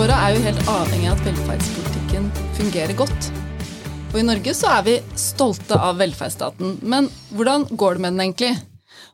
våre 0.00 0.16
er 0.16 0.32
jo 0.32 0.44
helt 0.46 0.68
avhengig 0.70 1.08
av 1.10 1.18
at 1.18 1.26
velferdspolitikken 1.26 2.28
fungerer 2.56 2.96
godt. 2.96 3.26
Og 4.14 4.16
i 4.16 4.24
Norge 4.24 4.54
så 4.56 4.70
er 4.72 4.86
vi 4.86 4.94
stolte 5.20 5.76
av 5.76 5.98
velferdsstaten. 6.00 6.78
Men 6.88 7.10
hvordan 7.36 7.66
går 7.68 7.98
det 7.98 8.04
med 8.06 8.14
den 8.14 8.22
egentlig? 8.24 8.54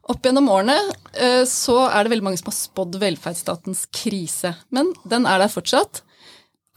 Opp 0.07 0.23
gjennom 0.23 0.47
årene 0.53 0.77
eh, 1.19 1.43
så 1.51 1.81
er 1.89 2.07
det 2.07 2.13
veldig 2.13 2.27
mange 2.29 2.39
som 2.39 2.53
har 2.53 2.59
spådd 2.61 3.01
velferdsstatens 3.03 3.83
krise. 3.91 4.55
Men 4.71 4.93
den 5.03 5.27
er 5.27 5.43
der 5.43 5.51
fortsatt. 5.51 6.05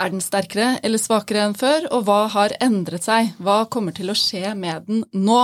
Er 0.01 0.09
den 0.09 0.25
sterkere 0.25 0.71
eller 0.81 1.01
svakere 1.01 1.45
enn 1.45 1.57
før, 1.59 1.85
og 1.93 2.07
hva 2.09 2.23
har 2.33 2.57
endret 2.65 3.05
seg? 3.05 3.35
Hva 3.37 3.61
kommer 3.69 3.93
til 3.93 4.09
å 4.09 4.17
skje 4.17 4.55
med 4.57 4.89
den 4.89 5.05
nå? 5.13 5.43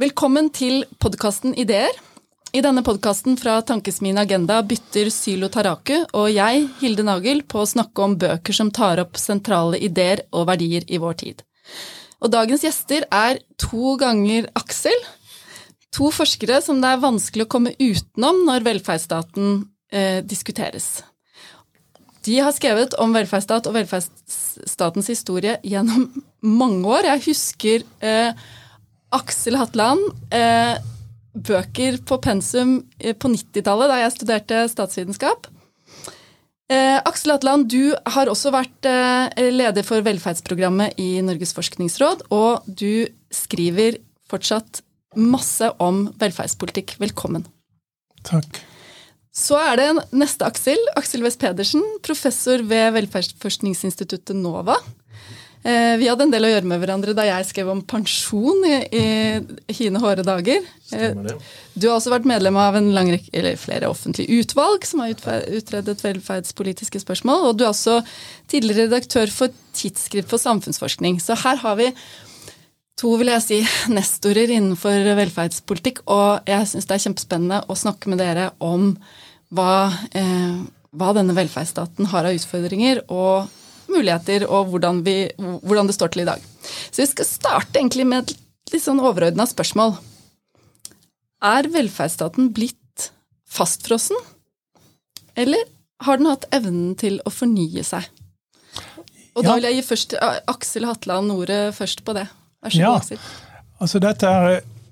Velkommen 0.00 0.48
til 0.48 0.86
podkasten 1.02 1.52
Ideer. 1.60 1.92
I 2.56 2.60
denne 2.64 2.80
podkasten 2.80 3.34
fra 3.36 3.58
Tankesmien 3.68 4.16
Agenda 4.16 4.62
bytter 4.64 5.10
Sylo 5.12 5.50
Taraku 5.52 6.06
og 6.16 6.28
jeg, 6.32 6.62
Hilde 6.78 7.04
Nagel, 7.04 7.42
på 7.44 7.60
å 7.60 7.68
snakke 7.68 8.04
om 8.04 8.14
bøker 8.16 8.56
som 8.56 8.70
tar 8.72 9.02
opp 9.02 9.18
sentrale 9.20 9.76
ideer 9.82 10.22
og 10.30 10.46
verdier 10.48 10.86
i 10.88 11.00
vår 11.02 11.18
tid. 11.20 11.42
Og 12.24 12.32
dagens 12.32 12.64
gjester 12.64 13.04
er 13.12 13.42
to 13.60 13.98
ganger 14.00 14.48
Aksel. 14.56 14.96
To 15.98 16.08
forskere 16.14 16.62
som 16.64 16.80
det 16.80 16.94
er 16.94 17.04
vanskelig 17.04 17.44
å 17.44 17.52
komme 17.58 17.74
utenom 17.76 18.40
når 18.48 18.64
velferdsstaten 18.70 19.52
eh, 19.92 20.24
diskuteres. 20.24 21.02
De 22.24 22.40
har 22.40 22.56
skrevet 22.56 22.96
om 23.02 23.12
velferdsstat 23.12 23.68
og 23.68 23.76
velferdsstatens 23.76 25.12
historie 25.12 25.60
gjennom 25.60 26.08
mange 26.62 26.88
år. 26.88 27.12
Jeg 27.12 27.26
husker 27.28 27.88
eh, 28.00 28.46
Aksel 29.12 29.60
Hatland. 29.60 30.08
Eh, 30.32 30.94
bøker 31.36 32.00
på 32.08 32.18
pensum 32.24 32.78
eh, 32.98 33.14
på 33.16 33.30
90-tallet, 33.32 33.90
da 33.92 34.00
jeg 34.00 34.14
studerte 34.16 34.62
statsvitenskap. 34.72 35.48
Eh, 36.72 36.98
Aksel 37.06 37.36
Atland, 37.36 37.68
du 37.70 37.94
har 38.10 38.30
også 38.30 38.50
vært 38.54 38.88
eh, 38.90 39.50
leder 39.52 39.86
for 39.86 40.02
velferdsprogrammet 40.06 40.98
i 41.02 41.20
Norges 41.22 41.54
forskningsråd, 41.56 42.26
og 42.34 42.66
du 42.66 43.06
skriver 43.34 44.00
fortsatt 44.26 44.82
masse 45.16 45.68
om 45.82 46.08
velferdspolitikk. 46.18 46.96
Velkommen. 47.02 47.46
Takk. 48.26 48.58
Så 49.36 49.58
er 49.60 49.76
det 49.78 49.88
neste 50.16 50.48
Aksel, 50.48 50.80
Aksel 50.96 51.22
West 51.22 51.38
Pedersen, 51.42 51.84
professor 52.04 52.62
ved 52.66 52.94
velferdsforskningsinstituttet 52.96 54.34
NOVA. 54.34 54.78
Eh, 55.66 55.96
vi 55.98 56.06
hadde 56.06 56.22
en 56.28 56.30
del 56.30 56.46
å 56.46 56.50
gjøre 56.52 56.68
med 56.70 56.78
hverandre 56.78 57.12
da 57.16 57.24
jeg 57.26 57.46
skrev 57.48 57.72
om 57.72 57.80
pensjon 57.90 58.60
i, 58.68 58.76
i 58.86 59.74
hine 59.74 59.98
hårde 59.98 60.22
dager. 60.26 60.62
Eh, 60.94 61.16
du 61.74 61.88
har 61.88 61.96
også 61.96 62.12
vært 62.12 62.28
medlem 62.30 62.58
av 62.62 62.78
en 62.78 62.92
lang 62.94 63.10
rekke, 63.10 63.32
eller 63.34 63.58
flere 63.58 63.88
offentlige 63.90 64.44
utvalg 64.44 64.86
som 64.86 65.02
har 65.02 65.16
utredet 65.16 66.04
velferdspolitiske 66.04 67.02
spørsmål, 67.02 67.48
og 67.48 67.58
du 67.58 67.66
er 67.66 67.72
også 67.72 67.98
tidligere 68.52 68.86
redaktør 68.86 69.32
for 69.34 69.58
Tidsskrift 69.76 70.30
for 70.30 70.40
samfunnsforskning. 70.40 71.18
Så 71.20 71.34
her 71.42 71.58
har 71.64 71.76
vi 71.82 71.90
to 72.96 73.16
vil 73.18 73.34
jeg 73.34 73.44
si, 73.44 73.60
nestorer 73.98 74.54
innenfor 74.54 75.10
velferdspolitikk, 75.18 76.04
og 76.06 76.46
jeg 76.46 76.70
syns 76.70 76.86
det 76.86 76.94
er 76.94 77.06
kjempespennende 77.08 77.62
å 77.66 77.76
snakke 77.76 78.12
med 78.12 78.22
dere 78.22 78.52
om 78.62 78.92
hva, 79.50 79.90
eh, 80.14 80.62
hva 80.94 81.12
denne 81.18 81.34
velferdsstaten 81.34 82.14
har 82.14 82.30
av 82.30 82.38
utfordringer, 82.38 83.02
og 83.10 83.50
muligheter 83.90 84.46
og 84.48 84.72
hvordan, 84.72 85.02
vi, 85.06 85.16
hvordan, 85.36 85.88
det 85.88 85.96
står 85.96 86.12
til 86.14 86.24
i 86.24 86.28
dag. 86.28 86.42
Så 86.90 87.02
vi 87.02 87.08
skal 87.10 87.28
starte 87.28 87.80
egentlig 87.80 88.06
med 88.08 88.24
et 88.24 88.36
litt 88.74 88.84
sånn 88.84 89.02
overordna 89.02 89.46
spørsmål. 89.48 89.96
Er 91.46 91.68
velferdsstaten 91.70 92.50
blitt 92.56 93.10
fastfrossen, 93.46 94.18
eller 95.36 95.66
har 96.04 96.20
den 96.20 96.28
hatt 96.28 96.46
evnen 96.54 96.94
til 96.98 97.20
å 97.24 97.32
fornye 97.32 97.84
seg? 97.86 98.08
Og 99.36 99.44
da 99.44 99.56
vil 99.58 99.68
jeg 99.68 99.78
gi 99.78 99.84
først 99.84 100.14
Aksel 100.48 100.86
Hatland 100.88 101.32
ordet 101.34 101.60
først 101.76 102.02
på 102.06 102.14
det. 102.16 102.24
Vær 102.64 102.72
så 102.72 102.80
god, 102.80 102.86
ja. 102.86 102.94
Aksel. 102.96 103.26
Altså, 103.76 104.00
dette 104.00 104.30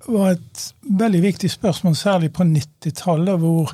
var 0.05 0.35
et 0.35 0.65
veldig 0.85 1.21
viktig 1.25 1.49
spørsmål, 1.49 1.95
særlig 1.97 2.29
på 2.37 2.45
90-tallet, 2.45 3.41
hvor 3.41 3.73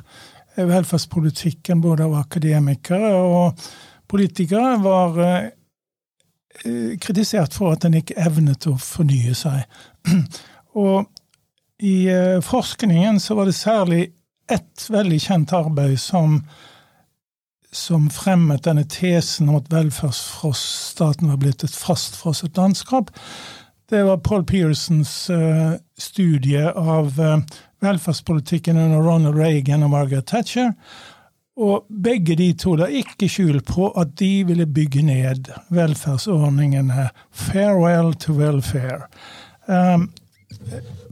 velferdspolitikken 0.55 1.81
både 1.83 2.07
av 2.07 2.15
akademikere 2.21 3.11
og 3.19 3.65
politikere 4.11 4.75
var 4.83 5.19
eh, 5.23 6.97
kritisert 7.01 7.55
for 7.55 7.75
at 7.75 7.85
en 7.87 7.95
ikke 8.01 8.19
evnet 8.19 8.67
å 8.67 8.75
fornye 8.81 9.35
seg. 9.37 9.63
Og 10.81 11.07
i 11.81 11.95
eh, 12.11 12.41
forskningen 12.45 13.21
så 13.23 13.39
var 13.39 13.49
det 13.49 13.57
særlig 13.57 14.03
ett 14.51 14.87
veldig 14.91 15.21
kjent 15.23 15.53
arbeid 15.55 15.95
som, 16.01 16.41
som 17.71 18.09
fremmet 18.11 18.65
denne 18.67 18.83
tesen 18.91 19.49
om 19.49 19.61
at 19.61 19.71
velferdsstaten 19.71 21.31
var 21.31 21.39
blitt 21.39 21.63
et 21.63 21.75
fastfrosset 21.75 22.59
landskap. 22.59 23.13
Det 23.91 24.03
var 24.07 24.19
Paul 24.23 24.43
Pearsons 24.47 25.13
uh, 25.29 25.73
studie 25.99 26.63
av 26.67 27.17
velferdspolitikken 27.83 28.77
under 28.79 29.03
Ronald 29.03 29.35
Reagan 29.35 29.83
og 29.83 29.91
Margaret 29.91 30.29
Thatcher. 30.31 30.71
Og 31.61 31.85
begge 32.03 32.35
de 32.39 32.49
to 32.57 32.73
la 32.79 32.87
ikke 32.89 33.29
skjul 33.29 33.59
på 33.65 33.91
at 33.99 34.15
de 34.19 34.31
ville 34.47 34.65
bygge 34.65 35.03
ned 35.05 35.51
velferdsordningene. 35.69 37.09
Farewell 37.29 38.15
to 38.17 38.33
welfare. 38.39 39.05
Um, 39.67 40.09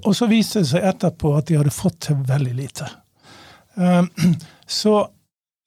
og 0.05 0.15
så 0.17 0.29
viste 0.31 0.63
det 0.63 0.71
seg 0.71 0.87
etterpå 0.89 1.35
at 1.37 1.49
de 1.49 1.59
hadde 1.59 1.73
fått 1.73 1.99
til 2.07 2.17
veldig 2.27 2.55
lite. 2.57 2.89
Um, 3.75 4.09
så 4.79 5.03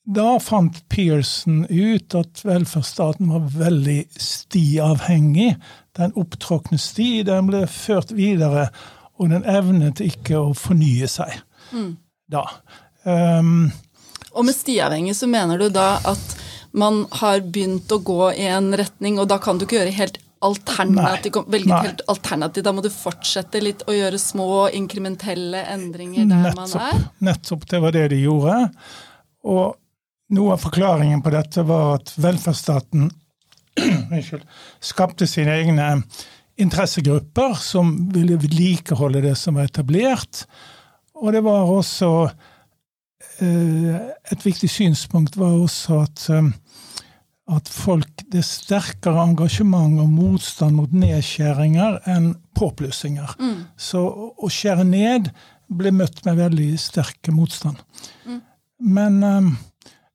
da 0.02 0.34
fant 0.42 0.80
Pearson 0.90 1.62
ut 1.70 2.14
at 2.18 2.42
velferdsstaten 2.42 3.30
var 3.30 3.46
veldig 3.54 4.00
stiavhengig. 4.18 5.54
Den 5.96 6.14
opptråkne 6.18 6.78
sti, 6.80 7.22
den 7.28 7.52
ble 7.52 7.62
ført 7.70 8.10
videre, 8.16 8.66
og 9.20 9.30
den 9.30 9.46
evnet 9.46 10.02
ikke 10.02 10.40
å 10.40 10.56
fornye 10.58 11.06
seg 11.10 11.36
mm. 11.70 11.92
da. 12.34 12.42
Um, 13.06 13.70
og 14.32 14.46
med 14.48 14.56
stiavhengig 14.56 15.14
så 15.18 15.28
mener 15.30 15.60
du 15.60 15.68
da 15.72 15.96
at 16.08 16.36
man 16.72 17.04
har 17.20 17.42
begynt 17.44 17.90
å 17.92 18.00
gå 18.00 18.32
i 18.32 18.46
en 18.48 18.72
retning, 18.78 19.18
og 19.20 19.28
da 19.28 19.38
kan 19.42 19.58
du 19.58 19.66
ikke 19.66 19.80
gjøre 19.82 19.96
helt 19.96 20.18
alternativ, 20.42 21.36
velge 21.52 21.70
et 21.76 21.86
helt 21.86 22.02
alternativ. 22.10 22.64
Da 22.66 22.72
må 22.74 22.82
du 22.82 22.90
fortsette 22.92 23.60
litt 23.62 23.84
å 23.86 23.94
gjøre 23.94 24.18
små 24.18 24.66
inkrementelle 24.74 25.62
endringer 25.70 26.26
der 26.26 26.48
nettopp, 26.48 26.58
man 26.58 26.86
er? 26.88 27.06
Nettopp, 27.30 27.66
det 27.70 27.82
var 27.84 27.94
det 27.94 28.06
de 28.14 28.20
gjorde. 28.24 28.56
Og 29.52 29.76
noe 30.32 30.54
av 30.56 30.62
forklaringen 30.64 31.22
på 31.22 31.32
dette 31.34 31.64
var 31.68 31.98
at 32.00 32.14
velferdsstaten 32.16 33.10
skapte 34.92 35.28
sine 35.30 35.54
egne 35.60 35.88
interessegrupper 36.60 37.54
som 37.60 37.94
ville 38.12 38.40
vedlikeholde 38.40 39.22
det 39.24 39.36
som 39.40 39.56
var 39.58 39.70
etablert. 39.70 40.44
Og 41.22 41.32
det 41.36 41.44
var 41.46 41.70
også 41.70 42.10
et 43.40 44.44
viktig 44.44 44.70
synspunkt 44.70 45.36
var 45.38 45.54
også 45.56 46.02
at, 46.02 46.26
eh, 46.30 46.50
at 47.56 47.68
folk 47.68 48.08
Det 48.32 48.38
er 48.38 48.46
sterkere 48.46 49.24
engasjement 49.28 50.00
og 50.00 50.08
motstand 50.08 50.76
mot 50.76 50.92
nedskjæringer 50.92 51.98
enn 52.08 52.34
påplussinger. 52.56 53.34
Mm. 53.38 53.66
Så 53.76 54.00
å 54.08 54.48
skjære 54.48 54.86
ned 54.88 55.28
ble 55.68 55.92
møtt 55.92 56.24
med 56.24 56.38
veldig 56.38 56.70
sterk 56.80 57.28
motstand. 57.28 57.76
Mm. 58.24 58.40
Men 58.80 59.22
um, 59.22 59.50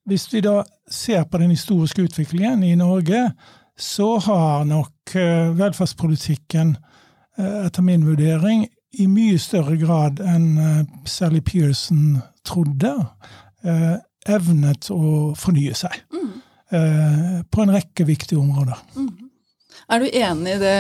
hvis 0.10 0.26
vi 0.34 0.42
da 0.42 0.64
ser 0.90 1.28
på 1.30 1.38
den 1.38 1.54
historiske 1.54 2.08
utviklingen 2.08 2.64
i 2.64 2.74
Norge, 2.76 3.32
så 3.78 4.18
har 4.18 4.66
nok 4.66 5.14
uh, 5.14 5.54
velferdspolitikken, 5.58 6.74
uh, 7.38 7.66
etter 7.68 7.86
min 7.86 8.06
vurdering, 8.08 8.66
i 8.96 9.08
mye 9.12 9.38
større 9.40 9.76
grad 9.82 10.22
enn 10.24 10.50
uh, 10.58 10.82
Sally 11.06 11.42
Pearson 11.44 12.22
trodde, 12.48 12.94
eh, 13.68 13.96
evnet 14.28 14.90
å 14.94 15.34
fornye 15.40 15.76
seg. 15.78 16.02
Mm. 16.14 16.34
Eh, 16.78 17.38
på 17.48 17.64
en 17.64 17.72
rekke 17.72 18.08
viktige 18.08 18.40
områder. 18.42 18.80
Mm. 18.98 19.30
Er 19.88 20.04
du 20.04 20.08
enig 20.10 20.58
i 20.58 20.60
det, 20.60 20.80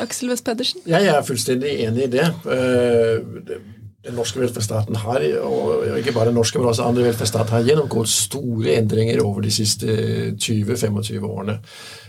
Aksel 0.00 0.32
West 0.32 0.46
Pedersen? 0.46 0.80
Jeg 0.88 1.10
er 1.12 1.26
fullstendig 1.26 1.74
enig 1.84 2.06
i 2.06 2.12
det. 2.14 2.28
Eh, 2.48 3.58
den 4.00 4.16
norske 4.16 4.40
velferdsstaten 4.40 4.96
har, 5.02 5.24
og 5.44 5.98
ikke 5.98 6.14
bare 6.16 6.30
den 6.30 6.38
norske, 6.40 6.56
men 6.58 6.70
også 6.70 6.86
andre 6.88 7.04
velferdsstater, 7.10 7.52
har 7.58 7.66
gjennomgått 7.68 8.08
store 8.08 8.78
endringer 8.78 9.20
over 9.20 9.44
de 9.44 9.52
siste 9.52 9.96
20-25 10.40 11.26
årene. 11.28 11.58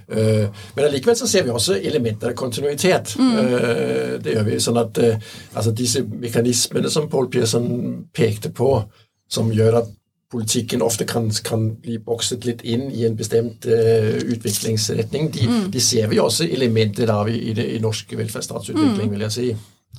Eh, 0.07 0.65
men 0.75 0.86
allikevel 0.86 1.18
så 1.18 1.30
ser 1.30 1.45
vi 1.48 1.53
også 1.53 1.77
elementer 1.80 2.31
av 2.31 2.38
kontinuitet. 2.39 3.15
Mm. 3.19 3.31
Eh, 3.38 4.12
det 4.24 4.36
gjør 4.36 4.50
vi. 4.50 4.59
sånn 4.59 4.81
at 4.81 5.00
altså 5.01 5.71
Disse 5.75 6.03
mekanismene 6.03 6.89
som 6.92 7.09
Paul 7.09 7.30
Pierson 7.31 8.06
pekte 8.13 8.51
på, 8.56 8.75
som 9.31 9.51
gjør 9.53 9.81
at 9.81 9.92
politikken 10.31 10.81
ofte 10.81 11.06
kan, 11.06 11.27
kan 11.44 11.65
bli 11.81 11.98
bokset 12.00 12.45
litt 12.48 12.63
inn 12.63 12.88
i 12.92 13.03
en 13.07 13.18
bestemt 13.19 13.68
uh, 13.68 14.15
utviklingsretning, 14.31 15.27
de, 15.33 15.48
mm. 15.48 15.65
de, 15.74 15.81
ser 15.83 16.07
vi 16.12 16.21
også 16.24 16.48
elementer 16.48 17.12
av 17.12 17.30
i, 17.30 17.36
i, 17.50 17.56
det, 17.57 17.68
i 17.75 17.81
norsk 17.83 18.13
velferdsstatsutvikling, 18.15 19.09
mm. 19.09 19.12
vil 19.12 19.25
jeg 19.27 19.36
si. 19.36 19.50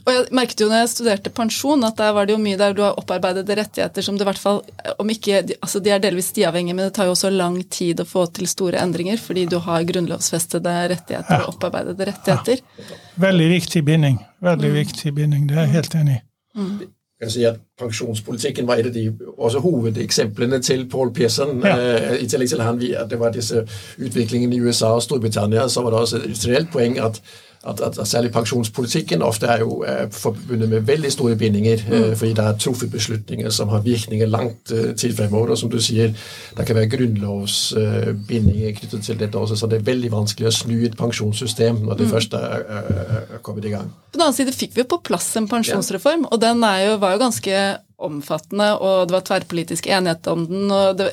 Og 0.02 0.10
jeg 0.10 0.24
merket 0.34 0.62
jo 0.64 0.68
når 0.70 0.82
jeg 0.82 0.90
studerte 0.92 1.30
pensjon, 1.34 1.84
at 1.86 1.98
der 2.00 2.14
var 2.16 2.26
det 2.26 2.34
jo 2.34 2.40
mye 2.42 2.58
der 2.58 2.74
du 2.74 2.82
har 2.82 2.96
opparbeidede 2.98 3.56
rettigheter 3.58 4.04
som 4.04 4.16
det 4.18 4.24
i 4.24 4.28
hvert 4.30 4.40
fall 4.40 4.62
om 4.98 5.12
ikke, 5.12 5.42
altså 5.60 5.82
De 5.82 5.92
er 5.94 6.02
delvis 6.02 6.32
stiavhengige, 6.32 6.74
men 6.74 6.88
det 6.88 6.96
tar 6.96 7.06
jo 7.06 7.14
også 7.14 7.30
lang 7.30 7.60
tid 7.70 8.02
å 8.02 8.08
få 8.08 8.26
til 8.34 8.50
store 8.50 8.80
endringer, 8.82 9.20
fordi 9.22 9.46
du 9.50 9.58
har 9.62 9.86
grunnlovsfestede 9.86 10.74
rettigheter 10.94 11.38
ja. 11.38 11.44
og 11.44 11.54
opparbeidede 11.54 12.08
rettigheter. 12.10 12.64
Ja. 12.78 12.98
Veldig 13.28 13.46
viktig 13.52 13.84
binding. 13.86 14.18
Veldig 14.42 14.72
mm. 14.72 14.80
viktig 14.80 15.14
binding, 15.14 15.46
det 15.50 15.56
er 15.58 15.68
jeg 15.68 15.74
helt 15.76 15.96
enig 16.02 16.18
i. 16.18 16.24
Mm. 16.58 16.74
Jeg 17.22 17.28
kan 17.28 17.32
si 17.36 17.42
at 17.46 17.58
Pensjonspolitikken 17.78 18.66
var 18.66 18.80
et 18.80 18.88
av 18.88 18.94
de 18.96 19.04
også 19.36 19.60
hovedeksemplene 19.62 20.58
til 20.66 20.88
Paul 20.90 21.12
Pearson. 21.14 21.60
Ja. 21.62 21.76
Eh, 21.78 22.16
I 22.24 22.26
tillegg 22.26 22.50
til 22.50 22.64
han, 22.66 22.80
det 22.82 23.18
var 23.20 23.30
disse 23.30 23.62
utviklingene 24.02 24.58
i 24.58 24.60
USA 24.64 24.90
og 24.96 25.04
Storbritannia, 25.06 25.68
så 25.70 25.84
var 25.86 25.94
det 25.94 26.00
også 26.00 26.22
et 26.26 26.46
reelt 26.50 26.72
poeng 26.74 26.98
at 26.98 27.22
at, 27.66 27.80
at, 27.80 27.98
at, 27.98 28.08
særlig 28.08 28.32
pensjonspolitikken 28.32 29.22
ofte 29.22 29.46
er 29.46 29.58
jo 29.58 29.84
er 29.86 30.08
forbundet 30.10 30.68
med 30.68 30.80
veldig 30.80 31.12
store 31.12 31.36
bindinger. 31.36 31.82
Mm. 31.88 31.92
Eh, 31.92 32.16
fordi 32.16 32.32
det 32.32 32.44
er 32.44 32.58
truffet 32.58 32.90
beslutninger 32.90 33.50
som 33.50 33.68
har 33.68 33.80
virkninger 33.80 34.26
langt 34.26 34.72
tid 34.96 35.16
fremover. 35.16 35.50
Og 35.54 35.58
som 35.58 35.70
du 35.70 35.80
sier, 35.80 36.12
det 36.56 36.66
kan 36.66 36.76
være 36.76 36.90
grunnlovsbindinger 36.96 38.68
uh, 38.68 38.74
knyttet 38.80 39.04
til 39.04 39.20
dette 39.20 39.38
også. 39.38 39.56
Så 39.56 39.70
det 39.70 39.80
er 39.80 39.86
veldig 39.92 40.12
vanskelig 40.12 40.50
å 40.50 40.56
snu 40.56 40.74
et 40.86 40.98
pensjonssystem 40.98 41.84
når 41.86 42.00
det 42.00 42.08
mm. 42.08 42.12
først 42.16 42.34
er, 42.38 42.66
er, 42.66 42.92
er, 43.30 43.38
kommet 43.42 43.64
i 43.64 43.74
gang. 43.74 43.92
På 44.12 44.18
den 44.18 44.26
annen 44.26 44.36
side 44.36 44.54
fikk 44.56 44.76
vi 44.76 44.88
på 44.88 45.00
plass 45.04 45.30
en 45.38 45.48
pensjonsreform, 45.48 46.26
ja. 46.26 46.32
og 46.34 46.42
den 46.42 46.66
jo, 46.86 46.98
var 47.02 47.14
jo 47.14 47.22
ganske 47.22 47.62
omfattende, 48.04 48.68
og 48.76 49.08
det 49.08 49.16
var 49.16 49.24
tverrpolitisk 49.28 49.86
enighet 49.86 50.26
om 50.30 50.44
den. 50.48 50.70
og 50.72 50.98
det, 50.98 51.10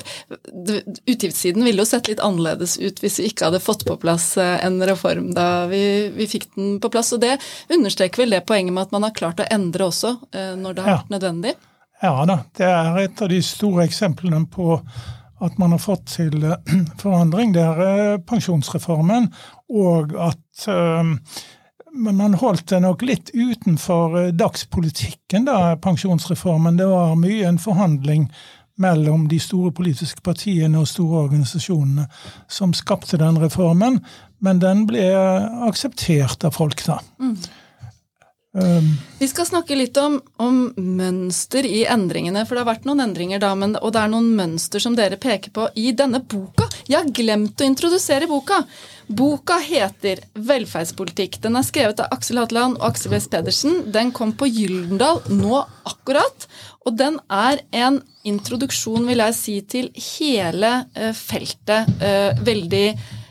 det, 0.66 0.82
Utgiftssiden 1.06 1.64
ville 1.66 1.82
jo 1.82 1.88
sett 1.88 2.10
litt 2.10 2.22
annerledes 2.24 2.76
ut 2.80 3.00
hvis 3.02 3.20
vi 3.20 3.30
ikke 3.30 3.48
hadde 3.48 3.62
fått 3.62 3.86
på 3.88 3.96
plass 4.00 4.32
eh, 4.40 4.56
en 4.66 4.80
reform 4.86 5.30
da 5.36 5.66
vi, 5.70 5.82
vi 6.14 6.28
fikk 6.30 6.50
den 6.56 6.76
på 6.82 6.90
plass. 6.92 7.12
og 7.16 7.22
Det 7.24 7.36
understreker 7.72 8.24
vel 8.24 8.36
det 8.36 8.44
poenget 8.48 8.74
med 8.74 8.88
at 8.88 8.94
man 8.96 9.08
har 9.08 9.16
klart 9.16 9.42
å 9.42 9.48
endre 9.50 9.88
også 9.90 10.16
eh, 10.34 10.52
når 10.58 10.76
det 10.76 10.84
har 10.86 11.00
vært 11.00 11.14
nødvendig? 11.16 11.54
Ja 12.00 12.14
da, 12.24 12.40
det 12.56 12.66
er 12.66 13.02
et 13.02 13.22
av 13.22 13.28
de 13.28 13.40
store 13.44 13.84
eksemplene 13.84 14.46
på 14.50 14.78
at 15.40 15.56
man 15.60 15.72
har 15.72 15.80
fått 15.80 16.06
til 16.16 16.44
eh, 16.44 16.76
forandring. 17.02 17.54
Det 17.56 17.64
er 17.64 18.20
pensjonsreformen, 18.28 19.30
og 19.70 20.14
at 20.20 20.68
men 21.92 22.16
man 22.16 22.34
holdt 22.38 22.68
det 22.72 22.80
nok 22.84 23.02
litt 23.06 23.32
utenfor 23.34 24.16
eh, 24.20 24.32
dagspolitikken, 24.34 25.46
da, 25.48 25.76
pensjonsreformen. 25.82 26.78
Det 26.80 26.88
var 26.90 27.16
mye 27.18 27.48
en 27.48 27.60
forhandling 27.60 28.28
mellom 28.80 29.26
de 29.28 29.38
store 29.42 29.72
politiske 29.76 30.22
partiene 30.24 30.80
og 30.80 30.88
store 30.88 31.26
organisasjonene 31.26 32.06
som 32.48 32.72
skapte 32.76 33.20
den 33.20 33.40
reformen, 33.42 34.00
men 34.40 34.62
den 34.62 34.86
ble 34.88 35.04
akseptert 35.68 36.46
av 36.48 36.56
folk, 36.56 36.80
da. 36.86 37.00
Mm. 37.20 37.36
Um, 38.52 38.96
Vi 39.18 39.28
skal 39.30 39.46
snakke 39.46 39.76
litt 39.78 39.94
om, 40.02 40.16
om, 40.42 40.56
mønster 40.74 41.62
i 41.66 41.84
endringene, 41.86 42.42
for 42.48 42.56
det 42.56 42.64
har 42.64 42.70
vært 42.72 42.88
noen 42.88 43.04
endringer 43.04 43.38
da, 43.38 43.52
men, 43.54 43.76
og 43.78 43.92
det 43.94 44.00
er 44.02 44.10
noen 44.10 44.32
mønster 44.34 44.82
som 44.82 44.96
dere 44.98 45.20
peker 45.22 45.52
på 45.54 45.68
i 45.78 45.92
denne 45.94 46.18
boka. 46.18 46.66
Jeg 46.90 46.98
har 46.98 47.12
glemt 47.14 47.62
å 47.62 47.68
introdusere 47.68 48.26
boka! 48.30 48.64
Boka 49.06 49.60
heter 49.62 50.24
'Velferdspolitikk'. 50.34 51.38
Den 51.46 51.58
er 51.58 51.66
skrevet 51.66 52.02
av 52.02 52.10
Aksel 52.14 52.42
Hatland 52.42 52.78
og 52.78 52.88
Aksel 52.90 53.14
West 53.14 53.30
Pedersen. 53.30 53.84
Den 53.92 54.10
kom 54.14 54.34
på 54.34 54.50
Gyldendal 54.50 55.22
nå 55.30 55.62
akkurat, 55.86 56.46
og 56.86 56.98
den 56.98 57.20
er 57.30 57.62
en 57.70 58.02
introduksjon, 58.26 59.06
vil 59.06 59.22
jeg 59.22 59.38
si, 59.38 59.56
til 59.62 59.90
hele 59.94 60.72
eh, 60.94 61.14
feltet. 61.14 61.90
Eh, 62.02 62.38
veldig 62.46 62.86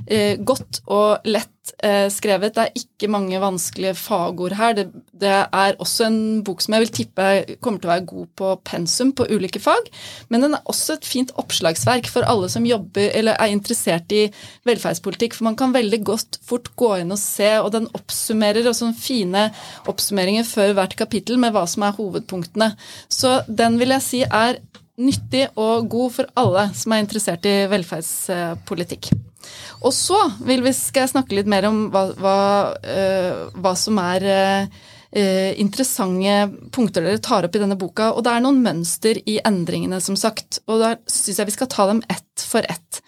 eh, 0.07 0.35
godt 0.39 0.83
og 0.87 1.27
lett 1.27 1.58
eh, 1.83 2.07
skrevet. 2.11 2.55
Det 2.55 2.63
er 2.65 2.79
ikke 2.79 3.09
mange 3.11 3.39
vanskelige 3.41 3.95
fagord 3.97 4.55
her. 4.57 4.75
Det, 4.77 4.87
det, 5.11 5.31
er 5.31 5.77
også 5.79 6.07
en 6.07 6.19
bok 6.45 6.63
som 6.63 6.75
jeg 6.75 6.85
vil 6.85 6.93
tippe 6.99 7.27
kommer 7.63 7.81
til 7.81 7.89
å 7.89 7.93
være 7.93 8.07
god 8.09 8.31
på 8.41 8.53
pensum 8.67 9.13
på 9.15 9.27
ulike 9.29 9.61
fag. 9.63 9.91
Men 10.29 10.45
den 10.45 10.57
er 10.57 10.71
også 10.71 10.97
et 10.97 11.07
fint 11.07 11.33
oppslagsverk 11.39 12.09
for 12.11 12.27
alle 12.29 12.49
som 12.51 12.67
jobber 12.67 13.11
eller 13.13 13.39
er 13.39 13.53
interessert 13.53 14.11
i 14.15 14.25
velferdspolitikk. 14.69 15.37
For 15.37 15.49
man 15.49 15.59
kan 15.59 15.75
veldig 15.75 16.01
godt 16.07 16.41
fort 16.45 16.71
gå 16.79 16.95
inn 17.01 17.15
og 17.15 17.21
se, 17.21 17.51
og 17.61 17.71
den 17.75 17.89
oppsummerer 17.97 18.67
og 18.69 18.77
sånne 18.77 18.99
fine 18.99 19.47
oppsummeringer 19.89 20.47
før 20.47 20.75
hvert 20.77 20.97
kapittel 20.99 21.39
med 21.41 21.55
hva 21.55 21.65
som 21.69 21.85
er 21.87 21.97
hovedpunktene. 21.97 22.73
Så 23.11 23.39
den 23.47 23.79
vil 23.81 23.95
jeg 23.97 24.05
si 24.05 24.23
er 24.25 24.61
nyttig 24.99 25.47
og 25.55 25.87
god 25.91 26.15
for 26.17 26.31
alle 26.39 26.69
som 26.75 26.93
er 26.93 27.03
interessert 27.05 27.47
i 27.47 27.55
velferdspolitikk. 27.71 29.13
Og 29.79 29.93
så 29.95 30.17
vi, 30.43 30.59
skal 30.75 31.05
jeg 31.05 31.13
snakke 31.13 31.37
litt 31.37 31.49
mer 31.49 31.69
om 31.69 31.85
hva, 31.93 32.05
hva, 32.19 32.37
uh, 32.83 33.59
hva 33.59 33.73
som 33.79 33.99
er 34.03 34.25
uh, 34.27 35.51
interessante 35.59 36.69
punkter 36.75 37.05
dere 37.05 37.21
tar 37.23 37.47
opp 37.47 37.55
i 37.55 37.61
denne 37.63 37.79
boka. 37.79 38.11
Og 38.13 38.25
det 38.25 38.33
er 38.33 38.45
noen 38.45 38.61
mønster 38.65 39.21
i 39.23 39.39
endringene, 39.45 40.01
som 40.03 40.19
sagt. 40.19 40.61
Og 40.67 40.83
da 40.83 40.95
syns 41.09 41.39
jeg 41.39 41.51
vi 41.51 41.55
skal 41.55 41.71
ta 41.71 41.87
dem 41.91 42.03
ett 42.11 42.43
for 42.43 42.67
ett. 42.67 43.01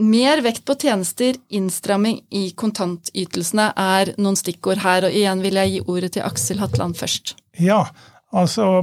Mer 0.00 0.40
vekt 0.40 0.64
på 0.64 0.78
tjenester, 0.80 1.36
innstramming 1.52 2.22
i 2.32 2.46
kontantytelsene 2.56 3.66
er 3.76 4.14
noen 4.18 4.38
stikkord 4.38 4.80
her. 4.82 5.06
Og 5.06 5.16
igjen 5.16 5.42
vil 5.44 5.60
jeg 5.60 5.74
gi 5.74 5.82
ordet 5.84 6.14
til 6.16 6.24
Aksel 6.24 6.62
Hatland 6.62 6.96
først. 6.98 7.36
Ja, 7.60 7.84
altså 8.32 8.80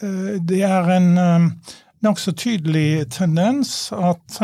Det 0.00 0.60
er 0.62 0.88
en 0.94 1.08
nokså 2.06 2.32
tydelig 2.38 3.08
tendens 3.10 3.90
at 3.92 4.38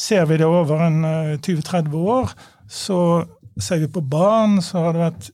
Ser 0.00 0.24
vi 0.30 0.38
det 0.40 0.48
over 0.48 0.80
en 0.86 1.04
20-30 1.44 1.76
eh, 1.76 1.94
år, 2.14 2.32
så 2.68 3.00
ser 3.60 3.82
vi 3.82 3.90
på 3.92 4.00
barn, 4.00 4.60
så 4.64 4.86
har 4.86 4.96
det 4.96 5.02
vært 5.04 5.30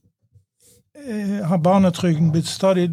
eh, 1.07 1.39
har 1.47 1.63
barnetrygden 1.63 2.33
blitt 2.35 2.51
stadig 2.51 2.89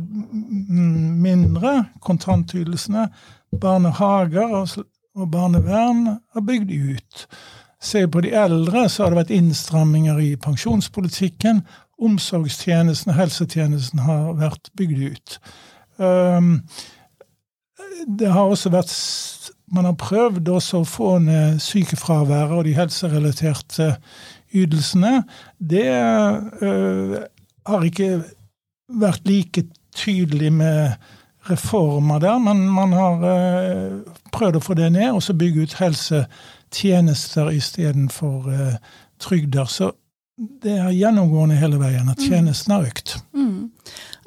mindre, 1.24 1.76
kontantytelsene. 2.06 3.08
Barnehager 3.62 4.54
og 5.16 5.28
barnevern 5.32 6.06
har 6.34 6.46
bygd 6.46 6.72
ut. 6.72 7.28
Ser 7.84 8.06
vi 8.06 8.14
på 8.14 8.24
de 8.26 8.34
eldre, 8.38 8.88
så 8.90 9.04
har 9.04 9.14
det 9.14 9.24
vært 9.24 9.36
innstramminger 9.36 10.20
i 10.24 10.34
pensjonspolitikken. 10.40 11.64
Omsorgstjenesten 12.04 13.14
og 13.14 13.20
helsetjenesten 13.20 14.04
har 14.06 14.34
vært 14.40 14.72
bygd 14.78 15.04
ut. 15.14 15.40
Um, 15.98 16.56
det 18.08 18.32
har 18.32 18.50
også 18.50 18.72
vært 18.74 18.92
man 19.74 19.86
har 19.86 19.96
prøvd 19.98 20.50
også 20.54 20.84
å 20.84 20.88
få 20.88 21.18
ned 21.24 21.60
sykefraværet 21.64 22.54
og 22.54 22.68
de 22.68 22.76
helserelaterte 22.78 23.96
ytelsene. 24.54 25.24
Det 25.58 25.88
øh, 25.90 27.18
har 27.66 27.86
ikke 27.88 28.22
vært 28.94 29.28
like 29.28 29.66
tydelig 29.96 30.54
med 30.54 30.94
reformer 31.50 32.20
der, 32.20 32.38
men 32.38 32.70
man 32.70 32.94
har 32.94 33.26
øh, 33.28 34.00
prøvd 34.32 34.60
å 34.60 34.64
få 34.64 34.78
det 34.80 34.92
ned, 34.94 35.12
og 35.12 35.24
så 35.24 35.36
bygge 35.36 35.66
ut 35.66 35.78
helsetjenester 35.82 37.52
istedenfor 37.52 38.50
øh, 38.50 38.76
trygder. 39.20 39.66
Så 39.66 39.92
det 40.38 40.78
er 40.78 40.94
gjennomgående 40.96 41.58
hele 41.60 41.82
veien 41.82 42.10
at 42.10 42.22
mm. 42.22 42.30
tjenesten 42.30 42.78
har 42.78 42.88
økt. 42.88 43.18
Mm. 43.34 43.73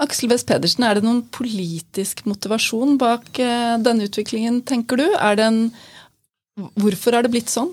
Aksel 0.02 0.28
West 0.28 0.48
Pedersen, 0.48 0.84
er 0.84 0.98
det 0.98 1.06
noen 1.06 1.22
politisk 1.32 2.24
motivasjon 2.28 2.98
bak 3.00 3.40
eh, 3.40 3.76
denne 3.80 4.08
utviklingen, 4.10 4.60
tenker 4.68 5.00
du? 5.00 5.06
Er 5.16 5.38
det 5.38 5.46
en, 5.48 5.60
hvorfor 6.76 7.16
er 7.16 7.24
det 7.24 7.32
blitt 7.32 7.52
sånn? 7.52 7.72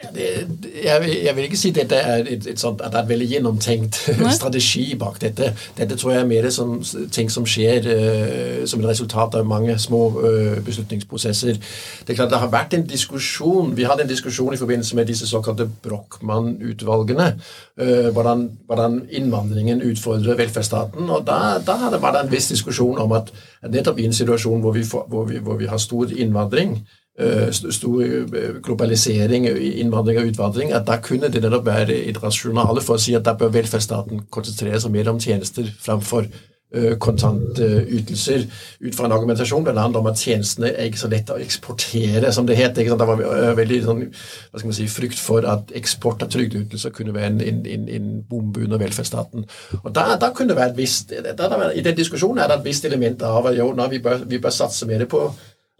Jeg, 0.00 1.00
vil, 1.00 1.10
jeg, 1.24 1.36
vil, 1.36 1.44
ikke 1.44 1.58
si 1.60 1.70
dette 1.76 1.94
er 1.94 2.24
et, 2.24 2.46
et 2.48 2.60
sånt, 2.60 2.80
at 2.80 2.94
det 2.94 3.02
er 3.02 3.08
veldig 3.10 3.26
gjennomtenkt 3.28 3.98
strategi 4.38 4.94
bak 4.98 5.18
dette. 5.20 5.50
Dette 5.76 5.96
tror 6.00 6.14
jeg 6.14 6.22
er 6.22 6.30
mer 6.30 6.46
som 6.54 6.78
ting 7.12 7.28
som 7.28 7.44
skjer 7.44 7.84
uh, 7.84 8.62
som 8.68 8.80
et 8.80 8.88
resultat 8.88 9.36
av 9.36 9.48
mange 9.48 9.76
små 9.78 10.00
uh, 10.16 10.56
beslutningsprosesser. 10.64 11.60
Det 12.06 12.14
er 12.14 12.16
klart 12.16 12.32
det 12.32 12.40
har 12.40 12.52
vært 12.52 12.78
en 12.78 12.86
diskusjon 12.88 13.74
Vi 13.76 13.84
hadde 13.84 14.06
en 14.06 14.10
diskusjon 14.10 14.56
i 14.56 14.60
forbindelse 14.60 14.96
med 14.96 15.10
disse 15.12 15.28
såkalte 15.28 15.68
Brochmann-utvalgene. 15.84 17.34
Uh, 17.76 18.08
hvordan, 18.16 18.46
hvordan, 18.66 19.02
innvandringen 19.10 19.84
utfordrer 19.84 20.40
velferdsstaten. 20.40 21.10
og 21.10 21.26
Da, 21.28 21.58
da 21.66 21.76
var 22.00 22.16
det 22.16 22.24
en 22.24 22.32
viss 22.32 22.48
diskusjon 22.48 22.98
om 22.98 23.12
at 23.12 23.28
nettopp 23.68 24.00
i 24.00 24.08
en 24.08 24.16
situasjon 24.16 24.64
hvor 24.64 24.72
vi, 24.72 24.84
får, 24.84 25.04
hvor 25.12 25.28
vi, 25.28 25.44
hvor 25.44 25.60
vi 25.60 25.68
har 25.68 25.78
stor 25.78 26.08
innvandring 26.08 26.78
stor 27.52 28.02
eh, 28.02 28.60
globalisering, 28.62 29.48
innvandring 29.82 30.20
og 30.20 30.30
utvandring, 30.32 30.72
at 30.72 30.86
da 30.88 31.00
kunne 31.04 31.28
det 31.32 31.42
nettopp 31.42 31.66
være 31.66 31.96
et 32.08 32.22
rasjonale 32.22 32.84
for 32.84 32.96
å 32.96 33.02
si 33.02 33.16
at 33.16 33.26
da 33.26 33.36
bør 33.38 33.52
velferdsstaten 33.60 34.26
konsentrere 34.32 34.80
seg 34.80 34.94
mer 34.94 35.10
om 35.12 35.20
tjenester 35.20 35.68
framfor 35.84 36.24
eh, 36.26 36.94
kontantytelser 37.02 38.46
ut 38.86 38.96
fra 38.96 39.08
en 39.08 39.16
argumentasjon 39.18 39.66
bl.a. 39.66 39.84
om 39.84 40.08
at 40.08 40.22
tjenestene 40.22 40.70
er 40.70 40.88
ikke 40.88 41.02
så 41.02 41.12
lett 41.12 41.34
å 41.34 41.38
eksportere, 41.42 42.32
som 42.32 42.48
det 42.48 42.56
het. 42.60 42.80
Det 42.80 43.10
var 43.12 43.20
veldig 43.58 43.82
sånn, 43.84 44.02
hva 44.08 44.62
skal 44.62 44.72
man 44.72 44.78
si, 44.80 44.88
frykt 44.88 45.20
for 45.20 45.44
at 45.50 45.76
eksport 45.76 46.24
av 46.24 46.32
trygdeytelser 46.32 46.94
kunne 46.96 47.14
være 47.16 47.34
en, 47.34 47.62
en, 47.68 47.86
en 48.00 48.10
bombe 48.30 48.64
under 48.64 48.80
velferdsstaten. 48.80 49.44
Og 49.82 49.92
da, 49.92 50.14
da 50.20 50.32
kunne 50.32 50.54
det 50.54 50.60
være 50.62 50.72
et 50.72 50.80
visst, 50.80 51.12
I 51.12 51.84
den 51.84 52.00
diskusjonen 52.00 52.40
er 52.42 52.48
det 52.48 52.62
et 52.62 52.68
visst 52.72 52.88
element 52.88 53.28
av 53.28 53.52
at 53.52 53.60
jo, 53.60 53.72
nå, 53.76 53.92
vi, 53.92 54.00
bør, 54.04 54.24
vi 54.30 54.40
bør 54.40 54.60
satse 54.62 54.88
mer 54.88 55.04
på 55.10 55.26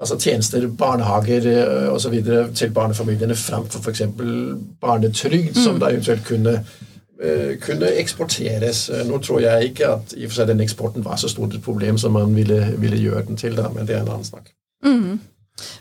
altså 0.00 0.18
tjenester, 0.18 0.68
barnehager 0.68 1.46
eh, 1.50 1.92
osv. 1.92 2.24
til 2.54 2.70
barnefamiliene 2.74 3.36
framfor 3.36 3.80
f.eks. 3.84 4.02
barnetrygd, 4.80 5.56
mm. 5.56 5.62
som 5.64 5.80
da 5.80 5.86
eventuelt 5.92 6.24
kunne 6.28 6.64
eh, 7.22 7.58
kunne 7.60 7.86
eksporteres. 8.00 8.90
Nå 9.06 9.18
tror 9.18 9.40
jeg 9.44 9.64
ikke 9.70 9.86
at 9.96 10.06
i 10.16 10.24
og 10.24 10.30
for 10.30 10.36
seg 10.40 10.48
den 10.52 10.64
eksporten 10.64 11.04
var 11.04 11.16
så 11.20 11.28
stort 11.28 11.54
et 11.54 11.64
problem 11.64 11.98
som 12.00 12.10
man 12.16 12.36
ville, 12.36 12.60
ville 12.78 13.02
gjøre 13.02 13.26
den 13.28 13.36
til, 13.40 13.52
da, 13.56 13.64
men 13.74 13.86
det 13.86 13.94
er 13.96 14.02
en 14.04 14.14
annen 14.14 14.30
snakk. 14.30 14.46
Mm. 14.84 15.14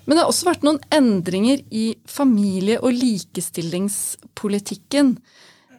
Men 0.06 0.14
det 0.16 0.22
har 0.22 0.32
også 0.32 0.50
vært 0.50 0.66
noen 0.68 0.82
endringer 0.92 1.58
i 1.72 1.96
familie- 2.10 2.84
og 2.84 2.92
likestillingspolitikken. 2.94 5.18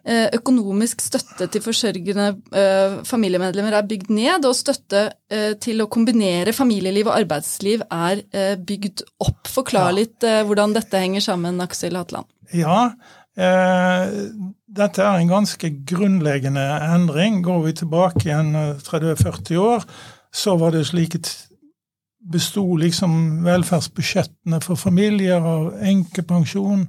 Eh, 0.00 0.30
økonomisk 0.32 1.02
støtte 1.04 1.50
til 1.52 1.60
forsørgende 1.64 2.30
eh, 2.56 2.98
familiemedlemmer 3.04 3.76
er 3.76 3.88
bygd 3.88 4.12
ned, 4.16 4.46
og 4.48 4.56
støtte 4.56 5.10
eh, 5.28 5.52
til 5.60 5.82
å 5.84 5.88
kombinere 5.92 6.54
familieliv 6.56 7.10
og 7.10 7.18
arbeidsliv 7.18 7.84
er 7.84 8.22
bygd 8.56 9.04
opp. 9.20 9.50
Forklar 9.50 9.92
litt 9.96 10.24
hvordan 10.24 10.72
dette 10.76 11.00
henger 11.00 11.24
sammen, 11.24 11.60
Aksel 11.60 11.98
Hatland. 11.98 12.28
Ja, 12.56 12.92
eh, 13.36 14.14
dette 14.80 15.04
er 15.04 15.20
en 15.20 15.30
ganske 15.30 15.72
grunnleggende 15.86 16.64
endring. 16.88 17.42
Går 17.44 17.62
vi 17.66 17.76
tilbake 17.82 18.24
igjen 18.26 18.54
30-40 18.86 19.60
år, 19.60 19.86
så 20.32 20.56
var 20.56 20.72
det 20.74 20.86
slik 20.88 21.18
besto 22.20 22.64
liksom 22.76 23.44
velferdsbudsjettene 23.46 24.60
for 24.64 24.80
familier 24.80 25.40
av 25.40 25.72
enkepensjon, 25.80 26.86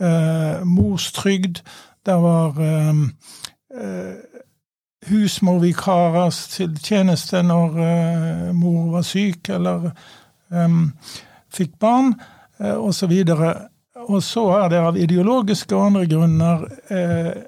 eh, 0.00 0.64
morstrygd. 0.64 1.62
Det 2.08 2.14
var 2.22 2.56
um, 2.56 3.02
uh, 3.76 4.14
husmorvikarer 5.10 6.30
til 6.50 6.78
tjeneste 6.80 7.42
når 7.44 7.74
uh, 7.76 8.54
mor 8.56 8.86
var 8.94 9.04
syk 9.04 9.50
eller 9.52 9.90
um, 10.48 10.94
fikk 11.52 11.74
barn, 11.80 12.14
uh, 12.60 12.78
osv. 12.80 13.12
Og 14.08 14.22
så 14.24 14.46
er 14.56 14.72
det 14.72 14.80
av 14.80 14.96
ideologiske 14.96 15.76
og 15.76 15.90
andre 15.90 16.06
grunner 16.08 16.64
uh, 16.64 17.44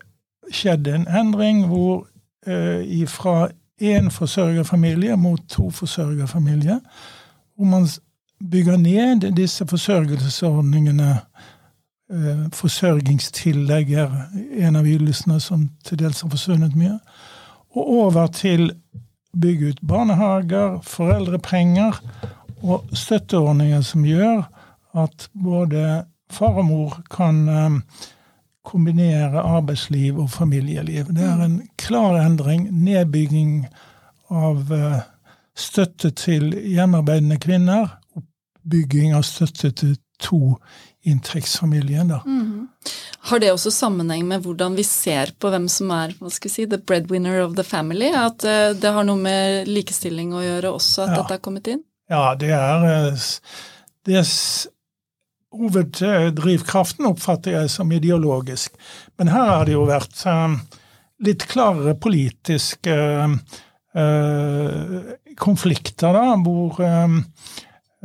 skjedd 0.52 0.92
en 0.92 1.08
endring 1.08 1.64
hvor 1.70 2.04
uh, 2.44 3.06
fra 3.08 3.48
én 3.80 4.12
forsørgerfamilie 4.12 5.16
mot 5.16 5.40
to 5.48 5.70
forsørgerfamilier 5.70 6.84
hvor 7.56 7.64
man 7.64 7.88
bygger 8.50 8.76
ned 8.76 9.32
disse 9.36 9.66
forsørgelsesordningene. 9.66 11.16
Eh, 12.10 12.46
forsørgingstillegg 12.56 13.92
er 13.94 14.14
en 14.66 14.78
av 14.80 14.86
ytelsene 14.88 15.38
som 15.42 15.68
til 15.86 16.00
dels 16.00 16.24
har 16.24 16.32
forsvunnet 16.32 16.74
mye. 16.78 16.96
Og 17.78 17.90
over 18.00 18.26
til 18.34 18.72
bygge 19.30 19.68
ut 19.70 19.82
barnehager, 19.86 20.80
foreldrepenger 20.82 22.00
og 22.66 22.88
støtteordninger 22.92 23.84
som 23.86 24.02
gjør 24.04 24.42
at 24.98 25.28
både 25.38 26.02
far 26.30 26.58
og 26.58 26.66
mor 26.66 26.98
kan 27.14 27.44
eh, 27.48 27.78
kombinere 28.66 29.40
arbeidsliv 29.40 30.18
og 30.18 30.30
familieliv. 30.30 31.14
Det 31.14 31.24
er 31.24 31.44
en 31.44 31.62
klar 31.78 32.18
endring. 32.24 32.68
Nedbygging 32.74 33.64
av 34.30 34.70
uh, 34.70 35.00
støtte 35.56 36.10
til 36.14 36.52
hjemmearbeidende 36.54 37.38
kvinner, 37.42 37.96
oppbygging 38.14 39.14
av 39.16 39.24
støtte 39.26 39.72
til 39.74 39.96
to 40.20 40.58
inntektsfamilien. 41.06 42.12
Mm. 42.26 42.68
Har 43.30 43.40
det 43.40 43.52
også 43.52 43.72
sammenheng 43.72 44.26
med 44.28 44.44
hvordan 44.44 44.76
vi 44.76 44.84
ser 44.84 45.32
på 45.40 45.52
hvem 45.52 45.68
som 45.72 45.92
er 45.96 46.12
hva 46.18 46.32
skal 46.32 46.50
vi 46.50 46.54
si, 46.54 46.66
the 46.68 46.80
breadwinner 46.80 47.40
of 47.44 47.54
the 47.56 47.64
family? 47.64 48.10
At 48.16 48.44
uh, 48.44 48.72
det 48.76 48.92
har 48.96 49.06
noe 49.08 49.20
med 49.20 49.70
likestilling 49.70 50.34
å 50.36 50.44
gjøre 50.44 50.74
også, 50.76 51.06
at 51.06 51.14
ja. 51.14 51.22
dette 51.22 51.38
er 51.38 51.44
kommet 51.44 51.72
inn? 51.72 51.82
Ja, 52.10 52.24
det 52.34 52.52
er, 52.56 52.86
eh, 52.90 53.24
det 54.08 54.20
er 54.20 54.36
Hoveddrivkraften 55.50 57.08
oppfatter 57.08 57.56
jeg 57.56 57.70
som 57.72 57.90
ideologisk. 57.90 58.76
Men 59.18 59.32
her 59.32 59.48
har 59.50 59.64
det 59.66 59.74
jo 59.74 59.88
vært 59.88 60.20
uh, 60.28 60.54
litt 61.26 61.48
klarere 61.50 61.96
politiske 61.98 62.94
Eh, 63.94 65.00
konflikter, 65.36 66.12
da, 66.14 66.36
hvor 66.44 66.76
eh, 66.84 67.16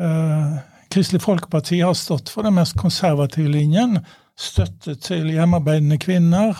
eh, 0.01 0.55
Kristelig 0.95 1.25
Folkeparti 1.25 1.81
har 1.83 1.93
stått 1.99 2.31
for 2.31 2.47
den 2.47 2.55
mest 2.55 2.77
konservative 2.79 3.51
linjen. 3.51 3.99
Støtte 4.39 4.95
til 4.95 5.27
hjemmearbeidende 5.33 5.97
kvinner. 5.99 6.55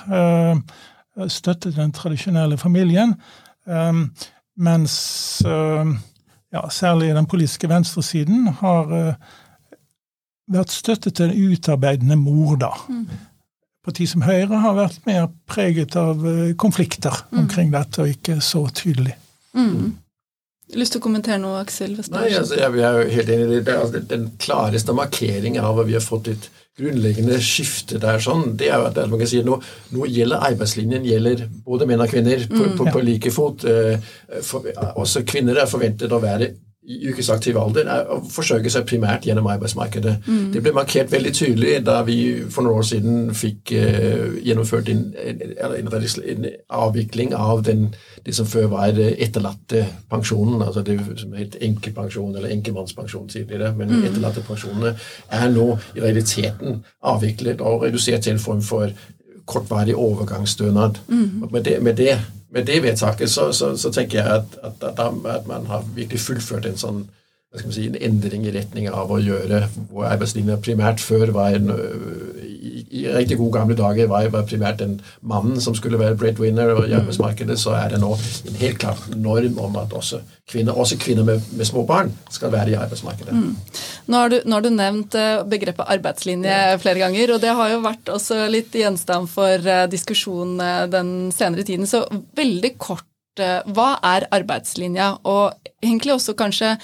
Støtte 1.31 1.69
til 1.69 1.77
den 1.79 1.93
tradisjonelle 1.95 2.57
familien. 2.59 3.15
Mens 4.59 4.97
ja, 5.45 6.65
særlig 6.67 7.13
den 7.15 7.29
politiske 7.31 7.69
venstresiden 7.71 8.49
har 8.59 8.91
vært 10.51 10.73
støtte 10.73 11.11
til 11.11 11.31
den 11.31 11.53
utarbeidende 11.53 12.17
mor, 12.19 12.55
da. 12.59 12.71
Mm. 12.89 13.07
Parti 13.85 14.07
som 14.09 14.23
Høyre 14.25 14.61
har 14.63 14.77
vært 14.77 15.03
mer 15.05 15.27
preget 15.49 15.95
av 15.99 16.23
eh, 16.25 16.55
konflikter 16.57 17.13
mm. 17.29 17.39
omkring 17.43 17.71
dette, 17.73 18.01
og 18.01 18.15
ikke 18.15 18.39
så 18.41 18.65
tydelig. 18.73 19.13
Mm. 19.53 19.93
Lyst 20.73 20.95
til 20.95 21.01
å 21.01 21.05
kommentere 21.05 21.37
noe, 21.37 21.59
Aksel? 21.61 21.93
Nei, 22.09 22.29
altså, 22.33 22.57
jeg, 22.57 22.73
er 22.81 22.95
jo 22.97 23.09
helt 23.13 23.31
enig 23.35 23.45
i 23.45 23.59
det. 23.59 23.75
Altså, 23.75 24.01
den 24.09 24.29
klareste 24.41 24.95
markeringen 24.97 25.61
av 25.61 25.81
at 25.83 25.89
vi 25.89 25.93
har 25.93 26.03
fått 26.03 26.31
et 26.33 26.47
grunnleggende 26.75 27.37
skifte 27.43 27.99
der, 28.01 28.17
sånn, 28.19 28.55
det 28.59 28.67
er 28.67 28.81
jo 28.81 28.89
at 28.89 28.97
man 29.07 29.21
kan 29.21 29.29
si, 29.31 29.39
nå, 29.45 29.59
nå 29.95 30.07
gjelder 30.11 30.43
arbeidslinjen 30.49 31.05
gjelder 31.07 31.45
både 31.63 31.87
menn 31.87 32.03
og 32.03 32.11
kvinner 32.11 32.41
på, 32.49 32.63
mm. 32.65 32.73
på, 32.79 32.87
på 32.91 33.03
like 33.05 33.31
fot. 33.31 33.63
Eh, 33.69 34.09
for, 34.43 34.65
også 34.97 35.23
kvinner 35.27 35.61
er 35.61 35.69
forventet 35.71 36.11
å 36.11 36.19
være 36.23 36.49
i 36.85 36.99
yrkesaktiv 37.09 37.57
alder 37.57 37.87
er 37.89 38.09
å 38.13 38.19
forsøke 38.29 38.69
seg 38.69 38.85
primært 38.89 39.25
gjennom 39.25 39.47
arbeidsmarkedet. 39.49 40.15
Mm. 40.27 40.51
Det 40.53 40.61
ble 40.63 40.73
markert 40.75 41.11
veldig 41.13 41.31
tydelig 41.33 41.79
da 41.85 41.99
vi 42.05 42.17
for 42.51 42.65
noen 42.65 42.81
år 42.81 42.87
siden 42.89 43.31
fikk 43.35 43.73
uh, 43.73 44.35
gjennomført 44.45 44.91
en, 44.93 45.01
en, 45.17 45.41
en, 45.65 45.89
en, 45.89 46.47
avvikling 46.85 47.33
av 47.37 47.63
den, 47.65 47.87
det 48.25 48.35
som 48.37 48.49
før 48.49 48.69
var 48.75 48.99
etterlatte 48.99 49.85
pensjonen, 50.11 50.61
altså 50.61 50.85
det 50.85 50.99
som 51.21 51.33
het 51.37 51.57
enkelpensjon 51.65 52.35
eller 52.35 52.53
enkelmannspensjon 52.53 53.31
tidligere. 53.33 53.73
Men 53.77 53.95
mm. 53.95 54.05
etterlattepensjonene 54.11 54.95
er 55.41 55.51
nå 55.53 55.71
i 55.95 56.05
realiteten 56.05 56.83
avviklet 57.05 57.65
og 57.65 57.87
redusert 57.87 58.27
til 58.27 58.35
en 58.35 58.45
form 58.45 58.63
for 58.65 58.93
kortvarig 59.45 59.95
overgangsstønad. 59.95 61.01
Mm. 61.07 61.43
Med, 61.51 61.63
det, 61.63 61.81
med, 61.81 61.95
det, 61.95 62.19
med, 62.55 62.65
det, 62.65 62.79
vedtaket 62.83 63.29
så, 63.31 63.49
så, 63.53 63.73
så 63.77 63.91
tenker 63.91 64.21
jeg 64.21 64.39
at, 64.39 64.57
at, 64.63 64.99
at, 64.99 65.47
man 65.47 65.67
har 65.67 65.85
virkelig 65.95 66.23
fullført 66.23 66.65
en 66.69 66.79
sånn 66.79 67.03
si, 67.71 67.85
en 67.87 67.99
endring 67.99 68.45
i 68.47 68.53
retning 68.55 68.87
av 68.91 69.11
å 69.11 69.19
gjøre 69.21 69.65
hvor 69.91 70.07
arbeidslinja 70.09 70.57
primært 70.63 71.03
før 71.03 71.33
var 71.35 71.55
en 71.55 71.69
i, 72.91 73.05
riktig 73.11 73.37
gode 73.39 73.57
gamle 73.57 73.77
dager 73.77 74.09
var, 74.11 74.27
var 74.33 74.45
primært 74.47 74.79
den 74.81 74.97
mannen 75.25 75.59
som 75.61 75.75
skulle 75.77 75.99
være 76.01 76.17
breadwinner 76.19 76.73
og 76.75 76.83
i 76.85 76.93
mm. 76.93 76.99
arbeidsmarkedet, 77.01 77.57
så 77.59 77.75
er 77.77 77.93
det 77.93 78.01
nå 78.01 78.11
en 78.15 78.59
helt 78.61 78.79
klar 78.81 78.99
norm 79.15 79.59
om 79.61 79.77
at 79.81 79.93
også 79.95 80.21
kvinner, 80.51 80.77
også 80.77 80.97
kvinner 81.01 81.25
med, 81.25 81.41
med 81.57 81.67
små 81.67 81.85
barn 81.89 82.11
skal 82.33 82.53
være 82.53 82.73
i 82.73 82.77
arbeidsmarkedet. 82.77 83.33
Mm. 83.33 83.55
Nå, 84.05 84.17
har 84.17 84.31
du, 84.31 84.37
nå, 84.45 84.57
har 84.57 84.65
du, 84.65 84.69
nevnt 84.75 85.17
eh, 85.17 85.41
begrepet 85.49 85.91
arbeidslinje 85.97 86.53
ja. 86.53 86.77
flere 86.81 87.01
ganger, 87.01 87.35
og 87.35 87.41
det 87.43 87.55
har 87.57 87.73
jo 87.73 87.81
vært 87.85 88.13
også 88.13 88.45
litt 88.51 88.75
gjenstand 88.75 89.31
for 89.31 89.73
eh, 89.75 89.87
diskusjon 89.91 90.55
eh, 90.61 90.85
den 90.91 91.11
senere 91.35 91.65
tiden. 91.67 91.89
Så 91.89 92.05
veldig 92.37 92.75
kort, 92.77 93.09
hva 93.35 93.97
er 94.05 94.29
arbeidslinja? 94.31 95.09
Og 95.27 95.71
egentlig 95.83 96.13
også 96.13 96.37
kanskje 96.39 96.75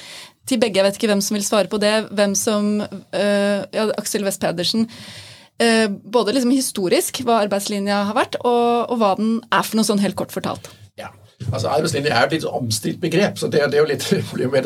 til 0.49 0.59
begge, 0.59 0.81
jeg 0.81 0.87
vet 0.87 0.97
ikke 0.97 1.11
hvem 1.13 1.21
som 1.23 1.37
vil 1.37 1.45
svare 1.47 1.71
på 1.71 1.79
det, 1.79 1.93
hvem 2.11 2.33
som 2.35 2.81
ja, 2.81 3.85
Aksel 3.95 4.25
West 4.27 4.41
Pedersen. 4.43 4.89
Eh, 5.61 5.87
både 6.13 6.33
liksom 6.33 6.53
historisk, 6.55 7.21
hva 7.27 7.43
arbeidslinja 7.45 8.03
har 8.07 8.17
vært, 8.17 8.39
og, 8.41 8.89
og, 8.89 8.95
hva 8.97 9.15
den 9.19 9.35
er 9.53 9.65
for 9.67 9.77
noe 9.77 9.85
sånn 9.85 10.01
helt 10.01 10.17
kort 10.17 10.33
fortalt. 10.33 10.71
Ja, 10.97 11.11
altså 11.51 11.69
Arbeidslinje 11.69 12.09
er 12.09 12.25
et 12.25 12.33
litt 12.33 12.47
omstilt 12.49 12.97
begrep. 13.03 13.37
så 13.37 13.49
det, 13.51 13.61
det 13.69 13.77
er 13.77 13.83
jo 13.83 13.91
litt 13.91 14.07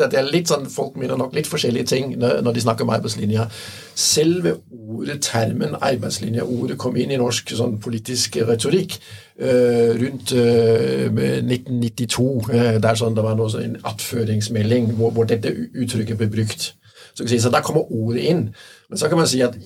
det 0.00 0.16
er 0.16 0.30
litt 0.30 0.48
sånn, 0.48 0.64
Folk 0.72 0.96
mener 0.96 1.20
nok 1.20 1.36
litt 1.36 1.50
forskjellige 1.50 1.90
ting 1.92 2.16
når, 2.16 2.48
de 2.48 2.64
snakker 2.64 2.86
om 2.86 2.94
arbeidslinja. 2.96 3.44
Selve 3.92 4.56
ordet, 4.72 5.20
termen 5.28 5.76
arbeidslinja, 5.76 6.48
ordet 6.48 6.78
kom 6.80 6.96
inn 6.96 7.12
i 7.12 7.20
norsk 7.20 7.52
sånn 7.60 7.76
politisk 7.82 8.40
retorikk 8.48 8.96
uh, 8.96 9.92
rundt 10.00 10.32
uh, 10.32 11.12
1992. 11.12 12.26
Uh, 12.48 12.74
der 12.80 12.96
sånn, 12.96 13.16
det 13.16 13.26
var 13.26 13.36
noe 13.36 13.52
sånn, 13.52 13.68
en 13.68 13.88
attføringsmelding 13.92 14.94
hvor, 14.96 15.12
hvor 15.12 15.28
dette 15.28 15.52
uttrykket 15.52 16.24
ble 16.24 16.32
brukt. 16.40 16.70
Så, 17.12 17.28
så 17.28 17.52
Da 17.52 17.60
kommer 17.64 17.92
ordet 17.92 18.30
inn. 18.32 18.46
Men 18.88 19.00
så 19.00 19.12
kan 19.12 19.20
man 19.20 19.28
si 19.28 19.44
at 19.44 19.56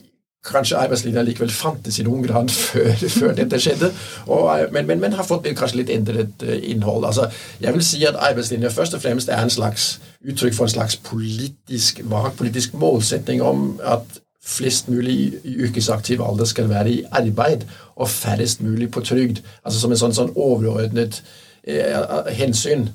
kanskje 0.47 0.79
arbeidslinja 0.81 1.23
likevel 1.23 1.51
fantes 1.53 1.99
i 2.01 2.05
noen 2.07 2.23
grad 2.25 2.51
før, 2.63 2.95
før 3.13 3.35
dette 3.37 3.61
skjedde, 3.61 3.91
og, 4.27 4.49
men, 4.73 4.87
men, 4.87 5.03
men, 5.03 5.19
har 5.19 5.29
fått 5.29 5.49
kanskje 5.59 5.83
litt 5.83 5.93
endret 5.93 6.47
uh, 6.47 6.57
innhold. 6.63 7.05
Altså, 7.05 7.29
jeg 7.61 7.77
vil 7.77 7.85
si 7.85 8.05
at 8.09 8.19
arbeidslinja 8.31 8.73
først 8.73 8.97
og 8.97 9.05
fremst 9.05 9.29
er 9.29 9.43
en 9.43 9.53
slags 9.53 9.93
uttrykk 10.25 10.57
for 10.57 10.69
en 10.69 10.75
slags 10.77 10.97
politisk, 10.97 12.01
vag 12.09 12.33
politisk 12.39 12.75
målsetning 12.81 13.43
om 13.45 13.81
at 13.85 14.21
flest 14.45 14.89
mulig 14.89 15.35
i 15.45 15.59
yrkesaktiv 15.67 16.23
alder 16.25 16.49
skal 16.49 16.69
være 16.69 16.91
i 16.91 17.05
arbeid, 17.13 17.67
og 17.97 18.09
færrest 18.09 18.63
mulig 18.65 18.91
på 18.91 19.01
trygd. 19.05 19.43
Altså 19.65 19.81
som 19.81 19.93
en 19.93 20.01
sånn, 20.01 20.17
sånn 20.17 20.33
overordnet 20.35 21.21
eh, 21.69 22.33
hensyn 22.39 22.89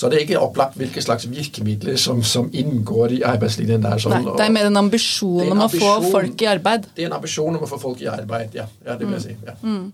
så 0.00 0.08
det 0.08 0.16
er 0.16 0.22
ikke 0.24 0.40
opplagt 0.40 0.78
hvilke 0.80 1.02
slags 1.04 1.26
virkemidler 1.28 1.98
som, 2.00 2.22
som 2.24 2.46
inngår 2.56 3.18
i 3.18 3.22
arbeidslinjen 3.28 3.82
der. 3.84 3.98
Sånn, 4.00 4.14
Nei, 4.16 4.36
det 4.38 4.46
er 4.46 4.54
mer 4.54 4.68
en 4.70 4.80
ambisjon 4.80 5.50
om 5.52 5.60
å 5.66 5.66
få 5.68 5.90
folk 6.06 6.40
i 6.40 6.48
arbeid? 6.48 6.86
Det 6.96 7.04
er 7.04 7.10
en 7.10 7.16
ambisjon 7.18 7.58
om 7.58 7.66
å 7.66 7.68
få 7.68 7.76
folk 7.82 8.00
i 8.00 8.08
arbeid, 8.08 8.56
ja. 8.56 8.64
ja 8.86 8.96
det 8.96 9.04
vil 9.04 9.18
jeg 9.18 9.26
si. 9.26 9.34
Ja. 9.44 9.58
Mm. 9.60 9.90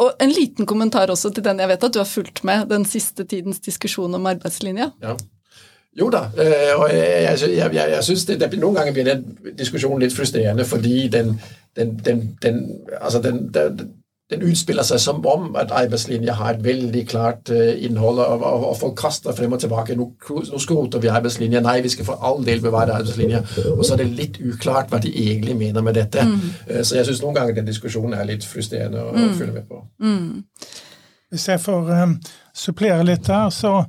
Og 0.00 0.24
en 0.24 0.32
liten 0.32 0.68
kommentar 0.70 1.12
også 1.12 1.34
til 1.36 1.44
den 1.44 1.60
jeg 1.60 1.68
vet 1.68 1.84
at 1.84 1.92
du 1.92 2.00
har 2.00 2.08
fulgt 2.08 2.40
med, 2.48 2.64
den 2.72 2.88
siste 2.88 3.28
tidens 3.28 3.60
diskusjon 3.60 4.16
om 4.16 4.30
arbeidslinja. 4.32 4.88
Ja. 5.04 5.18
Jo 6.00 6.08
da, 6.14 6.24
øh, 6.40 6.72
og 6.80 6.88
jeg, 6.94 7.36
jeg, 7.42 7.54
jeg, 7.74 7.86
jeg 7.92 8.04
synes 8.06 8.24
det, 8.24 8.40
det, 8.40 8.52
noen 8.62 8.78
ganger 8.78 8.96
blir 8.96 9.08
den 9.10 9.24
diskusjonen 9.58 10.00
litt 10.00 10.16
frustrerende 10.16 10.64
fordi 10.64 11.08
den, 11.12 11.34
den, 11.76 11.96
den, 12.06 12.22
den 12.40 12.60
altså 13.00 13.20
den, 13.20 13.50
den 14.30 14.44
utspiller 14.46 14.86
seg 14.86 15.00
som 15.02 15.24
om 15.26 15.56
at 15.58 15.72
arbeidslinja 15.74 16.36
har 16.38 16.54
et 16.54 16.64
veldig 16.64 17.02
klart 17.10 17.50
uh, 17.50 17.72
innhold, 17.84 18.20
og, 18.22 18.44
og, 18.46 18.66
og, 18.68 18.76
folk 18.78 18.96
kaster 19.00 19.34
frem 19.36 19.56
og 19.56 19.62
tilbake. 19.62 19.96
Nå, 19.98 20.06
nå 20.30 20.60
skroter 20.62 21.02
vi 21.02 21.10
arbeidslinja. 21.10 21.62
Nei, 21.64 21.80
vi 21.82 21.92
skal 21.92 22.06
for 22.08 22.22
all 22.26 22.44
del 22.46 22.62
bevare 22.62 22.94
arbeidslinja. 23.00 23.42
Og 23.74 23.82
så 23.84 23.96
er 23.96 24.04
det 24.04 24.10
litt 24.18 24.38
uklart 24.38 24.92
hva 24.92 25.02
de 25.02 25.10
egentlig 25.10 25.56
mener 25.58 25.84
med 25.86 25.98
dette. 25.98 26.24
Mm. 26.26 26.38
Uh, 26.70 26.78
så 26.82 27.00
jeg 27.00 27.10
syns 27.10 27.24
noen 27.24 27.40
ganger 27.40 27.58
den 27.58 27.68
diskusjonen 27.68 28.14
er 28.18 28.30
litt 28.30 28.46
frustrerende 28.46 29.02
å 29.02 29.16
mm. 29.16 29.34
følge 29.40 29.58
med 29.58 29.68
på. 29.68 29.82
Mm. 30.04 30.70
Hvis 31.30 31.48
jeg 31.48 31.62
får 31.62 31.92
um, 32.02 32.16
supplere 32.56 33.06
litt 33.06 33.26
der, 33.26 33.50
så 33.54 33.84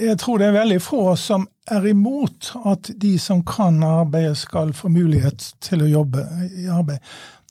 jeg 0.00 0.18
tror 0.18 0.38
det 0.38 0.48
er 0.48 0.58
veldig 0.58 0.80
få 0.82 1.14
som 1.18 1.46
er 1.70 1.86
imot 1.86 2.50
at 2.66 2.90
de 3.02 3.14
som 3.18 3.44
kan 3.46 3.82
arbeide, 3.86 4.34
skal 4.34 4.72
få 4.74 4.90
mulighet 4.90 5.54
til 5.62 5.84
å 5.84 5.90
jobbe 5.90 6.24
i 6.50 6.66
arbeid. 6.66 6.98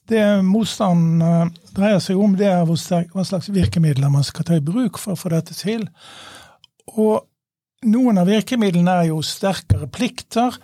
Det 0.09 0.23
motstanden 0.43 1.21
eh, 1.23 1.51
dreier 1.75 2.01
seg 2.03 2.19
om, 2.19 2.35
det 2.37 2.49
er 2.51 2.65
hva 2.67 3.25
slags 3.25 3.51
virkemidler 3.53 4.11
man 4.11 4.25
skal 4.27 4.47
ta 4.47 4.57
i 4.57 4.63
bruk 4.63 4.99
for 4.99 5.15
å 5.15 5.19
få 5.19 5.31
dette 5.33 5.55
til. 5.57 5.85
Og 6.99 7.23
noen 7.87 8.19
av 8.19 8.29
virkemidlene 8.31 8.97
er 9.01 9.11
jo 9.11 9.21
sterkere 9.25 9.87
plikter 9.91 10.55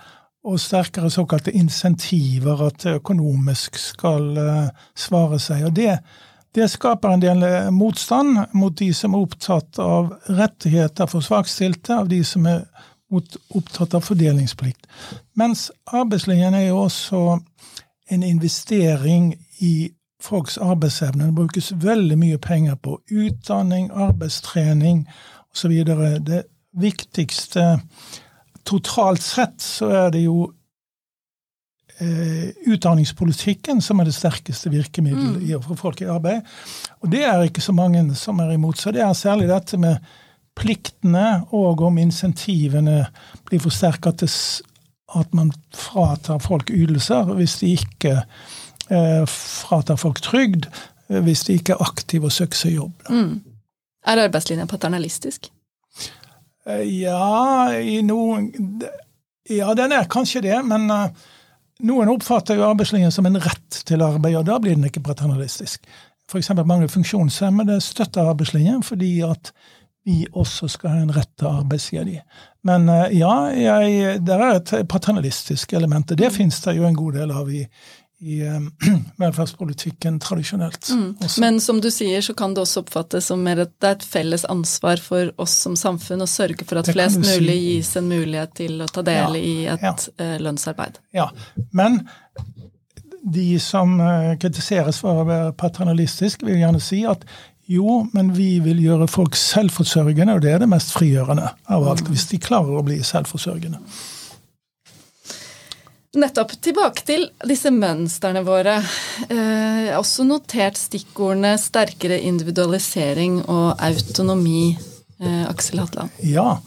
og 0.47 0.59
sterkere 0.61 1.09
såkalte 1.11 1.51
insentiver, 1.55 2.61
at 2.67 2.83
det 2.83 2.97
økonomisk 3.01 3.75
skal 3.79 4.29
uh, 4.37 4.85
svare 4.95 5.39
seg. 5.41 5.65
Og 5.67 5.73
det, 5.75 5.97
det, 6.55 6.69
skaper 6.71 7.15
en 7.15 7.23
del 7.23 7.43
eh, 7.43 7.71
motstand 7.75 8.45
mot 8.55 8.75
de 8.79 8.87
som 8.95 9.15
er 9.15 9.25
opptatt 9.27 9.81
av 9.83 10.13
rettigheter 10.31 11.11
for 11.11 11.25
svakstilte, 11.25 11.97
av 11.99 12.07
de 12.11 12.21
som 12.23 12.47
er 12.47 12.63
opptatt 13.11 13.97
av 13.97 14.05
fordelingsplikt. 14.05 14.87
Mens 15.39 15.69
arbeidslinjen 15.91 16.55
er 16.55 16.69
jo 16.69 16.83
også 16.85 17.23
en 18.09 18.23
investering 18.23 19.33
i 19.59 19.91
folks 20.21 20.57
arbeidsevne. 20.57 21.29
Det 21.29 21.35
brukes 21.35 21.73
veldig 21.75 22.17
mye 22.19 22.37
penger 22.37 22.75
på 22.75 22.99
utdanning, 23.11 23.89
arbeidstrening 23.93 25.05
osv. 25.53 25.83
Det 26.27 26.43
viktigste 26.71 27.79
Totalt 28.69 29.23
sett 29.23 29.61
så 29.63 29.87
er 29.89 30.11
det 30.13 30.19
jo 30.21 30.43
eh, 31.97 32.51
utdanningspolitikken 32.69 33.79
som 33.81 33.97
er 33.99 34.09
det 34.09 34.13
sterkeste 34.13 34.69
virkemiddelet 34.69 35.41
mm. 35.41 35.63
få 35.65 35.77
folk 35.79 36.03
i 36.03 36.09
arbeid. 36.11 36.45
Og 37.01 37.09
det 37.09 37.23
er 37.25 37.47
ikke 37.47 37.63
så 37.65 37.73
mange 37.73 38.03
som 38.19 38.43
er 38.43 38.53
imot. 38.53 38.77
Så 38.77 38.93
det 38.93 39.01
er 39.01 39.15
særlig 39.17 39.49
dette 39.49 39.79
med 39.81 39.97
pliktene 40.59 41.47
og 41.55 41.81
om 41.87 41.97
insentivene 41.97 43.07
blir 43.47 43.63
forsterket 43.63 44.21
til 44.21 44.31
at 45.17 45.33
man 45.33 45.51
fratar 45.75 46.41
folk 46.43 46.69
ytelser 46.69 47.33
hvis 47.37 47.59
de 47.61 47.73
ikke 47.77 48.15
eh, 48.89 49.23
fratar 49.29 49.99
folk 49.99 50.21
trygd, 50.25 50.67
eh, 51.09 51.21
hvis 51.25 51.45
de 51.47 51.57
ikke 51.59 51.77
er 51.77 51.85
aktive 51.85 52.29
og 52.29 52.35
søker 52.35 52.59
seg 52.59 52.75
jobb. 52.77 53.09
Mm. 53.09 53.39
Er 54.05 54.23
arbeidslinja 54.25 54.67
paternalistisk? 54.69 55.49
Eh, 56.67 56.85
ja, 57.01 57.73
i 57.79 58.01
noen 58.05 58.51
Ja, 59.49 59.73
den 59.73 59.91
er 59.95 60.05
kanskje 60.05 60.43
det, 60.45 60.57
men 60.61 60.83
uh, 60.93 61.07
noen 61.81 62.11
oppfatter 62.11 62.59
jo 62.59 62.67
arbeidslinjen 62.67 63.09
som 63.09 63.25
en 63.25 63.39
rett 63.41 63.79
til 63.89 64.03
arbeid, 64.05 64.35
og 64.37 64.45
da 64.45 64.59
blir 64.61 64.75
den 64.75 64.85
ikke 64.85 65.01
paternalistisk. 65.07 65.87
F.eks. 66.29 66.51
mange 66.69 66.89
funksjonshemmede 66.93 67.79
støtter 67.81 68.29
arbeidslinjen 68.29 68.83
fordi 68.85 69.15
at 69.25 69.49
vi 70.09 70.25
også 70.33 70.67
skal 70.73 70.95
ha 70.95 71.03
en 71.03 71.13
rett 71.13 71.29
til 71.37 71.49
arbeid, 71.49 71.81
sier 71.83 72.05
de. 72.07 72.17
Men 72.65 72.89
eh, 72.89 73.17
ja, 73.19 73.33
jeg, 73.53 74.19
det 74.25 74.35
er 74.35 74.57
et 74.57 74.75
paternalistisk 74.89 75.73
element. 75.77 76.09
Det 76.09 76.31
mm. 76.31 76.35
finnes 76.35 76.61
det 76.65 76.77
jo 76.79 76.87
en 76.87 76.97
god 76.97 77.19
del 77.19 77.33
av 77.35 77.51
i, 77.53 77.61
i 78.25 78.39
um, 78.49 78.69
velferdspolitikken 79.21 80.17
tradisjonelt. 80.23 80.89
Mm. 80.95 81.11
Men 81.43 81.59
som 81.63 81.81
du 81.83 81.91
sier, 81.93 82.23
så 82.25 82.33
kan 82.37 82.55
det 82.55 82.63
også 82.65 82.83
oppfattes 82.83 83.29
som 83.29 83.43
mer 83.45 83.61
at 83.67 83.75
det 83.77 83.91
er 83.91 83.99
et 83.99 84.07
felles 84.15 84.47
ansvar 84.49 85.01
for 85.03 85.29
oss 85.41 85.53
som 85.67 85.77
samfunn 85.79 86.25
å 86.25 86.29
sørge 86.29 86.65
for 86.65 86.81
at 86.81 86.89
flest 86.89 87.21
mulig 87.21 87.59
si. 87.59 87.75
gis 87.75 87.93
en 88.01 88.09
mulighet 88.09 88.55
til 88.63 88.81
å 88.81 88.89
ta 88.89 89.05
del 89.05 89.37
ja, 89.37 89.43
i 89.43 89.55
et 89.75 89.85
ja. 89.85 89.93
uh, 89.93 90.35
lønnsarbeid. 90.41 90.97
Ja, 91.15 91.29
men 91.69 92.01
de 93.29 93.51
som 93.61 93.97
kritiseres 94.39 95.01
for 95.03 95.21
å 95.21 95.25
være 95.27 95.51
paternalistisk, 95.59 96.45
vil 96.47 96.61
gjerne 96.61 96.79
si 96.81 97.01
at 97.05 97.25
jo, 97.69 97.99
men 98.17 98.31
vi 98.33 98.55
vil 98.65 98.79
gjøre 98.81 99.05
folk 99.11 99.35
selvforsørgende, 99.37 100.33
og 100.33 100.41
det 100.41 100.55
er 100.55 100.63
det 100.63 100.69
mest 100.71 100.89
frigjørende 100.95 101.51
av 101.69 101.83
alt. 101.91 102.07
Hvis 102.09 102.25
de 102.31 102.39
klarer 102.41 102.79
å 102.79 102.85
bli 102.85 102.97
selvforsørgende. 103.05 103.77
Nettopp. 106.17 106.55
Tilbake 106.65 107.05
til 107.05 107.27
disse 107.45 107.69
mønstrene 107.69 108.41
våre. 108.41 108.79
Eh, 109.29 109.37
jeg 109.85 109.93
har 109.93 110.01
også 110.01 110.25
notert 110.25 110.81
stikkordene 110.81 111.53
sterkere 111.61 112.17
individualisering 112.25 113.43
og 113.45 113.77
autonomi. 113.77 114.73
Eh, 115.21 115.45
Aksel 115.45 115.83
Hatland. 115.83 116.17
Ja, 116.25 116.57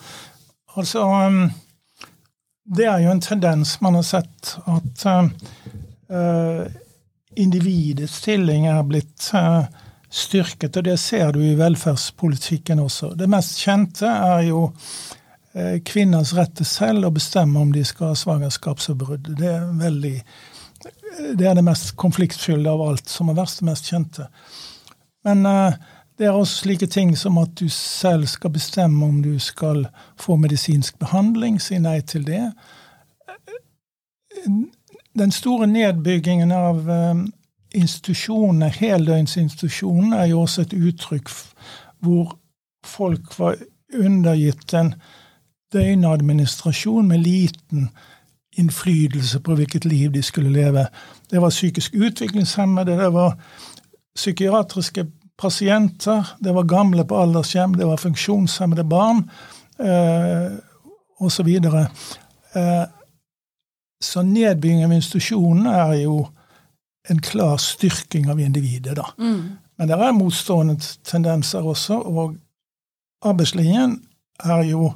altså 0.77 1.03
um, 1.03 1.49
Det 2.63 2.87
er 2.87 3.03
jo 3.03 3.11
en 3.11 3.25
tendens 3.25 3.81
man 3.83 3.99
har 3.99 4.07
sett 4.07 4.55
at 4.71 5.07
individets 7.35 8.21
stilling 8.21 8.69
er 8.71 8.85
blitt 8.87 9.33
styrket, 10.13 10.77
og 10.77 10.85
det 10.85 10.99
ser 11.01 11.33
du 11.33 11.41
i 11.45 11.57
velferdspolitikken 11.57 12.83
også. 12.83 13.15
Det 13.17 13.29
mest 13.33 13.63
kjente 13.65 14.09
er 14.09 14.43
jo 14.51 14.67
eh, 15.55 15.79
kvinners 15.89 16.35
rett 16.37 16.53
til 16.59 16.69
selv 16.69 17.09
å 17.09 17.15
bestemme 17.15 17.63
om 17.63 17.73
de 17.73 17.85
skal 17.89 18.13
ha 18.13 18.19
svangerskapsavbrudd. 18.21 19.33
Det 19.41 19.55
er 19.55 19.71
veldig 19.81 20.17
det 21.37 21.47
er 21.47 21.55
det 21.55 21.65
mest 21.65 21.93
konfliktfylte 22.01 22.71
av 22.71 22.81
alt, 22.83 23.09
som 23.09 23.29
er 23.29 23.37
verst 23.37 23.61
det 23.61 23.69
mest 23.69 23.91
kjente. 23.91 24.27
Men 25.27 25.45
uh, 25.47 25.75
det 26.19 26.27
er 26.27 26.37
også 26.37 26.65
slike 26.65 26.89
ting 26.91 27.13
som 27.19 27.39
at 27.39 27.55
du 27.59 27.69
selv 27.73 28.27
skal 28.31 28.53
bestemme 28.55 29.07
om 29.07 29.21
du 29.23 29.39
skal 29.39 29.87
få 30.21 30.37
medisinsk 30.41 30.99
behandling, 30.99 31.61
si 31.61 31.79
nei 31.83 32.01
til 32.07 32.27
det. 32.27 32.43
Den 35.19 35.33
store 35.33 35.69
nedbyggingen 35.71 36.53
av 36.53 36.89
institusjonene, 37.75 38.69
heldøgnsinstitusjonene, 38.69 40.17
er 40.17 40.31
jo 40.33 40.41
også 40.41 40.67
et 40.67 40.73
uttrykk 40.77 41.31
hvor 42.03 42.39
folk 42.85 43.39
var 43.39 43.57
undergitt 43.95 44.75
en 44.75 44.95
døgnadministrasjon 45.73 47.09
med 47.09 47.19
liten 47.19 47.89
innflytelse 48.59 49.41
på 49.41 49.55
hvilket 49.57 49.85
liv 49.85 50.13
de 50.13 50.23
skulle 50.23 50.53
leve. 50.53 50.87
Det 51.31 51.41
var 51.41 51.51
psykisk 51.51 51.95
utviklingshemmede, 51.95 52.99
det 52.99 53.13
var 53.13 53.39
psykiatriske 54.15 55.07
pasienter, 55.39 56.37
det 56.45 56.55
var 56.55 56.69
gamle 56.69 57.05
på 57.05 57.23
aldershjem, 57.23 57.75
det 57.75 57.87
var 57.87 57.97
funksjonshemmede 57.97 58.85
barn 58.85 59.25
eh, 59.81 60.53
osv. 61.21 61.49
Så, 61.63 61.87
eh, 62.59 62.85
så 64.03 64.23
nedbygging 64.23 64.85
av 64.85 64.93
institusjonene 64.93 65.73
er 65.73 65.99
jo 66.03 66.27
en 67.09 67.21
klar 67.21 67.57
styrking 67.57 68.31
av 68.31 68.41
individet. 68.41 68.97
da. 68.97 69.07
Mm. 69.19 69.57
Men 69.79 69.89
det 69.89 69.99
er 69.99 70.13
motstående 70.15 70.77
tendenser 71.03 71.67
også, 71.67 71.99
og 71.99 72.37
arbeidslinjen 73.27 73.97
er 74.43 74.63
jo 74.69 74.93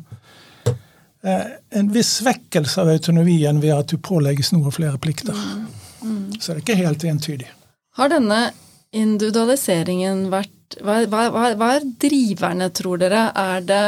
eh, 1.22 1.56
en 1.70 1.90
viss 1.94 2.18
svekkelse 2.20 2.82
av 2.82 2.92
autonomien 2.94 3.58
ved 3.62 3.74
at 3.74 3.90
du 3.90 3.98
pålegges 3.98 4.52
noe 4.54 4.70
flere 4.74 4.98
plikter. 5.02 5.34
Mm. 5.34 5.66
Mm. 6.02 6.40
Så 6.40 6.52
det 6.52 6.56
er 6.56 6.62
ikke 6.62 6.78
helt 6.82 7.04
entydig. 7.08 7.50
Har 7.96 8.12
denne 8.12 8.40
individualiseringen 8.94 10.28
vært 10.30 10.78
hva, 10.82 11.00
hva, 11.10 11.28
hva, 11.58 11.72
er 11.76 11.86
driverne, 12.02 12.68
tror 12.74 13.00
dere? 13.00 13.28
Er 13.34 13.64
det 13.64 13.84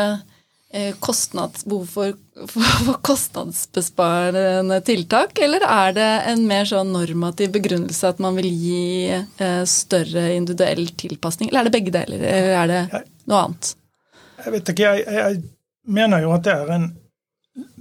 Eh, 0.71 0.95
kostnadsbehov 1.01 1.87
for, 1.87 2.13
for, 2.53 2.99
kostnadsbesparende 3.01 4.81
tiltak, 4.85 5.39
eller 5.41 5.65
er 5.65 5.95
det 5.97 6.09
en 6.29 6.45
mer 6.51 6.69
sånn 6.69 6.93
normativ 6.93 7.55
begrunnelse 7.55 8.11
at 8.13 8.21
man 8.21 8.37
vil 8.37 8.51
gi 8.53 9.09
eh, 9.17 9.63
større 9.65 10.27
individuell 10.37 10.91
tilpasning, 11.01 11.49
eller 11.49 11.63
er 11.63 11.71
det 11.71 11.75
begge 11.79 11.95
deler, 11.97 12.27
eller 12.29 12.53
er 12.61 12.69
det 12.69 13.03
noe 13.33 13.41
annet? 13.47 13.73
Jeg 14.45 14.55
vet 14.59 14.75
ikke, 14.75 14.93
jeg, 14.99 15.17
jeg 15.17 15.41
mener 15.89 16.27
jo 16.27 16.37
at 16.37 16.45
det 16.45 16.59
er 16.59 16.77
en 16.77 16.87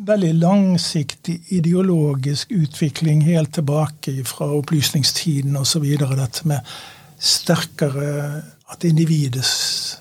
veldig 0.07 0.31
langsiktig 0.39 1.37
ideologisk 1.59 2.55
utvikling 2.55 3.27
helt 3.27 3.51
tilbake 3.59 4.15
fra 4.31 4.47
opplysningstiden 4.61 5.59
osv. 5.59 5.83
Dette 5.99 6.47
med 6.47 6.77
sterkere 7.19 8.43
At 8.67 8.83
individets 8.83 9.97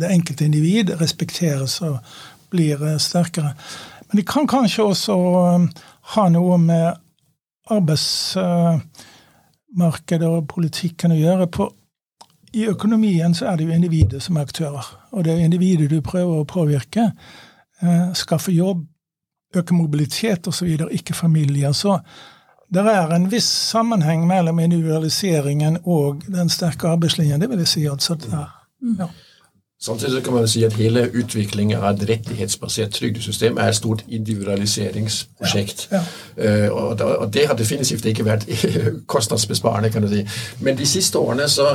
det 0.00 0.10
enkelte 0.10 0.44
individ 0.44 0.90
respekteres 1.00 1.80
og 1.84 2.00
blir 2.52 2.86
eh, 2.86 2.98
sterkere. 2.98 3.54
Men 4.08 4.16
det 4.16 4.26
kan 4.28 4.46
kanskje 4.48 4.84
også 4.84 5.14
eh, 5.40 5.60
ha 6.14 6.28
noe 6.32 6.58
med 6.60 6.92
arbeidsmarkedet 7.72 10.28
og 10.28 10.48
politikken 10.50 11.12
å 11.14 11.20
gjøre. 11.20 11.46
på 11.46 11.72
i 12.52 12.66
økonomien 12.68 13.34
så 13.34 13.46
er 13.48 13.56
det 13.56 13.64
jo 13.64 13.72
individet 13.72 14.22
som 14.22 14.36
er 14.36 14.42
aktører. 14.44 14.84
Og 15.16 15.24
det 15.24 15.32
er 15.32 15.44
individet 15.44 15.90
du 15.90 16.00
prøver 16.04 16.40
å 16.40 16.44
påvirke. 16.44 17.12
Eh, 17.80 18.12
skaffe 18.12 18.52
jobb, 18.52 18.86
øke 19.56 19.74
mobilitet 19.74 20.48
osv., 20.48 20.68
ikke 20.90 21.14
familier. 21.14 21.72
Så 21.72 21.98
det 22.72 22.86
er 22.88 23.14
en 23.14 23.32
viss 23.32 23.70
sammenheng 23.70 24.26
mellom 24.28 24.58
individualiseringen 24.58 25.78
og 25.84 26.22
den 26.28 26.48
sterke 26.48 26.88
arbeidslinjen. 26.88 27.40
Det 27.40 27.50
vil 27.50 27.58
jeg 27.58 27.68
si. 27.68 27.86
altså. 27.86 28.16
Ja. 28.32 28.44
Samtidig 29.82 30.22
kan 30.22 30.32
man 30.32 30.48
si 30.48 30.64
at 30.64 30.72
hele 30.72 31.10
utviklingen 31.14 31.78
av 31.78 31.94
et 31.94 32.08
rettighetsbasert 32.08 32.90
trygdesystem 32.90 33.56
er 33.58 33.68
et 33.68 33.74
stort 33.76 34.04
individualiseringsprosjekt. 34.08 35.88
Ja, 35.90 36.02
ja. 36.36 36.68
Uh, 36.70 37.00
og, 37.00 37.32
det 37.34 37.46
har 37.46 37.56
definitivt 37.56 38.04
ikke 38.04 38.24
vært 38.24 38.46
kostnadsbesparende, 39.14 39.90
kan 39.90 40.02
du 40.02 40.08
si. 40.08 40.22
Men 40.60 40.78
de 40.78 40.86
siste 40.86 41.18
årene 41.18 41.48
så, 41.48 41.66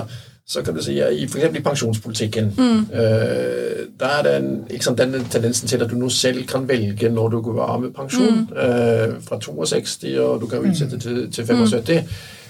så 0.48 0.64
kan 0.64 0.76
du 0.76 0.82
si, 0.84 0.96
f.eks. 1.02 1.58
i 1.60 1.64
pensjonspolitikken 1.64 2.54
mm. 2.58 2.78
uh, 2.94 3.84
der 4.00 4.14
er 4.14 4.24
den, 4.24 4.82
sant, 4.82 4.98
denne 4.98 5.20
tendensen 5.32 5.68
til 5.68 5.84
at 5.84 5.92
du 5.92 5.96
nå 6.00 6.10
selv 6.10 6.46
kan 6.48 6.68
velge 6.68 7.10
når 7.10 7.30
du 7.30 7.42
går 7.42 7.60
av 7.66 7.82
med 7.82 7.92
pensjon. 7.92 8.48
Mm. 8.48 8.56
Uh, 8.56 9.18
fra 9.28 9.40
62, 9.40 10.16
og 10.20 10.42
du 10.42 10.48
kan 10.48 10.64
utsette 10.64 11.00
til, 11.00 11.32
til 11.32 11.46
75. 11.46 12.04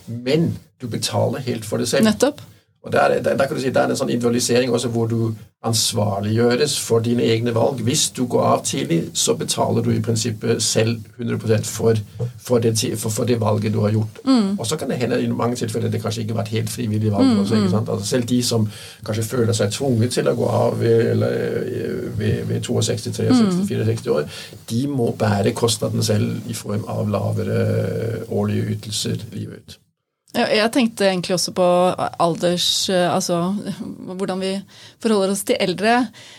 Mm. 0.05 0.21
Men 0.21 0.57
du 0.81 0.87
betaler 0.87 1.39
helt 1.49 1.65
for 1.65 1.77
det 1.77 1.89
selv. 1.89 2.05
Nettopp. 2.05 2.45
Og 2.87 2.93
der, 2.93 3.21
der, 3.21 3.37
der, 3.37 3.45
kan 3.45 3.55
du 3.55 3.61
si, 3.61 3.69
der 3.69 3.83
er 3.83 3.91
en 3.91 3.99
sånn 3.99 4.11
individualisering 4.13 4.71
også 4.71 4.87
hvor 4.93 5.09
du 5.11 5.33
ansvarliggjøres 5.67 6.77
for 6.79 7.03
dine 7.03 7.25
egne 7.27 7.51
valg. 7.55 7.81
Hvis 7.83 8.05
du 8.15 8.21
går 8.31 8.43
av 8.47 8.61
tidlig, 8.63 9.01
så 9.17 9.33
betaler 9.35 9.83
du 9.83 9.89
i 9.91 9.99
prinsippet 10.03 10.61
selv 10.63 11.01
100 11.19 11.65
for, 11.67 11.99
for, 12.39 12.63
det, 12.63 12.77
for, 12.95 13.11
for 13.11 13.27
det 13.27 13.41
valget 13.41 13.73
du 13.75 13.81
har 13.83 13.91
gjort. 13.91 14.21
Mm. 14.23 14.53
Og 14.55 14.69
så 14.69 14.77
kan 14.79 14.87
det 14.89 14.99
hende 15.01 15.19
i 15.19 15.27
mange 15.27 15.59
tilfeller 15.59 15.91
det 15.91 15.99
kanskje 16.01 16.23
ikke 16.23 16.37
har 16.37 16.39
vært 16.45 16.53
helt 16.55 16.71
frivillig 16.71 17.11
valg. 17.11 17.27
Mm, 17.27 17.41
også, 17.41 17.55
mm. 17.55 17.75
altså 17.79 18.05
selv 18.07 18.29
de 18.29 18.37
som 18.43 18.69
kanskje 19.09 19.25
føler 19.27 19.57
seg 19.57 19.73
tvunget 19.75 20.15
til 20.15 20.31
å 20.31 20.35
gå 20.37 20.47
av 20.61 20.79
ved, 20.79 21.01
eller, 21.15 21.35
ved, 22.21 22.45
ved 22.47 22.61
62, 22.69 22.85
63, 23.11 23.27
64 23.73 24.13
år, 24.15 24.39
de 24.71 24.85
må 24.87 25.09
bære 25.19 25.51
kostnaden 25.57 26.05
selv 26.05 26.47
i 26.47 26.55
form 26.55 26.87
av 26.87 27.11
lavere 27.11 27.59
årlige 28.29 28.77
ytelser 28.77 29.27
livet 29.35 29.59
ut. 29.59 29.77
Jeg 30.35 30.67
tenkte 30.75 31.05
egentlig 31.07 31.37
også 31.37 31.53
på 31.55 31.65
alders 32.19 32.89
eh, 32.91 33.05
Altså 33.07 33.37
hvordan 34.19 34.41
vi 34.43 34.49
forholder 34.99 35.31
oss 35.31 35.45
til 35.47 35.55
eldre. 35.63 35.93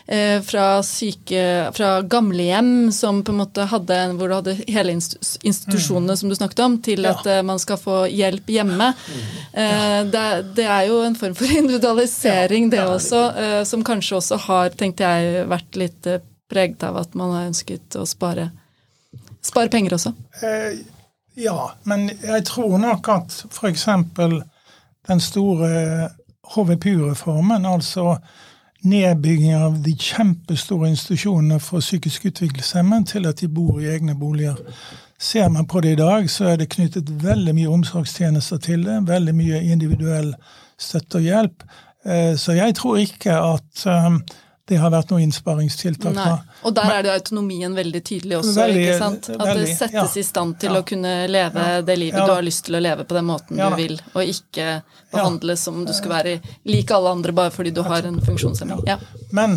Eh, 0.05 0.43
fra 0.45 0.83
syke 0.85 1.71
Fra 1.75 2.03
gamlehjem 2.05 2.91
som 2.95 3.23
på 3.25 3.33
en 3.33 3.41
måte 3.41 3.65
hadde 3.71 3.99
hvor 4.19 4.29
du 4.29 4.37
hadde 4.37 4.57
hele 4.69 4.93
institusjonene 4.93 6.13
mm. 6.13 6.19
som 6.21 6.29
du 6.29 6.37
snakket 6.37 6.63
om, 6.67 6.77
til 6.85 7.09
at 7.09 7.25
ja. 7.25 7.39
Eh, 7.39 7.47
man 7.49 7.61
skal 7.63 7.81
få 7.81 8.03
hjelp 8.13 8.51
hjemme. 8.53 8.91
Det, 9.53 10.27
det, 10.57 10.67
er 10.67 10.85
jo 10.89 11.01
en 11.07 11.17
form 11.19 11.35
for 11.39 11.51
individualisering, 11.61 12.69
det 12.73 12.85
også, 12.85 13.23
som 13.69 13.83
kanskje 13.87 14.19
også 14.21 14.39
har, 14.45 14.77
tenkte 14.79 15.09
jeg, 15.09 15.47
vært 15.51 15.81
litt 15.81 16.11
preget 16.51 16.85
av 16.87 17.01
at 17.01 17.17
man 17.19 17.35
har 17.35 17.49
ønsket 17.49 17.97
å 17.99 18.05
spare, 18.09 18.51
spare 19.45 19.73
penger 19.73 19.97
også. 19.99 20.15
Ja, 21.39 21.71
men 21.87 22.11
jeg 22.23 22.45
tror 22.45 22.79
nok 22.83 23.09
at 23.09 23.35
f.eks. 23.51 23.89
den 25.09 25.21
store 25.21 26.09
HVPU-reformen, 26.55 27.67
altså 27.67 28.17
nedbygging 28.83 29.55
av 29.55 29.77
de 29.83 29.95
kjempestore 29.95 30.91
institusjonene 30.91 31.61
for 31.63 31.83
psykisk 31.83 32.27
utviklingshemmede 32.33 33.13
til 33.13 33.29
at 33.31 33.39
de 33.41 33.49
bor 33.49 33.79
i 33.79 33.87
egne 33.93 34.17
boliger. 34.19 34.59
Ser 35.19 35.49
man 35.49 35.67
på 35.67 35.81
det 35.81 35.93
i 35.93 36.01
dag, 36.03 36.31
så 36.31 36.53
er 36.53 36.57
det 36.57 36.73
knyttet 36.75 37.11
veldig 37.23 37.55
mye 37.55 37.71
omsorgstjenester 37.71 38.59
til 38.63 38.85
det. 38.87 39.01
Veldig 39.07 39.35
mye 39.35 39.63
individuell 39.63 40.35
støtte 40.79 41.19
og 41.19 41.27
hjelp. 41.27 41.65
Eh, 42.07 42.35
så 42.39 42.59
jeg 42.59 42.75
tror 42.79 42.99
ikke 43.03 43.35
at 43.35 43.87
um, 43.87 44.21
det 44.69 44.77
har 44.77 44.93
vært 44.93 45.13
noe 45.13 45.23
innsparingstiltak. 45.25 46.13
Nei. 46.17 46.33
Og 46.69 46.75
der 46.77 46.91
er 46.99 47.07
det 47.07 47.13
autonomien 47.15 47.73
veldig 47.77 48.03
tydelig 48.05 48.37
også. 48.43 48.53
Veldig, 48.59 48.83
ikke 48.83 48.99
sant? 48.99 49.31
At 49.33 49.47
veldig, 49.49 49.65
det 49.65 49.77
settes 49.79 50.17
ja, 50.19 50.21
i 50.21 50.25
stand 50.27 50.59
til 50.61 50.75
ja, 50.77 50.83
å 50.83 50.87
kunne 50.89 51.15
leve 51.31 51.65
ja, 51.71 51.81
det 51.89 51.97
livet 51.97 52.29
du 52.29 52.35
har 52.35 52.45
lyst 52.45 52.67
til 52.67 52.77
å 52.77 52.83
leve 52.85 53.07
på 53.09 53.17
den 53.17 53.29
måten 53.31 53.63
du 53.63 53.79
vil, 53.79 53.97
og 54.13 54.35
ikke 54.35 54.69
behandles 55.15 55.65
som 55.65 55.81
om 55.81 55.89
du 55.89 55.95
skal 55.97 56.19
være 56.19 56.37
lik 56.69 56.93
alle 56.93 57.17
andre 57.17 57.33
bare 57.41 57.55
fordi 57.55 57.73
du 57.73 57.81
har 57.87 58.05
en 58.09 58.21
funksjonshemming. 58.25 58.85
Men 59.33 59.57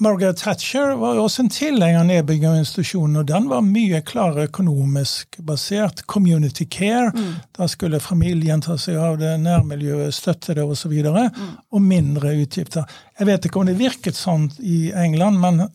Margaret 0.00 0.36
Thatcher 0.40 0.94
var 0.96 1.18
jo 1.18 1.26
også 1.26 1.42
en 1.42 1.50
tilhenger 1.52 2.00
av 2.00 2.06
nedbygging 2.08 2.46
av 2.48 2.54
institusjonen, 2.62 3.18
og 3.20 3.26
den 3.28 3.50
var 3.50 3.64
mye 3.66 3.98
klarere 4.08 4.46
økonomisk 4.48 5.36
basert. 5.44 6.00
Community 6.08 6.64
care. 6.64 7.10
Mm. 7.12 7.34
Da 7.58 7.68
skulle 7.68 8.00
familien 8.00 8.64
ta 8.64 8.78
seg 8.80 8.96
av 8.96 9.18
det, 9.20 9.34
nærmiljøet 9.44 10.16
støtte 10.16 10.56
det 10.56 10.64
osv. 10.64 10.94
Og, 10.96 11.04
så 11.04 11.26
mm. 11.28 11.50
og 11.76 11.84
mindre 11.84 12.32
utgifter. 12.40 12.88
Jeg 13.20 13.28
vet 13.28 13.44
ikke 13.44 13.60
om 13.60 13.68
det 13.68 13.76
virket 13.76 14.16
sånn 14.16 14.48
i 14.64 14.78
England, 14.96 15.36
men 15.42 15.66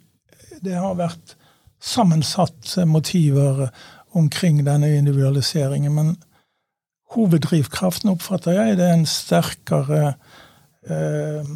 det 0.66 0.74
har 0.74 0.98
vært 0.98 1.38
sammensatte 1.86 2.88
motiver 2.90 3.68
omkring 4.18 4.64
denne 4.66 4.90
individualiseringen. 4.98 5.94
Men 5.94 6.12
hoveddrivkraften 7.14 8.10
oppfatter 8.16 8.58
jeg 8.58 8.82
det 8.82 8.90
er 8.90 8.98
en 8.98 9.06
sterkere 9.06 10.04
eh, 10.90 11.56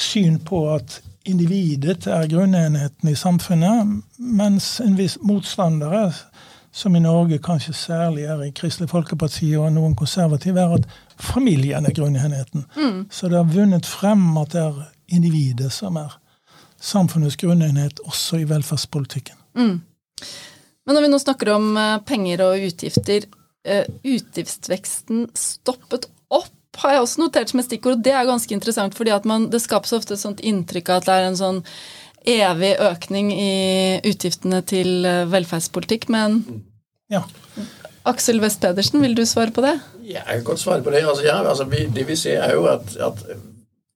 syn 0.00 0.40
på 0.40 0.64
at 0.72 1.02
individet 1.28 2.06
er 2.06 2.28
grunnenheten 2.28 3.08
i 3.08 3.16
samfunnet, 3.16 4.00
mens 4.18 4.80
en 4.80 4.96
viss 4.98 5.18
motstandere, 5.22 6.12
som 6.72 6.94
i 6.96 7.02
Norge 7.02 7.40
kanskje 7.42 7.74
særlig 7.74 8.28
er 8.30 8.44
i 8.46 8.52
Kristelig 8.54 8.90
Folkeparti 8.92 9.48
og 9.58 9.72
noen 9.74 9.96
konservative, 9.98 10.62
er 10.62 10.76
at 10.78 10.86
familien 11.18 11.86
er 11.86 11.96
grunnenheten. 11.96 12.64
Mm. 12.76 13.00
Så 13.10 13.28
det 13.28 13.40
har 13.40 13.50
vunnet 13.50 13.86
frem 13.86 14.22
at 14.38 14.54
det 14.54 14.62
er 14.62 14.78
individet 15.10 15.72
som 15.74 15.98
er 15.98 16.14
samfunnets 16.80 17.36
grunnenhet, 17.36 18.00
også 18.06 18.40
i 18.40 18.46
velferdspolitikken. 18.48 19.36
Mm. 19.58 19.80
Men 20.86 20.96
når 20.96 21.04
vi 21.04 21.10
nå 21.12 21.18
snakker 21.20 21.52
om 21.56 21.74
eh, 21.76 21.98
penger 22.06 22.44
og 22.46 22.64
utgifter, 22.70 23.26
uh, 23.68 23.84
utgiftsveksten 24.06 25.26
stoppet 25.36 26.08
opp 26.32 26.54
har 26.78 26.94
jeg 26.94 27.02
også 27.02 27.22
notert 27.24 27.50
som 27.50 27.60
et 27.60 27.66
stikkord. 27.66 28.02
Det 28.04 28.12
er 28.14 28.28
ganske 28.28 28.54
interessant, 28.54 28.94
fordi 28.94 29.14
man, 29.28 29.48
det 29.50 29.62
skapes 29.62 29.92
ofte 29.96 30.14
et 30.14 30.22
sånt 30.22 30.40
inntrykk 30.40 30.92
av 30.92 31.00
at 31.00 31.08
det 31.08 31.16
er 31.16 31.28
en 31.28 31.40
sånn 31.40 31.60
evig 32.30 32.74
økning 32.84 33.30
i 33.32 33.52
utgiftene 34.06 34.62
til 34.68 35.06
eh, 35.08 35.26
velferdspolitikk. 35.30 36.08
Men 36.12 36.42
ja. 37.10 37.24
Aksel 38.08 38.40
West 38.40 38.60
Pedersen, 38.62 39.00
vil 39.02 39.16
du 39.16 39.24
svare 39.26 39.52
på 39.54 39.64
det? 39.64 39.76
Ja, 40.04 40.22
jeg 40.26 40.40
kan 40.40 40.44
godt 40.52 40.62
svare 40.62 40.82
på 40.84 40.92
det. 40.94 41.04
Altså, 41.04 41.24
ja, 41.26 41.40
altså, 41.42 41.64
vi, 41.64 41.86
det 41.94 42.06
vi 42.08 42.16
ser, 42.16 42.42
er 42.44 42.54
jo 42.54 42.66
at, 42.70 42.96
at 42.96 43.24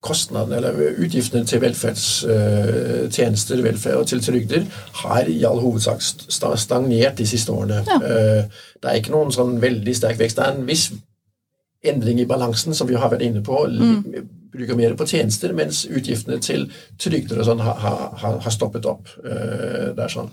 kostnadene, 0.04 0.56
eller 0.56 1.00
utgiftene 1.00 1.46
til 1.48 1.62
velferdstjenester 1.62 3.58
uh, 3.58 3.64
velferd 3.64 4.02
og 4.02 4.06
til 4.10 4.20
trygder 4.24 4.66
har 5.00 5.30
i 5.32 5.38
all 5.48 5.62
hovedsak 5.62 6.04
stagnert 6.04 7.18
de 7.18 7.26
siste 7.26 7.52
årene. 7.52 7.80
Ja. 7.88 7.96
Uh, 7.96 8.44
det 8.82 8.90
er 8.90 9.00
ikke 9.00 9.14
noen 9.14 9.32
sånn 9.32 9.56
veldig 9.62 9.96
sterk 9.96 10.20
vekst. 10.20 10.37
Det 10.40 10.44
er 10.44 10.58
en 10.58 10.68
viss 10.68 10.90
endring 11.85 12.20
i 12.20 12.29
balansen, 12.29 12.75
som 12.75 12.88
vi 12.88 12.97
har 12.99 13.12
vært 13.12 13.27
inne 13.27 13.42
på. 13.44 13.64
Mm. 13.68 14.31
Bruker 14.55 14.79
mer 14.79 14.94
på 14.99 15.07
tjenester, 15.11 15.53
mens 15.57 15.85
utgiftene 15.90 16.38
til 16.42 16.68
trygder 17.03 17.42
og 17.42 17.49
sånn 17.51 17.62
har, 17.64 17.79
har, 17.83 18.40
har, 18.40 18.55
stoppet 18.55 18.87
opp. 18.87 19.11
Uh, 19.25 19.92
det 19.97 20.07
er 20.07 20.12
sånn. 20.12 20.33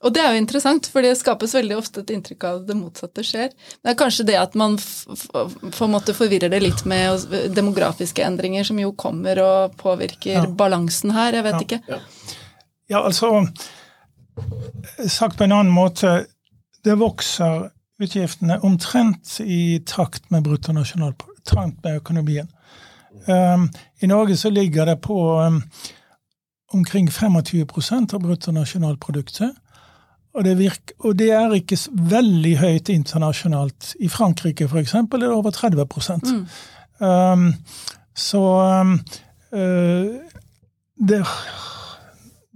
Og 0.00 0.14
det 0.16 0.22
er 0.24 0.32
jo 0.32 0.40
interessant, 0.40 0.86
for 0.88 1.04
det 1.04 1.12
skapes 1.20 1.52
veldig 1.52 1.76
ofte 1.76 2.00
et 2.00 2.10
inntrykk 2.14 2.44
av 2.48 2.60
at 2.62 2.68
det 2.70 2.76
motsatte 2.78 3.24
skjer. 3.26 3.50
Det 3.52 3.92
er 3.92 3.98
kanskje 4.00 4.24
det 4.30 4.38
at 4.40 4.54
man 4.56 4.78
på 4.80 5.84
en 5.84 5.92
måte 5.92 6.14
forvirrer 6.16 6.52
det 6.52 6.62
litt 6.64 6.86
med 6.88 7.26
demografiske 7.52 8.24
endringer, 8.24 8.64
som 8.64 8.80
jo 8.80 8.94
kommer 8.96 9.42
og 9.44 9.76
påvirker 9.80 10.38
ja. 10.38 10.46
balansen 10.48 11.12
her. 11.12 11.36
Jeg 11.36 11.46
vet 11.50 11.58
ja. 11.58 11.66
ikke. 11.66 11.80
Ja. 11.92 12.00
ja, 12.96 13.02
altså 13.04 13.44
Sagt 15.10 15.36
på 15.36 15.44
en 15.44 15.52
annen 15.52 15.72
måte, 15.74 16.22
det 16.86 16.94
vokser 16.96 17.68
utgiftene 18.00 18.58
omtrent 18.64 19.40
i 19.44 19.80
takt 19.86 20.30
med 20.30 20.44
bruttonasjonalprodukt, 20.44 21.28
med 21.84 21.96
økonomien. 21.96 22.48
Um, 23.26 23.70
I 24.00 24.06
Norge 24.06 24.36
så 24.36 24.50
ligger 24.50 24.84
det 24.84 25.00
på 25.00 25.16
um, 25.40 25.62
omkring 26.72 27.08
25% 27.08 28.14
av 28.14 28.20
bruttonasjonalproduktet. 28.20 29.56
Og 30.34 30.44
det, 30.44 30.58
virker, 30.58 30.94
og 30.98 31.18
det, 31.18 31.30
er 31.34 31.54
ikke 31.56 31.78
veldig 31.90 32.52
høyt 32.60 32.88
internasjonalt. 32.88 33.94
I 34.00 34.08
Frankrike 34.08 34.68
f.eks. 34.68 34.94
er 34.94 35.18
det 35.18 35.28
over 35.28 35.50
30 35.50 35.86
mm. 36.22 36.46
um, 37.00 37.54
Så 38.14 38.44
uh, 39.52 40.06
det, 41.08 41.24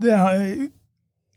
det 0.03 0.13
er 0.13 0.69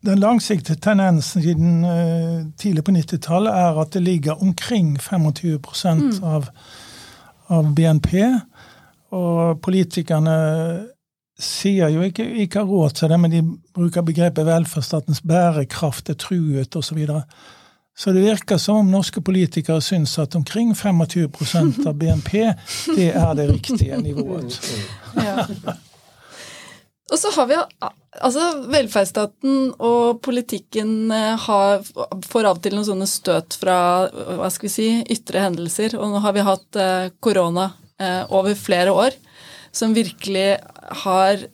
den 0.06 0.20
langsiktige 0.20 0.78
tendensen 0.82 1.42
siden 1.42 1.86
uh, 1.86 2.46
tidlig 2.58 2.84
på 2.84 2.92
90-tallet 2.92 3.54
er 3.54 3.80
at 3.82 3.94
det 3.94 4.04
ligger 4.04 4.44
omkring 4.44 4.98
25 5.02 5.60
mm. 5.84 6.24
av, 6.24 6.50
av, 7.50 7.74
BNP. 7.76 8.14
Og 9.12 9.62
politikerne 9.62 10.38
sier 11.40 11.90
jo 11.94 12.02
ikke 12.02 12.26
ikke 12.44 12.60
har 12.60 12.70
råd 12.70 12.98
til 12.98 13.10
det, 13.10 13.20
men 13.20 13.32
de 13.32 13.44
bruker 13.74 14.06
begrepet 14.06 14.46
velferdsstatens 14.46 15.22
bærekraft 15.22 16.10
er 16.10 16.18
truet 16.20 16.76
osv. 16.76 16.90
Så, 16.90 16.96
videre. 16.96 17.22
Så 17.98 18.14
det 18.14 18.22
virker 18.26 18.58
som 18.58 18.84
om 18.84 18.92
norske 18.94 19.22
politikere 19.22 19.82
syns 19.82 20.18
at 20.20 20.36
omkring 20.36 20.74
25% 20.76 21.88
av 21.88 21.94
BNP, 21.98 22.32
det 22.96 23.10
er 23.16 23.34
det 23.34 23.50
riktige 23.50 24.02
nivået. 24.02 24.60
Ja. 25.16 25.46
Og 27.12 27.18
så 27.18 27.32
har 27.36 27.48
vi 27.48 27.56
altså 28.26 28.46
Velferdsstaten 28.72 29.74
og 29.84 30.22
politikken 30.26 31.12
eh, 31.14 31.36
har, 31.48 31.84
får 32.26 32.48
av 32.48 32.58
og 32.58 32.64
til 32.64 32.78
noen 32.78 32.88
sånne 32.88 33.10
støt 33.10 33.58
fra 33.62 33.80
hva 34.12 34.50
skal 34.54 34.68
vi 34.68 34.74
si, 34.74 34.88
ytre 35.14 35.44
hendelser. 35.46 35.98
Og 36.00 36.14
nå 36.14 36.24
har 36.24 36.36
vi 36.36 36.46
hatt 36.48 36.80
eh, 36.82 37.10
korona 37.24 37.70
eh, 38.02 38.24
over 38.34 38.58
flere 38.58 38.96
år, 38.96 39.18
som 39.76 39.96
virkelig 39.98 40.50
har 41.04 41.48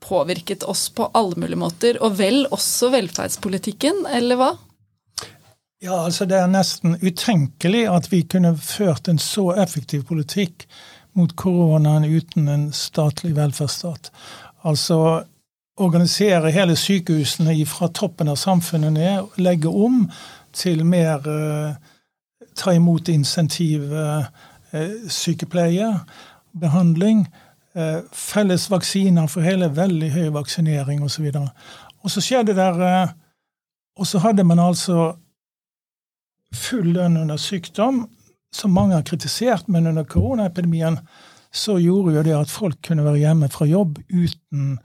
påvirket 0.00 0.64
oss 0.68 0.88
på 0.96 1.10
alle 1.14 1.36
mulige 1.40 1.60
måter. 1.60 2.00
Og 2.04 2.16
vel 2.20 2.44
også 2.50 2.92
velferdspolitikken, 2.94 4.04
eller 4.10 4.40
hva? 4.40 4.52
Ja, 5.80 6.02
altså 6.04 6.26
Det 6.28 6.36
er 6.36 6.48
nesten 6.50 6.98
utenkelig 7.00 7.86
at 7.88 8.10
vi 8.12 8.24
kunne 8.28 8.52
ført 8.60 9.08
en 9.08 9.20
så 9.20 9.50
effektiv 9.56 10.04
politikk 10.10 10.66
mot 11.16 11.32
koronaen 11.40 12.04
uten 12.04 12.48
en 12.52 12.66
statlig 12.76 13.32
velferdsstat. 13.38 14.10
Altså 14.68 15.24
organisere 15.80 16.52
hele 16.54 16.76
sykehusene 16.76 17.54
fra 17.68 17.88
toppen 17.88 18.28
av 18.28 18.38
samfunnet 18.40 18.92
ned, 18.92 19.38
legge 19.40 19.68
om 19.68 20.04
til 20.56 20.84
mer 20.84 21.24
uh, 21.26 21.74
ta 22.56 22.74
imot 22.76 23.08
insentiv 23.08 23.92
uh, 23.92 24.26
sykepleie, 25.10 25.88
behandling, 26.60 27.24
felles 28.14 28.64
vaksiner 28.70 29.28
for 29.30 29.46
hele, 29.46 29.68
veldig 29.74 30.08
høy 30.10 30.28
vaksinering 30.34 31.04
osv. 31.06 31.28
Og, 31.38 31.48
og 32.02 32.10
så 32.10 32.22
skjedde 32.22 32.56
der 32.58 32.80
Og 33.98 34.06
så 34.06 34.18
hadde 34.18 34.44
man 34.44 34.58
altså 34.58 35.12
full 36.54 36.92
lønn 36.94 37.16
under 37.16 37.36
sykdom, 37.36 38.08
som 38.52 38.74
mange 38.74 38.94
har 38.94 39.06
kritisert, 39.06 39.68
men 39.68 39.86
under 39.86 40.04
koronaepidemien 40.04 40.98
så 41.52 41.78
gjorde 41.82 42.14
jo 42.14 42.22
det 42.22 42.34
at 42.36 42.50
folk 42.50 42.78
kunne 42.86 43.04
være 43.04 43.22
hjemme 43.24 43.48
fra 43.50 43.66
jobb 43.66 43.98
uten 44.10 44.78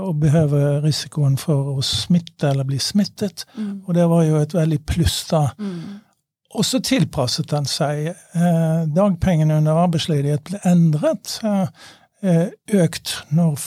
å 0.00 0.10
behøver 0.18 0.80
risikoen 0.82 1.36
for 1.38 1.76
å 1.76 1.82
smitte 1.84 2.50
eller 2.50 2.66
bli 2.66 2.80
smittet. 2.82 3.44
Mm. 3.54 3.84
Og 3.86 3.94
det 3.94 4.06
var 4.10 4.24
jo 4.26 4.40
et 4.40 4.54
veldig 4.54 4.80
pluss 4.88 5.20
da. 5.30 5.46
Mm. 5.58 6.00
Og 6.54 6.66
så 6.66 6.80
tilpasset 6.82 7.50
den 7.50 7.66
seg. 7.66 8.10
Eh, 8.10 8.80
dagpengene 8.94 9.58
under 9.58 9.84
arbeidsledighet 9.84 10.44
ble 10.46 10.60
endret. 10.70 11.36
Eh, 11.44 12.46
økt 12.78 13.16
når, 13.34 13.58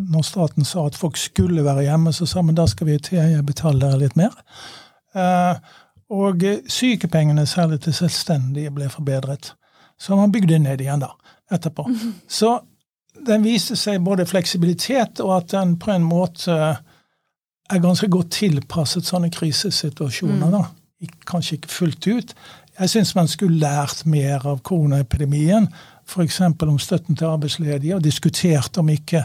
når, 0.00 0.26
staten 0.28 0.68
sa 0.68 0.86
at 0.88 0.98
folk 0.98 1.20
skulle 1.20 1.64
være 1.64 1.86
hjemme, 1.88 2.12
så 2.12 2.28
sa 2.28 2.44
man 2.44 2.56
da 2.58 2.66
skal 2.68 2.88
vi 2.88 2.98
betale 3.44 3.80
dere 3.84 4.00
litt 4.04 4.16
mer. 4.20 4.36
Eh, 5.16 5.72
og 6.12 6.44
sykepengene, 6.68 7.46
særlig 7.48 7.80
til 7.84 7.96
selvstendige, 7.96 8.72
ble 8.74 8.90
forbedret. 8.92 9.54
Så 10.00 10.16
man 10.18 10.32
bygde 10.32 10.58
ned 10.60 10.80
igjen 10.84 11.04
da 11.04 11.14
etterpå. 11.52 11.86
Mm. 11.88 12.14
Så 12.28 12.58
den 13.26 13.44
viste 13.44 13.76
seg 13.78 14.02
både 14.04 14.26
fleksibilitet 14.26 15.20
og 15.24 15.36
at 15.36 15.52
den 15.54 15.76
på 15.80 15.92
en 15.94 16.04
måte 16.06 16.56
er 17.72 17.82
ganske 17.82 18.08
godt 18.12 18.32
tilpasset 18.36 19.06
sånne 19.08 19.30
krisesituasjoner. 19.32 20.46
Mm. 20.46 20.56
da. 20.56 21.12
Kanskje 21.26 21.58
ikke 21.58 21.72
fullt 21.72 22.06
ut. 22.06 22.34
Jeg 22.78 22.90
syns 22.90 23.14
man 23.14 23.28
skulle 23.28 23.60
lært 23.60 24.04
mer 24.08 24.44
av 24.48 24.62
koronaepidemien, 24.66 25.68
f.eks. 26.08 26.40
om 26.40 26.78
støtten 26.80 27.16
til 27.16 27.28
arbeidsledige, 27.28 27.96
og 27.96 28.04
diskutert 28.04 28.78
om 28.80 28.88
ikke 28.92 29.24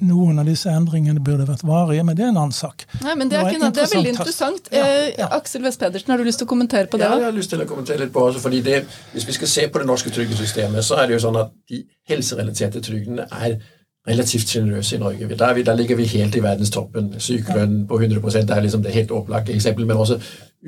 noen 0.00 0.38
av 0.42 0.48
disse 0.48 0.70
endringene 0.70 1.20
burde 1.22 1.46
vært 1.46 1.62
varige, 1.66 2.04
men 2.06 2.16
det 2.16 2.24
er 2.24 2.32
en 2.32 2.40
annen 2.40 2.56
sak. 2.56 2.86
Nei, 3.02 3.14
men 3.14 3.30
Det 3.30 3.38
er, 3.38 3.50
det 3.52 3.70
det 3.74 3.84
er 3.84 3.92
veldig 3.94 4.12
interessant. 4.14 4.68
Ja, 4.72 4.86
ja. 4.86 5.28
Eh, 5.28 5.36
Aksel 5.36 5.62
West 5.62 5.80
Pedersen, 5.80 6.10
har 6.10 6.18
du 6.18 6.24
lyst 6.24 6.42
til 6.42 6.48
å 6.48 6.50
kommentere 6.50 6.90
på 6.90 6.98
det? 6.98 7.06
Ja, 7.06 7.20
jeg 7.22 7.28
har 7.30 7.36
lyst 7.36 7.50
til 7.54 7.62
å 7.62 7.68
kommentere 7.68 8.02
litt 8.02 8.12
på 8.12 8.26
det. 8.32 8.40
fordi 8.42 8.60
det, 8.60 8.84
Hvis 9.12 9.28
vi 9.28 9.32
skal 9.38 9.48
se 9.48 9.68
på 9.68 9.78
det 9.78 9.86
norske 9.86 10.10
trygdesystemet, 10.10 10.84
så 10.84 10.98
er 10.98 11.06
det 11.06 11.18
jo 11.18 11.22
sånn 11.28 11.40
at 11.40 11.54
de 11.70 11.84
helserelaterte 12.10 12.82
trygdene 12.84 13.28
er 13.30 13.58
relativt 14.08 14.48
sjenerøse 14.48 14.96
i 14.96 14.98
Norge. 14.98 15.28
Der, 15.38 15.54
vi, 15.54 15.62
der, 15.62 15.76
ligger 15.76 15.96
vi 15.96 16.04
helt 16.04 16.34
i 16.34 16.42
verdenstoppen. 16.42 17.14
Sykelønn 17.18 17.86
på 17.86 18.00
100% 18.00 18.52
er 18.52 18.60
liksom 18.60 18.82
det 18.82 18.92
helt 18.92 19.10
opplagte 19.10 19.52
eksempelet. 19.52 19.86
Men 19.86 19.96
også 19.96 20.20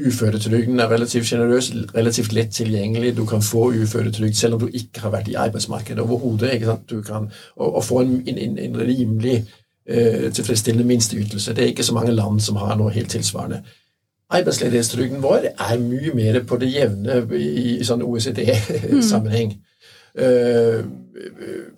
uføretrygden 0.07 0.81
er 0.81 0.91
relativt 0.91 1.27
sjenerøs, 1.27 1.73
relativt 1.95 2.33
lett 2.33 2.51
tilgjengelig. 2.51 3.17
Du 3.17 3.25
kan 3.27 3.43
få 3.43 3.73
uføretrygd 3.73 4.35
selv 4.35 4.55
om 4.55 4.61
du 4.61 4.67
ikke 4.73 5.01
har 5.01 5.11
vært 5.11 5.29
i 5.29 5.35
arbeidsmarkedet 5.35 6.01
overhodet. 6.01 6.79
Du 6.91 7.03
kan, 7.03 7.31
og, 7.57 7.77
og 7.77 7.85
få 7.85 8.01
en, 8.01 8.23
en, 8.29 8.59
en 8.59 8.81
rimelig 8.81 9.45
uh, 9.91 10.33
tilfredsstillende 10.33 10.87
minsteytelse. 10.87 11.55
Det 11.55 11.65
er 11.65 11.69
ikke 11.75 11.85
så 11.85 11.95
mange 11.95 12.13
land 12.13 12.41
som 12.41 12.57
har 12.57 12.75
noe 12.77 12.91
helt 12.91 13.11
tilsvarende. 13.11 13.63
Arbeidsledighetstrygden 14.31 15.23
vår 15.23 15.53
er 15.53 15.79
mye 15.79 16.15
mer 16.15 16.41
på 16.45 16.57
det 16.57 16.73
jevne 16.73 17.21
i, 17.37 17.77
i 17.77 17.85
sånn 17.85 18.03
OECD-sammenheng. 18.03 19.53
Mm. 19.53 19.76
Uh, 20.17 20.85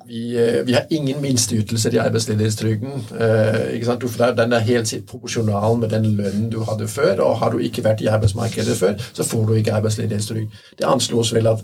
vi, 0.09 0.39
øh, 0.39 0.67
vi, 0.67 0.73
har 0.73 0.85
ingen 0.91 1.23
minsteytelser 1.23 1.91
i 1.91 1.97
arbeidsledighetstrygden. 1.97 2.93
Uh, 3.11 4.37
den 4.37 4.53
er 4.53 4.59
helt 4.59 4.95
proporsjonal 5.09 5.79
med 5.79 5.89
den 5.89 6.05
lønnen 6.05 6.51
du 6.53 6.65
hadde 6.65 6.89
før. 6.89 7.21
og 7.21 7.39
Har 7.39 7.51
du 7.51 7.59
ikke 7.59 7.85
vært 7.85 8.01
i 8.01 8.07
arbeidsmarkedet 8.07 8.77
før, 8.77 8.95
så 9.13 9.25
får 9.25 9.47
du 9.47 9.53
ikke 9.53 9.73
arbeidsledighetstrygd. 9.73 10.51
Det 10.79 10.85
anslås 10.87 11.35
vel 11.35 11.47
at 11.47 11.59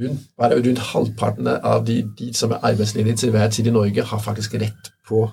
rundt, 0.00 0.20
bare 0.38 0.54
rundt 0.54 0.78
halvparten 0.78 1.46
av 1.46 1.86
de, 1.86 2.02
de 2.18 2.34
som 2.34 2.50
er 2.50 2.58
arbeidsledige 2.62 3.16
til 3.16 3.30
hver 3.30 3.48
tid 3.48 3.66
i 3.66 3.70
Norge, 3.70 4.02
har 4.02 4.18
faktisk 4.18 4.54
rett 4.54 4.92
på 5.08 5.30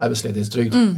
arbeidsledighetstrygd. 0.00 0.74
Mm. 0.74 0.96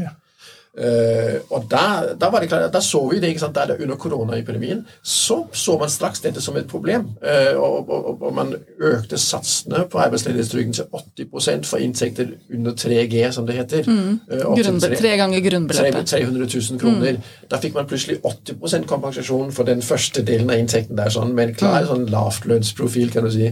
Uh, 0.79 1.41
og 1.51 1.65
da, 1.71 2.15
da, 2.21 2.29
var 2.31 2.41
det 2.41 2.49
klart, 2.53 2.69
da 2.73 2.81
så 2.85 3.01
vi 3.11 3.19
det 3.19 3.33
ikke 3.33 3.43
sant, 3.43 3.57
der 3.57 3.75
under 3.83 3.97
koronaepidemien. 3.99 4.85
Så 5.03 5.41
så 5.53 5.79
man 5.79 5.91
straks 5.91 6.21
dette 6.21 6.41
som 6.41 6.57
et 6.57 6.69
problem. 6.71 7.09
Uh, 7.23 7.59
og, 7.59 7.89
og, 7.91 8.23
og, 8.23 8.35
man 8.35 8.55
økte 8.79 9.19
satsene 9.19 9.87
på 9.91 9.99
arbeidsledighetstrygden 9.99 10.77
til 10.77 10.85
80% 10.85 11.67
for 11.67 11.83
inntekter 11.83 12.31
under 12.55 12.77
3G, 12.79 13.31
som 13.35 13.47
det 13.47 13.57
heter. 13.59 13.91
Mm. 13.91 14.21
Uh, 14.31 14.79
tre, 14.79 14.95
tre, 14.97 15.17
ganger 15.17 15.43
grunnbeløpet. 15.51 16.07
300 16.07 16.49
000 16.71 16.81
kroner. 16.81 17.19
Mm. 17.19 17.49
Da 17.51 17.59
fikk 17.63 17.75
man 17.75 17.91
plutselig 17.91 18.21
80% 18.25 18.87
kompensasjon 18.87 19.53
for 19.53 19.67
den 19.67 19.83
første 19.83 20.23
delen 20.23 20.51
av 20.51 20.63
inntekten 20.63 20.99
der, 20.99 21.11
sånn, 21.11 21.35
med 21.35 21.49
en 21.49 21.59
klar 21.59 21.83
mm. 21.83 21.91
sånn 21.91 22.09
lavtlønnsprofil, 22.13 23.11
kan 23.15 23.27
du 23.27 23.35
si. 23.35 23.51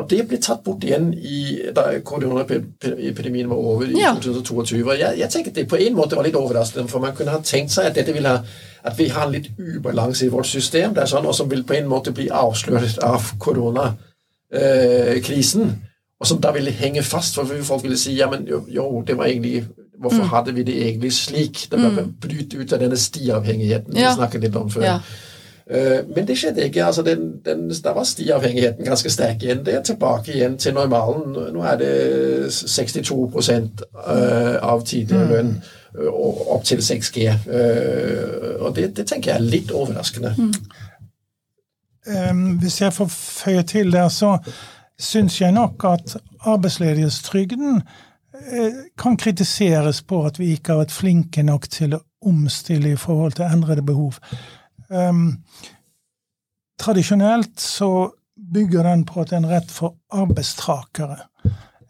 Og 0.00 0.06
det 0.10 0.22
ble 0.28 0.38
tatt 0.40 0.62
bort 0.64 0.84
igjen 0.86 1.14
i, 1.14 1.68
da 1.76 1.82
koronaepidemien 2.06 3.48
var 3.50 3.58
over 3.72 3.86
i 3.90 4.00
ja. 4.00 4.12
2022. 4.16 4.80
Og 4.80 4.96
jeg, 4.96 5.18
jeg 5.20 5.30
tenker 5.32 5.50
det 5.56 5.68
på 5.68 5.76
en 5.80 5.94
måte 5.98 6.16
var 6.16 6.24
litt 6.26 6.40
overraskende, 6.40 6.90
for 6.90 6.98
man 7.04 7.16
kunne 7.16 7.34
ha 7.34 7.40
tenkt 7.44 7.72
seg 7.74 7.84
at 7.90 7.96
dette 7.98 8.14
ville 8.16 8.32
ha, 8.32 8.38
at 8.88 8.94
vi 8.98 9.06
har 9.12 9.24
en 9.26 9.34
litt 9.34 9.48
ubalanse 9.58 10.22
i 10.26 10.32
vårt 10.32 10.48
system, 10.48 10.94
det 10.96 11.02
er 11.04 11.10
sånn, 11.10 11.28
og 11.28 11.34
som 11.36 11.50
vil 11.50 11.68
på 11.68 11.74
en 11.76 11.90
måte 11.90 12.10
bli 12.16 12.26
avslørt 12.32 12.98
av 13.04 13.22
koronakrisen. 13.42 15.64
Eh, 15.68 15.74
og 16.20 16.26
som 16.28 16.40
da 16.40 16.50
ville 16.52 16.70
henge 16.76 17.02
fast, 17.04 17.34
for 17.36 17.46
folk 17.64 17.82
ville 17.84 17.98
si 18.00 18.12
ja, 18.18 18.26
men 18.32 18.46
jo, 18.48 18.58
jo 18.68 19.02
det 19.06 19.16
var 19.20 19.26
egentlig 19.30 19.64
Hvorfor 20.00 20.24
mm. 20.24 20.32
hadde 20.32 20.52
vi 20.56 20.62
det 20.64 20.76
egentlig 20.80 21.12
slik? 21.12 21.68
Det 21.68 21.76
ble 21.76 21.90
mm. 21.92 22.16
bryte 22.22 22.56
ut 22.56 22.72
av 22.72 22.80
denne 22.80 22.96
stiavhengigheten 22.96 23.92
ja. 23.98 24.08
vi 24.08 24.16
snakket 24.16 24.40
litt 24.46 24.56
om 24.56 24.70
før. 24.72 24.84
Ja. 24.86 24.94
Eh, 25.70 26.00
men 26.16 26.26
det 26.26 26.38
skjedde 26.38 26.64
ikke. 26.64 26.84
altså 26.84 27.02
den, 27.02 27.32
den, 27.44 27.72
Da 27.84 27.92
var 27.92 28.04
stiavhengigheten 28.04 28.84
ganske 28.84 29.10
sterk 29.10 29.42
igjen. 29.42 29.66
Det 29.66 29.74
er 29.74 29.82
tilbake 29.82 30.32
igjen 30.32 30.58
til 30.58 30.74
normalen. 30.74 31.52
Nå 31.54 31.62
er 31.62 31.76
det 31.78 32.52
62 32.52 33.50
eh, 33.50 34.56
av 34.62 34.84
tidligere 34.84 35.24
mm. 35.24 35.30
lønn 35.30 35.62
opp 36.50 36.64
til 36.64 36.78
6G. 36.82 37.28
Eh, 37.28 38.60
og 38.60 38.76
det, 38.76 38.96
det, 38.96 39.06
tenker 39.06 39.30
jeg 39.30 39.38
er 39.38 39.46
litt 39.46 39.70
overraskende. 39.70 40.34
Mm. 40.38 40.52
Hvis 42.58 42.80
jeg 42.80 42.92
får 42.92 43.06
føye 43.12 43.62
til 43.62 43.92
der, 43.92 44.08
så 44.08 44.38
syns 44.98 45.40
jeg 45.40 45.52
nok 45.52 45.84
at 45.84 46.16
arbeidsledighetstrygden 46.40 47.82
kan 48.98 49.16
kritiseres 49.16 50.02
på 50.02 50.24
at 50.26 50.38
vi 50.38 50.52
ikke 50.54 50.72
har 50.72 50.78
vært 50.80 50.94
flinke 50.96 51.42
nok 51.42 51.68
til 51.70 51.94
å 51.94 52.00
omstille 52.26 52.90
i 52.92 52.96
forhold 52.96 53.32
til 53.36 53.44
endrede 53.44 53.82
behov. 53.86 54.18
Um, 54.90 55.44
tradisjonelt 56.80 57.60
så 57.60 58.10
bygger 58.54 58.82
den 58.82 59.04
på 59.06 59.20
at 59.20 59.30
det 59.30 59.38
er 59.38 59.42
en 59.44 59.52
rett 59.52 59.70
for 59.70 59.96
arbeidstakere. 60.10 61.18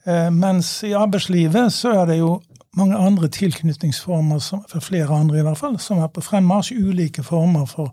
Uh, 0.07 0.29
mens 0.35 0.83
i 0.85 0.93
arbeidslivet 0.97 1.73
så 1.73 1.95
er 2.03 2.11
det 2.11 2.21
jo 2.21 2.39
mange 2.77 2.97
andre 2.97 3.29
tilknytningsformer, 3.29 4.39
som, 4.39 4.63
for 4.69 4.81
flere 4.81 5.15
andre 5.15 5.39
i 5.39 5.43
hvert 5.43 5.59
fall, 5.59 5.79
som 5.83 5.99
er 5.99 6.11
på 6.13 6.23
fremmarsj. 6.23 6.77
Ulike 6.79 7.23
former 7.27 7.67
for 7.67 7.91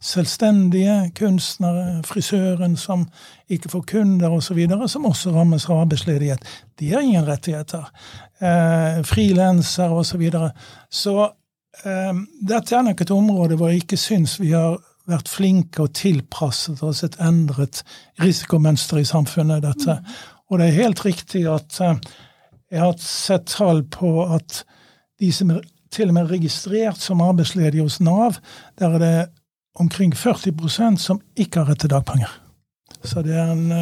selvstendige, 0.00 1.10
kunstnere, 1.18 2.02
frisøren 2.06 2.76
som 2.76 3.08
ikke 3.50 3.72
får 3.72 3.82
kunder 3.90 4.30
osv., 4.30 4.60
som 4.86 5.08
også 5.10 5.34
rammes 5.34 5.66
av 5.68 5.82
arbeidsledighet. 5.82 6.46
De 6.78 6.92
har 6.92 7.02
ingen 7.02 7.26
rettigheter. 7.26 7.90
Eh, 8.40 9.02
Frilansere 9.04 9.90
osv. 9.90 10.10
Så, 10.10 10.18
videre. 10.18 10.50
så 10.90 11.30
dette 11.84 12.76
er 12.76 12.82
nok 12.84 13.00
et 13.00 13.12
område 13.14 13.56
hvor 13.56 13.70
jeg 13.70 13.84
ikke 13.84 13.98
syns 14.00 14.34
vi 14.40 14.50
har 14.52 14.78
vært 15.08 15.30
flinke 15.32 15.86
og 15.86 15.94
tilpasset 15.96 16.82
oss 16.86 17.02
et 17.06 17.16
endret 17.24 17.82
risikomønster 18.20 19.00
i 19.00 19.08
samfunnet. 19.08 19.62
dette. 19.64 19.96
Mm. 19.96 20.18
Og 20.50 20.58
det 20.58 20.66
er 20.66 20.82
helt 20.82 21.04
riktig 21.04 21.46
at 21.48 21.78
uh, 21.80 21.96
jeg 22.70 22.82
har 22.82 22.94
sett 23.02 23.48
tall 23.50 23.82
på 23.90 24.26
at 24.26 24.62
de 25.20 25.32
som 25.34 25.50
er 25.54 25.64
til 25.90 26.12
og 26.12 26.14
med 26.14 26.30
registrert 26.30 27.00
som 27.02 27.22
arbeidsledige 27.24 27.82
hos 27.82 27.98
Nav, 28.00 28.38
der 28.78 28.94
er 28.94 28.98
det 29.02 29.28
omkring 29.74 30.14
40% 30.14 31.00
som 31.02 31.20
ikke 31.36 31.60
har 31.62 31.72
rett 31.72 31.82
til 31.82 31.90
dagpenger. 31.90 32.30
Så 33.02 33.22
den, 33.26 33.72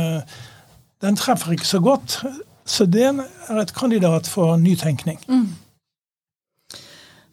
den 1.02 1.16
treffer 1.16 1.52
ikke 1.52 1.66
så 1.66 1.80
godt. 1.84 2.20
Så 2.64 2.86
det 2.86 3.04
er 3.04 3.60
et 3.60 3.74
kandidat 3.74 4.28
for 4.28 4.56
nytenkning. 4.56 5.20
Mm. 5.28 5.48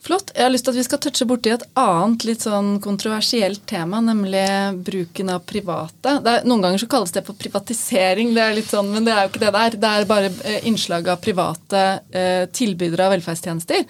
Flott. 0.05 0.29
Jeg 0.35 0.45
har 0.45 0.51
lyst 0.53 0.67
til 0.67 0.75
at 0.75 0.77
vi 0.77 0.83
skal 0.85 0.99
touche 1.01 1.25
borti 1.25 1.49
et 1.49 1.63
annet 1.81 2.27
litt 2.27 2.43
sånn 2.45 2.75
kontroversielt 2.83 3.63
tema, 3.65 4.03
nemlig 4.05 4.45
bruken 4.85 5.31
av 5.33 5.41
private. 5.49 6.19
Er, 6.19 6.43
noen 6.45 6.61
ganger 6.61 6.83
så 6.83 6.89
kalles 6.91 7.15
det 7.15 7.23
for 7.25 7.37
privatisering, 7.39 8.35
det 8.35 8.43
er 8.43 8.53
litt 8.59 8.69
sånn, 8.69 8.91
men 8.93 9.07
det 9.07 9.15
er 9.15 9.23
jo 9.23 9.31
ikke 9.31 9.41
det 9.41 9.53
der. 9.55 9.77
Det 9.81 9.93
er 9.95 10.09
bare 10.11 10.29
eh, 10.45 10.67
innslag 10.69 11.09
av 11.09 11.23
private 11.25 11.81
eh, 12.13 12.45
tilbydere 12.53 13.07
av 13.07 13.15
velferdstjenester. 13.15 13.81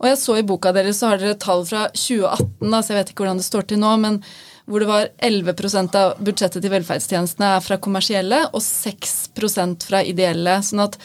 Og 0.00 0.08
jeg 0.08 0.20
så 0.22 0.38
i 0.40 0.46
boka 0.48 0.72
deres 0.72 1.02
så 1.02 1.10
har 1.10 1.20
dere 1.20 1.36
tall 1.36 1.66
fra 1.68 1.90
2018, 1.92 2.64
da, 2.64 2.80
så 2.80 2.94
jeg 2.94 3.02
vet 3.02 3.12
ikke 3.12 3.26
hvordan 3.26 3.42
det 3.42 3.48
står 3.50 3.68
til 3.68 3.82
nå, 3.82 3.92
men 4.00 4.22
hvor 4.70 4.80
det 4.80 4.88
var 4.88 5.10
11% 5.28 5.98
av 6.00 6.14
budsjettet 6.24 6.64
til 6.64 6.72
velferdstjenestene 6.72 7.56
er 7.58 7.64
fra 7.66 7.76
kommersielle 7.84 8.46
og 8.48 8.62
6% 8.64 9.90
fra 9.90 10.00
ideelle. 10.08 10.62
sånn 10.64 10.86
at 10.88 10.96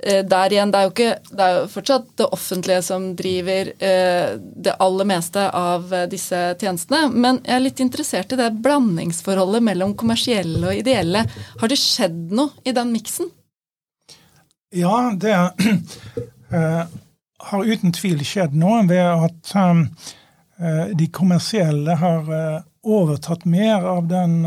der 0.00 0.52
igjen, 0.52 0.70
det 0.72 0.78
er 0.78 0.86
jo 0.86 0.92
ikke, 0.94 1.10
det 1.28 1.44
er 1.44 1.56
jo 1.58 1.64
fortsatt 1.68 2.06
det 2.16 2.28
offentlige 2.32 2.82
som 2.84 3.02
driver 3.16 3.72
eh, 3.84 4.30
det 4.40 4.76
aller 4.80 5.08
meste 5.10 5.42
av 5.56 5.92
eh, 5.92 6.06
disse 6.08 6.38
tjenestene. 6.60 7.10
Men 7.12 7.40
jeg 7.44 7.56
er 7.56 7.64
litt 7.64 7.82
interessert 7.84 8.32
i 8.32 8.38
det 8.40 8.48
blandingsforholdet 8.64 9.64
mellom 9.66 9.92
kommersielle 10.00 10.70
og 10.70 10.80
ideelle. 10.80 11.26
Har 11.60 11.72
det 11.72 11.78
skjedd 11.80 12.32
noe 12.36 12.64
i 12.64 12.74
den 12.76 12.94
miksen? 12.94 13.28
Ja, 14.72 15.10
det 15.18 15.34
uh, 15.34 16.82
har 17.50 17.68
uten 17.74 17.92
tvil 17.96 18.24
skjedd 18.24 18.56
noe 18.56 18.84
ved 18.88 19.04
at 19.04 19.54
de 20.92 21.06
kommersielle 21.08 21.94
har 21.96 22.26
overtatt 22.84 23.46
mer 23.48 23.86
av 23.88 24.10
den 24.10 24.42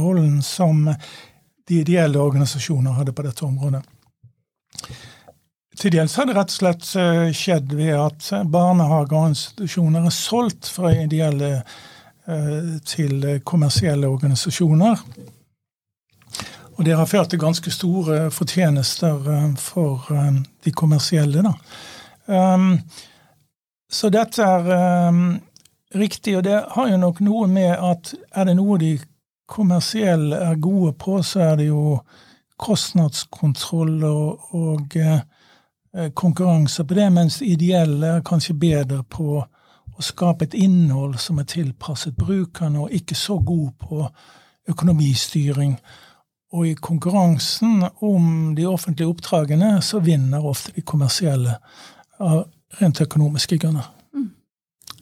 rollen 0.00 0.38
som 0.40 0.86
de 0.88 1.82
ideelle 1.82 2.16
organisasjoner 2.16 2.96
hadde 2.96 3.12
på 3.12 3.26
dette 3.26 3.44
området. 3.44 3.82
Til 5.78 5.94
dels 5.94 6.16
har 6.18 6.26
det 6.26 6.34
rett 6.34 6.50
og 6.50 6.56
slett 6.56 6.88
eh, 6.98 7.28
skjedd 7.36 7.74
ved 7.78 7.94
at 7.94 8.30
barnehager 8.50 9.16
og 9.16 9.28
institusjoner 9.30 10.08
er 10.08 10.14
solgt 10.14 10.66
fra 10.74 10.90
ideelle 10.96 11.52
eh, 11.60 12.72
til 12.86 13.22
kommersielle 13.46 14.10
organisasjoner. 14.10 15.04
Og 16.74 16.84
det 16.84 16.96
har 16.96 17.06
ført 17.06 17.30
til 17.30 17.42
ganske 17.42 17.70
store 17.70 18.30
fortjenester 18.34 19.30
eh, 19.36 19.46
for 19.62 20.10
de 20.64 20.72
kommersielle. 20.74 21.46
Da. 21.46 21.54
Um, 22.30 22.80
så 23.90 24.08
dette 24.08 24.42
er 24.42 25.08
um, 25.08 25.40
riktig, 25.94 26.36
og 26.36 26.44
det 26.44 26.64
har 26.74 26.90
jo 26.90 26.96
nok 26.96 27.20
noe 27.26 27.46
med 27.50 27.72
at 27.74 28.12
er 28.30 28.46
det 28.46 28.54
noe 28.58 28.78
de 28.78 28.92
kommersielle 29.50 30.36
er 30.36 30.60
gode 30.62 30.92
på, 30.92 31.18
så 31.26 31.40
er 31.50 31.56
det 31.58 31.66
jo 31.70 31.98
kostnadskontroll 32.60 34.04
og, 34.04 34.54
og 34.54 34.96
eh, 35.00 35.22
konkurranse 36.14 36.84
på 36.84 36.94
det, 36.94 37.08
mens 37.12 37.40
ideelle 37.42 38.16
er 38.16 38.26
kanskje 38.26 38.54
bedre 38.54 39.02
på 39.02 39.40
å 40.00 40.04
skape 40.04 40.46
et 40.46 40.54
innhold 40.54 41.18
som 41.20 41.40
er 41.42 41.48
tilpasset 41.50 42.16
brukerne, 42.16 42.84
og 42.84 42.94
ikke 42.94 43.16
så 43.18 43.38
god 43.38 43.72
på 43.80 44.04
økonomistyring. 44.70 45.74
Og 46.52 46.66
i 46.66 46.74
konkurransen 46.74 47.84
om 48.06 48.54
de 48.56 48.66
offentlige 48.66 49.10
oppdragene 49.10 49.76
så 49.82 50.00
vinner 50.02 50.46
ofte 50.46 50.72
de 50.74 50.82
kommersielle 50.82 51.58
av 52.20 52.44
rent 52.80 53.00
økonomiske 53.00 53.58
grunner. 53.58 53.86
Mm. 54.14 54.30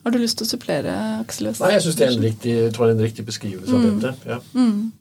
Har 0.05 0.12
du 0.12 0.18
lyst 0.20 0.40
til 0.40 0.48
å 0.48 0.51
supplere, 0.51 0.94
Aksel 1.22 1.51
Nei, 1.53 1.72
jeg 1.77 1.87
syns 1.87 1.98
det 1.98 2.07
er 2.07 2.14
en 2.16 2.27
riktig, 2.27 2.57
tror 2.74 2.88
det 2.88 2.94
er 2.94 2.98
en 2.98 3.07
riktig 3.07 3.27
beskrivelse 3.29 3.74
av 3.74 3.85
mm. 3.85 4.01
dette. 4.05 4.14
Ja. 4.29 4.40
Mm. 4.55 4.92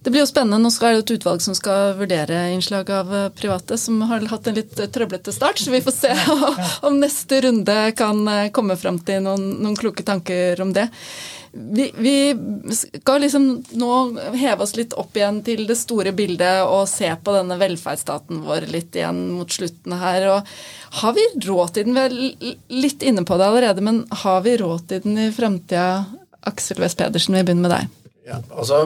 Det 0.00 0.08
blir 0.10 0.22
jo 0.22 0.28
spennende. 0.30 0.62
Nå 0.64 0.70
er 0.80 0.94
det 0.96 1.02
et 1.02 1.12
utvalg 1.18 1.42
som 1.44 1.56
skal 1.56 1.92
vurdere 1.98 2.46
innslag 2.54 2.88
av 2.94 3.10
eh, 3.12 3.26
private, 3.36 3.76
som 3.76 4.00
har 4.08 4.24
hatt 4.30 4.46
en 4.48 4.56
litt 4.56 4.78
eh, 4.80 4.88
trøblete 4.88 5.32
start, 5.34 5.60
så 5.60 5.74
vi 5.74 5.82
får 5.84 5.92
se 5.92 6.14
om 6.88 6.96
neste 7.02 7.42
runde 7.44 7.76
kan 7.98 8.22
eh, 8.28 8.48
komme 8.56 8.78
fram 8.80 9.02
til 9.04 9.20
noen, 9.26 9.44
noen 9.60 9.76
kloke 9.76 10.04
tanker 10.06 10.62
om 10.64 10.72
det. 10.76 10.86
Vi, 11.52 11.90
vi, 11.98 12.14
skal 12.72 13.26
liksom 13.26 13.50
nå 13.76 13.90
heve 14.38 14.64
oss 14.64 14.72
litt 14.78 14.94
opp 14.96 15.18
igjen 15.18 15.42
til 15.44 15.66
det 15.68 15.76
store 15.76 16.14
bildet 16.16 16.62
og 16.62 16.86
se 16.88 17.10
på 17.10 17.34
denne 17.34 17.58
velferdsstaten 17.60 18.44
vår 18.46 18.68
litt 18.70 18.96
igjen 18.96 19.20
mot 19.34 19.52
slutten 19.52 19.98
her. 20.00 20.28
Og 20.30 20.96
har 21.02 21.18
vi 21.18 21.26
råd 21.44 21.74
til 21.76 21.90
den? 21.90 21.98
Vi 21.98 22.06
er 22.06 22.56
litt 22.86 23.04
inne 23.04 23.26
på 23.28 23.36
det 23.36 23.50
allerede, 23.50 23.84
men 23.84 24.04
har 24.22 24.40
vi 24.46 24.56
råd 24.62 24.88
til 24.88 25.04
den 25.04 25.20
i 25.26 25.28
fremtida? 25.34 26.06
Aksel 26.48 26.80
West 26.80 26.96
Pedersen, 26.96 27.36
vi 27.36 27.44
begynner 27.44 27.66
med 27.66 27.74
deg. 27.74 27.96
Ja, 28.30 28.38
altså 28.56 28.84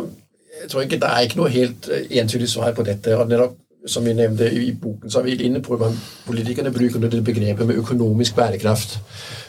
jeg 0.62 0.70
tror 0.70 0.82
ikke 0.82 1.00
Det 1.00 1.10
er 1.10 1.26
ikke 1.26 1.40
noe 1.40 1.52
helt 1.52 1.88
eh, 1.92 2.06
entydig 2.20 2.48
svar 2.48 2.72
på 2.72 2.86
dette. 2.86 3.16
og 3.16 3.28
nettopp 3.28 3.60
som 3.86 4.04
vi 4.04 4.14
nevnte 4.16 4.46
i 4.48 4.72
boken, 4.72 5.10
så 5.10 5.18
er 5.20 5.26
vi 5.26 5.34
inne 5.44 5.60
på 5.60 5.76
at 5.76 5.92
politikerne 6.24 6.72
bruker 6.72 7.02
det 7.02 7.24
begrepet 7.24 7.66
med 7.66 7.76
økonomisk 7.76 8.36
bærekraft. 8.36 8.98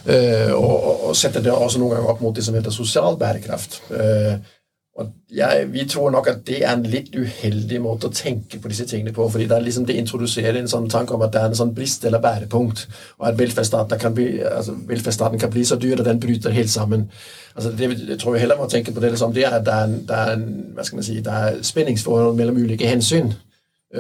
Uh, 0.04 0.52
og, 0.52 1.16
setter 1.16 1.40
det 1.40 1.54
også 1.54 1.80
noen 1.80 1.96
ganger 1.96 2.10
opp 2.12 2.20
mot 2.22 2.36
det 2.36 2.44
som 2.44 2.58
heter 2.58 2.76
sosial 2.76 3.16
bærekraft. 3.18 3.80
Jeg, 5.32 5.74
Vi 5.74 5.86
tror 5.90 6.10
nok 6.10 6.28
at 6.28 6.38
det 6.48 6.62
er 6.64 6.72
en 6.72 6.86
litt 6.88 7.10
uheldig 7.16 7.82
måte 7.84 8.08
å 8.08 8.14
tenke 8.16 8.62
på 8.64 8.70
disse 8.72 8.86
tingene 8.88 9.12
på. 9.14 9.30
fordi 9.30 9.48
Det, 9.48 9.64
liksom, 9.64 9.86
det 9.86 9.98
introduserer 10.00 10.60
en 10.60 10.68
sånn 10.72 10.90
tanke 10.90 11.14
om 11.14 11.22
at 11.22 11.34
det 11.34 11.42
er 11.42 11.50
en 11.52 11.58
sånn 11.60 11.74
brist 11.76 12.06
eller 12.06 12.24
bærepunkt, 12.24 12.88
og 13.20 13.28
at 13.28 13.40
velferdsstaten 13.40 14.00
kan 14.00 14.14
bli, 14.16 14.40
altså, 14.44 14.78
velferdsstaten 14.88 15.40
kan 15.40 15.52
bli 15.52 15.66
så 15.66 15.76
dyr 15.76 16.00
at 16.00 16.06
den 16.06 16.20
bryter 16.20 16.56
helt 16.56 16.72
sammen. 16.72 17.10
Altså, 17.56 17.72
det 17.72 17.92
jeg 18.08 18.20
tror 18.20 18.36
jeg 18.36 18.46
heller 18.46 18.58
må 18.58 18.70
tenke 18.72 18.92
på 18.92 19.04
det, 19.04 19.12
liksom, 19.12 19.34
det 19.34 19.44
er 19.44 19.60
at 19.60 19.66
det 19.66 19.74
er, 19.74 19.84
en, 19.84 20.00
det 20.08 20.16
er, 20.16 20.32
en, 20.32 20.48
hva 20.76 20.84
skal 20.84 21.02
man 21.02 21.10
si, 21.10 21.20
det 21.20 21.34
er 21.34 21.62
spenningsforhold 21.62 22.36
mellom 22.36 22.64
ulike 22.64 22.88
hensyn. 22.88 23.34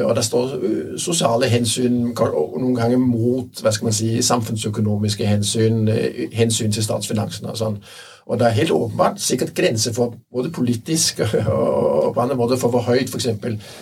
Og 0.04 0.16
det 0.16 0.26
står 0.26 0.56
øh, 0.62 1.00
sosiale 1.00 1.48
hensyn 1.48 2.02
noen 2.02 2.76
ganger 2.76 2.98
mot 2.98 3.62
hva 3.62 3.72
skal 3.72 3.86
man 3.86 3.96
si, 3.96 4.22
samfunnsøkonomiske 4.22 5.28
hensyn, 5.28 5.88
øh, 5.88 6.26
hensyn 6.34 6.72
til 6.72 6.84
statsfinansene 6.84 7.52
og 7.52 7.60
sånn. 7.60 7.78
Og 8.26 8.40
det 8.40 8.48
er 8.48 8.58
helt 8.58 8.72
åpenbart 8.72 9.20
sikkert 9.22 9.54
grenser 9.54 9.94
for 9.94 10.16
både 10.34 10.50
politisk 10.52 11.20
og 11.46 12.14
på 12.14 12.22
andre 12.22 12.36
måter 12.36 12.58
for 12.58 12.74
hvor 12.74 12.88
høyt 12.88 13.12
f.eks. 13.12 13.28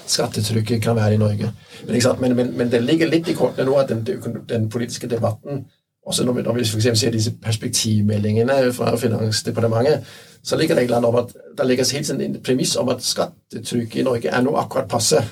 skattetrykket 0.08 0.82
kan 0.84 0.96
være 0.96 1.14
i 1.14 1.22
Norge. 1.22 1.54
Men, 1.88 2.02
men, 2.20 2.36
men, 2.36 2.58
men, 2.58 2.72
det 2.72 2.84
ligger 2.84 3.08
litt 3.08 3.30
i 3.32 3.38
kortene 3.38 3.70
nå 3.70 3.78
at 3.80 3.94
den, 3.94 4.04
den 4.50 4.70
politiske 4.70 5.08
debatten 5.08 5.66
også 6.06 6.26
når 6.26 6.34
vi, 6.34 6.42
når 6.42 6.54
vi 6.54 6.66
for 6.66 6.96
ser 6.96 7.12
disse 7.12 7.32
perspektivmeldingene 7.42 8.74
fra 8.74 8.96
Finansdepartementet, 9.00 10.04
så 10.44 10.58
ligger 10.58 10.76
det 10.76 10.92
om 10.92 11.16
at 11.16 11.32
det 11.58 11.68
legges 11.68 11.92
helt 11.92 12.10
en 12.12 12.42
premiss 12.44 12.76
om 12.76 12.90
at 12.90 13.04
skattetrykket 13.04 14.00
i 14.00 14.04
Norge 14.04 14.30
er 14.30 14.42
nå 14.42 14.56
akkurat 14.60 14.90
passe. 14.92 15.24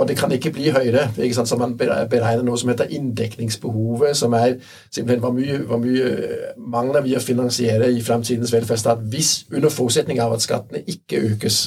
Og 0.00 0.08
det 0.08 0.16
kan 0.16 0.32
ikke 0.32 0.50
bli 0.56 0.70
høyere. 0.72 1.10
ikke 1.18 1.34
sant? 1.34 1.48
Så 1.48 1.56
man 1.60 1.74
beregner 1.76 2.42
noe 2.42 2.58
som 2.58 2.70
heter 2.72 2.88
inndekningsbehovet, 2.96 4.16
som 4.16 4.32
er 4.32 4.54
simpelthen 4.88 5.20
hvor 5.20 5.34
mye, 5.36 5.58
hvor 5.68 5.82
mye 5.82 6.06
eh, 6.16 6.54
mangler 6.56 7.04
vi 7.04 7.18
å 7.18 7.20
finansiere 7.20 7.90
i 7.92 8.00
fremtidens 8.02 8.52
velferdsstat 8.54 9.02
hvis 9.12 9.34
under 9.52 9.68
forutsetning 9.68 10.22
av 10.24 10.32
at 10.32 10.46
skattene 10.46 10.80
ikke 10.88 11.20
økes. 11.34 11.60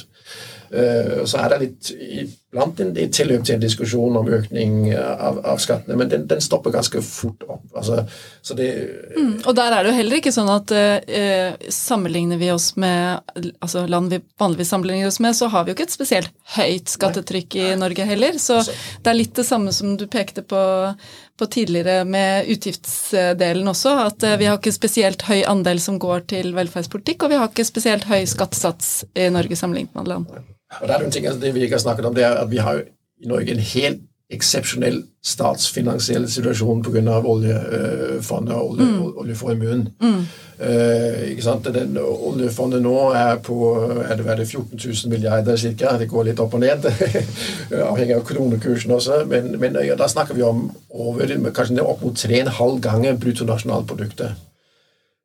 Uh, 0.74 1.22
så 1.30 1.44
er 1.44 1.54
det 1.54 1.60
litt 1.68 1.92
iblant 2.54 2.80
en, 2.82 2.94
tilløp 2.94 3.44
til 3.46 3.56
en 3.56 3.62
diskusjon 3.62 4.18
om 4.20 4.30
økning 4.38 4.92
av, 4.94 5.40
av 5.46 5.62
skattene, 5.62 5.98
men 5.98 6.10
den, 6.10 6.26
den, 6.30 6.42
stopper 6.42 6.74
ganske 6.74 7.02
fort 7.06 7.44
opp. 7.48 7.64
Altså, 7.78 8.04
det, 8.58 8.70
mm, 9.18 9.36
og 9.46 9.56
der 9.58 9.74
er 9.74 9.84
det 9.84 9.92
jo 9.92 9.98
heller 9.98 10.20
ikke 10.20 10.34
sånn 10.36 10.52
at 10.54 10.74
uh, 10.74 11.70
sammenligner 11.74 12.42
vi 12.42 12.52
oss 12.54 12.72
med 12.80 13.22
altså 13.64 13.86
land 13.90 14.14
vi 14.14 14.22
vanligvis 14.42 14.74
sammenligner 14.74 15.10
oss 15.10 15.22
med, 15.24 15.38
så 15.38 15.50
har 15.54 15.66
vi 15.66 15.74
jo 15.74 15.78
ikke 15.78 15.88
et 15.90 15.96
spesielt 15.96 16.34
høyt 16.58 16.94
skattetrykk 16.94 17.60
i 17.62 17.68
Norge 17.80 18.08
heller. 18.10 18.38
Så 18.42 18.62
altså, 18.62 18.78
det 19.02 19.14
er 19.14 19.20
litt 19.20 19.36
det 19.38 19.48
samme 19.50 19.74
som 19.76 19.98
du 19.98 20.06
pekte 20.12 20.46
på, 20.46 20.64
på 21.40 21.50
tidligere 21.58 22.06
med 22.06 22.50
utgiftsdelen 22.54 23.74
også, 23.74 23.98
at 24.08 24.26
uh, 24.30 24.38
vi 24.42 24.50
har 24.50 24.62
ikke 24.62 24.76
spesielt 24.76 25.26
høy 25.30 25.42
andel 25.50 25.82
som 25.82 26.02
går 26.02 26.28
til 26.34 26.54
velferdspolitikk, 26.58 27.26
og 27.26 27.34
vi 27.34 27.42
har 27.42 27.50
ikke 27.50 27.66
spesielt 27.66 28.10
høy 28.10 28.22
skattesats 28.30 29.00
i 29.18 29.32
Norge 29.34 29.58
sammenlignet 29.58 29.94
med 29.94 30.06
andre 30.06 30.20
land. 30.20 30.52
Og 30.82 30.88
det 30.88 30.96
er 30.96 31.04
noen 31.04 31.14
ting, 31.14 31.28
altså 31.28 31.42
det 31.44 31.54
vi 31.56 31.66
ikke 31.66 31.80
har 31.80 31.86
snakket 31.86 32.10
om, 32.10 32.16
det 32.18 32.26
er 32.28 32.42
at 32.42 32.52
vi 32.52 32.62
har 32.64 32.84
i 33.24 33.30
Norge 33.30 33.56
en 33.56 33.64
helt 33.74 34.02
eksepsjonell 34.34 35.02
statsfinansiell 35.24 36.26
situasjon 36.32 36.82
pga. 36.84 37.18
oljefondet 37.20 38.56
og 38.56 38.72
olje, 38.72 38.88
mm. 38.88 39.18
oljeformuen. 39.24 39.84
Mm. 40.02 40.24
Ikke 41.30 41.46
sant? 41.46 41.68
Den, 41.76 41.98
oljefondet 42.02 42.82
nå 42.84 42.96
er 43.18 43.40
på 43.44 43.58
er 44.04 44.16
det, 44.18 44.26
er 44.26 44.42
det 44.42 44.48
14 44.48 44.80
000 44.80 45.12
milliarder 45.12 45.58
ca. 45.58 45.98
Det 46.00 46.10
går 46.10 46.30
litt 46.30 46.42
opp 46.44 46.56
og 46.58 46.64
ned, 46.64 46.88
avhengig 47.92 48.18
av 48.18 48.26
kronekursen 48.28 48.96
også. 48.96 49.24
Men, 49.30 49.54
men 49.60 49.78
ja, 49.86 49.98
da 50.00 50.10
snakker 50.10 50.38
vi 50.38 50.48
om 50.48 50.66
over, 50.90 51.36
kanskje 51.54 51.84
opp 51.84 52.04
mot 52.06 52.26
3,5 52.26 52.82
ganger 52.84 53.22
bruttonasjonalproduktet. 53.22 54.40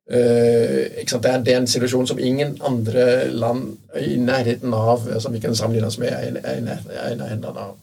Uh, 0.09 0.89
det, 0.97 1.29
er, 1.29 1.43
det, 1.45 1.53
en 1.53 1.67
situasjon 1.69 2.07
som 2.09 2.19
ingen 2.19 2.55
andre 2.65 3.27
land 3.29 3.75
i 4.01 4.15
nærheten 4.17 4.73
av 4.73 5.05
som 5.21 5.33
vi 5.33 5.41
kan 5.43 5.55
sammenligne 5.55 5.91
oss 5.91 5.99
med, 6.01 6.09
er 6.09 6.57
i 6.57 6.63
nærheten 7.19 7.45
av. 7.51 7.75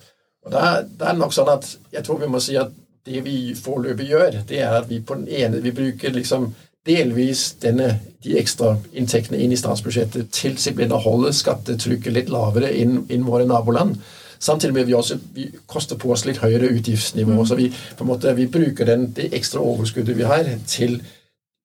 Og 0.47 0.53
da, 0.55 0.65
er 0.81 0.89
det 0.99 1.21
nok 1.21 1.35
sånn 1.35 1.53
at 1.55 1.69
jeg 1.95 2.03
tror 2.07 2.19
vi 2.23 2.31
må 2.31 2.43
si 2.43 2.59
at 2.59 2.75
det 3.07 3.23
vi 3.23 3.55
foreløpig 3.55 4.09
gjør, 4.11 4.41
det 4.49 4.61
er 4.63 4.81
at 4.81 4.89
vi 4.91 4.99
på 4.99 5.15
den 5.21 5.29
ene 5.31 5.63
vi 5.63 5.75
bruker 5.75 6.15
liksom 6.15 6.51
delvis 6.87 7.49
denne, 7.63 7.97
de 8.23 8.37
ekstra 8.39 8.77
inntektene 8.95 9.39
inn 9.43 9.55
i 9.55 9.59
statsbudsjettet 9.59 10.31
til 10.35 10.55
simpelthen 10.59 10.95
å 10.95 11.03
holde 11.03 11.33
skattetrykket 11.35 12.15
litt 12.15 12.31
lavere 12.31 12.71
enn 12.75 13.05
inn 13.13 13.27
våre 13.27 13.47
naboland. 13.47 13.99
Samtidig 14.39 14.75
med 14.75 14.89
vi 14.89 14.95
også 14.95 15.19
vi 15.35 15.47
koster 15.67 15.99
på 15.99 16.13
oss 16.15 16.27
litt 16.27 16.43
høyere 16.43 16.71
utgiftsnivå. 16.77 17.33
Mm. 17.39 17.47
Så 17.49 17.59
vi, 17.59 17.71
på 17.71 18.05
en 18.05 18.11
måte, 18.11 18.35
vi 18.37 18.49
bruker 18.53 18.89
den, 18.89 19.09
det 19.17 19.31
ekstra 19.35 19.63
overskuddet 19.65 20.19
vi 20.19 20.27
har, 20.29 20.51
til 20.69 20.99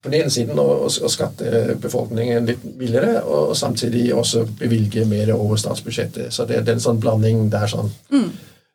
på 0.02 0.10
den 0.10 0.22
ene 0.22 0.34
siden 0.34 0.60
å, 0.60 0.90
skatte 0.90 1.76
befolkningen 1.82 2.48
litt 2.50 2.64
mildere, 2.80 3.22
og 3.22 3.54
samtidig 3.58 4.08
også 4.18 4.48
bevilge 4.60 5.06
mer 5.06 5.34
over 5.36 5.60
statsbudsjettet. 5.62 6.34
Så 6.34 6.48
det, 6.50 6.64
det 6.66 6.74
er 6.74 6.80
en 6.80 6.88
sånn 6.88 7.02
blanding 7.02 7.52
der. 7.54 7.68
sånn. 7.70 7.92
Mm. 8.10 8.30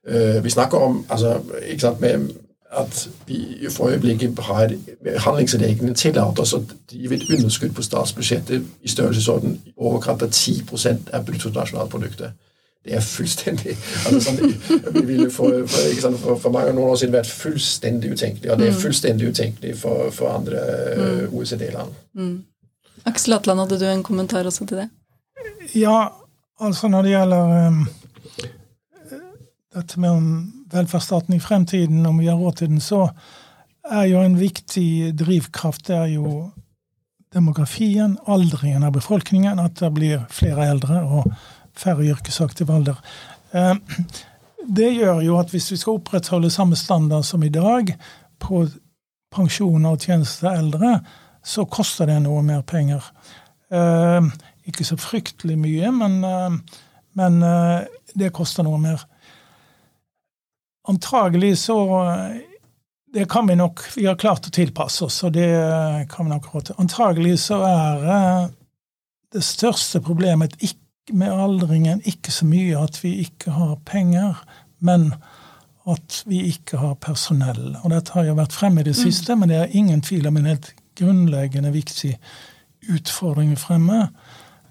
Uh, 0.06 0.36
vi 0.44 0.52
snakker 0.54 0.84
om 0.86 1.00
altså, 1.10 1.40
ikke 1.66 1.82
sant, 1.82 2.00
med 2.04 2.28
at 2.76 3.08
vi 3.26 3.66
for 3.70 3.90
øyeblikket 3.90 4.38
har 4.38 4.72
handlingsreglene 5.24 5.94
tillater 5.94 6.42
oss 6.42 6.54
å 6.54 6.62
drive 6.90 7.14
et 7.14 7.28
underskudd 7.36 7.74
på 7.74 7.82
statsbudsjettet 7.82 8.66
i 8.82 8.90
størrelsesorden 8.90 9.58
overkant 9.76 10.22
av 10.22 10.30
10% 10.30 11.12
av 11.14 11.26
bruttonasjonalproduktet. 11.26 12.34
Det 12.86 12.94
er 12.94 13.02
fullstendig 13.02 13.72
altså 14.06 14.20
sånn, 14.28 14.52
Vi 14.94 15.02
ville 15.08 15.30
for, 15.34 15.64
for, 15.66 15.94
sant, 16.00 16.20
for, 16.22 16.38
for 16.38 16.54
mange 16.54 16.74
år 16.78 16.98
siden 17.00 17.16
vært 17.16 17.30
fullstendig 17.30 18.12
utenkelig, 18.14 18.50
og 18.52 18.60
det 18.60 18.68
er 18.68 18.76
mm. 18.76 18.82
fullstendig 18.84 19.30
utenkelig 19.32 19.72
for, 19.80 20.10
for 20.14 20.30
andre 20.36 20.62
mm. 20.94 21.34
OECD-land. 21.34 21.96
Mm. 22.14 22.36
Aksel 23.10 23.36
Atland, 23.36 23.64
hadde 23.64 23.80
du 23.80 23.86
en 23.90 24.04
kommentar 24.06 24.46
også 24.46 24.66
til 24.66 24.84
det? 24.84 24.88
Ja, 25.74 26.12
altså 26.62 26.90
når 26.90 27.06
det 27.06 27.16
gjelder 27.16 27.56
um, 27.66 27.80
dette 29.76 30.00
med 30.00 30.10
om 30.10 30.28
velferdsstaten 30.72 31.34
i 31.34 31.42
fremtiden, 31.42 32.06
om 32.06 32.22
vi 32.22 32.30
har 32.30 32.38
råd 32.38 32.60
til 32.60 32.70
den, 32.70 32.80
så 32.82 33.08
er 33.86 34.06
jo 34.10 34.22
en 34.22 34.38
viktig 34.38 35.12
drivkraft 35.18 35.86
det 35.90 35.98
er 35.98 36.14
jo 36.16 36.50
demografien, 37.34 38.16
aldringen 38.26 38.86
av 38.86 38.94
befolkningen, 38.96 39.60
at 39.60 39.78
det 39.80 39.92
blir 39.94 40.24
flere 40.32 40.70
eldre 40.70 41.02
og 41.04 41.28
færre 41.76 42.06
yrkesaktiv 42.06 42.70
alder. 42.70 43.00
Eh, 43.54 43.74
det 44.76 44.90
gjør 44.96 45.22
jo 45.24 45.38
at 45.38 45.52
hvis 45.54 45.70
vi 45.72 45.78
skal 45.80 46.00
opprettholde 46.00 46.50
samme 46.50 46.76
standard 46.76 47.24
som 47.24 47.44
i 47.46 47.52
dag 47.52 47.92
på 48.42 48.64
pensjoner 49.34 49.94
og 49.94 50.02
tjenester 50.02 50.48
til 50.48 50.64
eldre, 50.64 50.98
så 51.46 51.66
koster 51.70 52.08
det 52.10 52.18
noe 52.24 52.42
mer 52.42 52.64
penger. 52.66 53.04
Eh, 53.70 54.32
ikke 54.66 54.86
så 54.86 54.98
fryktelig 54.98 55.58
mye, 55.60 55.92
men, 55.94 56.18
eh, 56.24 56.80
men 57.16 57.38
det 58.16 58.34
koster 58.34 58.66
noe 58.66 58.78
mer. 58.78 59.06
Antagelig 60.88 61.58
så 61.58 61.76
Det 63.14 63.24
kan 63.30 63.46
vi 63.46 63.54
nok 63.54 63.80
Vi 63.94 64.04
har 64.06 64.14
klart 64.14 64.46
å 64.46 64.50
tilpasse 64.50 65.04
oss, 65.04 65.22
og 65.24 65.32
det 65.32 65.48
kan 66.10 66.26
vi 66.26 66.30
nok 66.30 66.46
råde 66.52 66.64
til. 66.64 66.74
Antagelig 66.78 67.38
så 67.40 67.62
er 67.64 68.50
det 69.32 69.42
største 69.42 70.00
problemet 70.04 70.54
med 71.12 71.32
aldringen 71.32 72.02
ikke 72.04 72.32
så 72.34 72.46
mye 72.48 72.78
at 72.78 72.98
vi 73.04 73.16
ikke 73.22 73.54
har 73.54 73.76
penger, 73.86 74.40
men 74.78 75.12
at 75.86 76.22
vi 76.26 76.42
ikke 76.50 76.80
har 76.82 76.96
personell. 77.02 77.76
Og 77.84 77.92
dette 77.92 78.16
har 78.16 78.26
jo 78.26 78.38
vært 78.38 78.56
fremme 78.56 78.82
i 78.82 78.88
det 78.88 78.96
mm. 78.96 79.02
siste, 79.04 79.34
mm. 79.34 79.40
men 79.40 79.52
det 79.52 79.60
er 79.60 79.78
ingen 79.78 80.02
tvil 80.02 80.26
om 80.26 80.40
en 80.40 80.50
helt 80.50 80.72
grunnleggende 80.98 81.70
viktig 81.72 82.16
utfordring 82.90 83.54
fremme. 83.58 84.08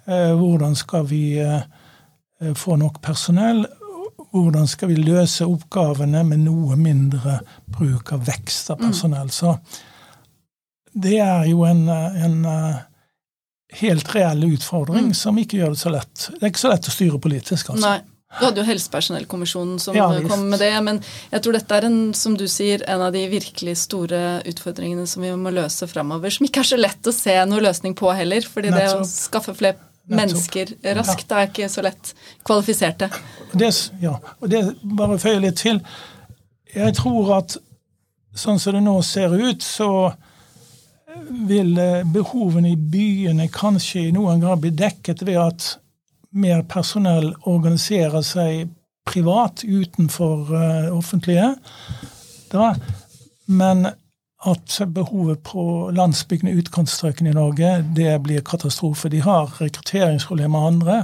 Eh, 0.07 0.35
hvordan 0.35 0.75
skal 0.75 1.07
vi 1.09 1.39
eh, 1.39 1.63
få 2.55 2.75
nok 2.75 3.01
personell? 3.01 3.65
hvordan 4.35 4.67
skal 4.67 4.91
vi 4.91 4.99
løse 4.99 5.47
oppgavene 5.47 6.23
med 6.27 6.43
noe 6.45 6.75
mindre 6.79 7.39
bruk 7.71 8.11
av 8.15 8.25
vekst 8.27 8.73
av 8.73 8.81
personell. 8.81 9.29
Mm. 9.29 9.35
Så 9.35 9.55
det 11.05 11.19
er 11.23 11.45
jo 11.49 11.63
en, 11.67 11.87
en 11.89 12.37
eh, 12.49 12.83
helt 13.81 14.11
reell 14.15 14.43
utfordring 14.47 15.11
mm. 15.11 15.15
som 15.17 15.37
ikke 15.39 15.61
gjør 15.61 15.75
det 15.75 15.81
så 15.81 15.93
lett. 15.93 16.27
Det 16.33 16.43
er 16.43 16.53
ikke 16.53 16.65
så 16.65 16.73
lett 16.73 16.89
å 16.89 16.93
styre 16.93 17.21
politisk, 17.21 17.73
altså. 17.73 17.85
Nei. 17.85 18.01
Du 18.35 18.43
hadde 18.43 18.59
jo 18.59 18.65
Helsepersonellkommisjonen 18.67 19.77
som 19.79 19.95
ja, 19.95 20.09
kom 20.27 20.41
med 20.51 20.59
det. 20.59 20.71
Men 20.83 20.97
jeg 21.31 21.43
tror 21.45 21.55
dette 21.55 21.77
er 21.77 21.85
en, 21.87 21.99
som 22.17 22.33
du 22.35 22.43
sier, 22.51 22.83
en 22.91 23.03
av 23.05 23.13
de 23.15 23.21
virkelig 23.31 23.77
store 23.85 24.41
utfordringene 24.49 25.05
som 25.07 25.23
vi 25.23 25.31
må 25.39 25.53
løse 25.55 25.87
framover. 25.87 26.33
Som 26.35 26.49
ikke 26.49 26.65
er 26.65 26.69
så 26.73 26.79
lett 26.79 27.07
å 27.07 27.13
se 27.15 27.35
noen 27.47 27.63
løsning 27.63 27.95
på 27.95 28.11
heller. 28.11 28.43
fordi 28.43 28.73
det 28.75 28.89
å 28.91 29.05
skaffe 29.07 29.55
flere 29.55 29.79
mennesker 30.11 30.75
raskt 30.97 31.31
er 31.31 31.47
ikke 31.47 31.69
så 31.71 31.85
lett 31.85 32.11
kvalifiserte. 32.45 33.09
Det, 33.53 33.71
ja, 34.03 34.17
og 34.39 34.51
det 34.51 34.65
bare 34.97 35.17
føyer 35.21 35.41
litt 35.47 35.61
til. 35.63 35.79
Jeg 36.75 36.97
tror 36.99 37.37
at 37.39 37.55
sånn 38.35 38.59
som 38.59 38.75
det 38.75 38.83
nå 38.83 38.99
ser 39.05 39.31
ut, 39.31 39.63
så 39.63 40.11
vil 41.47 41.77
eh, 41.77 42.03
behovene 42.13 42.73
i 42.73 42.77
byene 42.77 43.47
kanskje 43.53 44.07
i 44.07 44.13
noen 44.15 44.43
grad 44.43 44.63
bli 44.63 44.71
dekket 44.75 45.25
ved 45.27 45.41
at 45.41 45.67
mer 46.35 46.63
personell 46.67 47.31
organiserer 47.47 48.23
seg 48.25 48.69
privat 49.05 49.61
utenfor 49.63 50.49
uh, 50.51 50.97
offentlige. 50.97 51.53
Da. 52.51 52.73
Men 53.45 53.85
at 54.45 54.81
behovet 54.93 55.41
på 55.45 55.91
landsbygdene 55.95 56.57
utkantstrøkene 56.59 57.31
i 57.31 57.37
Norge 57.37 57.69
det 57.97 58.17
blir 58.25 58.43
katastrofe. 58.45 59.09
De 59.09 59.21
har 59.25 59.53
rekrutteringsproblemer 59.61 60.59
med 60.59 60.67
andre. 60.67 60.97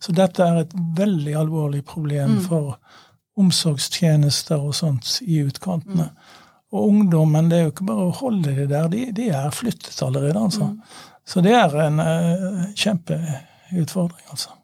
Så 0.00 0.14
dette 0.16 0.42
er 0.42 0.62
et 0.62 0.74
veldig 0.96 1.36
alvorlig 1.42 1.84
problem 1.84 2.38
mm. 2.38 2.40
for 2.48 2.78
omsorgstjenester 3.38 4.58
og 4.58 4.74
sånt 4.74 5.20
i 5.22 5.42
utkantene. 5.44 6.10
Og 6.70 6.88
ungdommen, 6.92 7.48
det 7.50 7.58
er 7.58 7.64
jo 7.66 7.72
ikke 7.72 7.88
bare 7.88 8.06
å 8.06 8.16
holde 8.20 8.54
de 8.54 8.66
der, 8.70 8.90
de, 8.92 9.06
de 9.14 9.30
er 9.34 9.54
flyttet 9.54 9.96
allerede, 10.06 10.38
altså. 10.38 10.70
Mm. 10.70 11.06
Så 11.26 11.42
det 11.44 11.54
er 11.54 11.74
en 11.84 12.02
uh, 12.02 12.60
kjempeutfordring, 12.78 14.26
altså. 14.30 14.54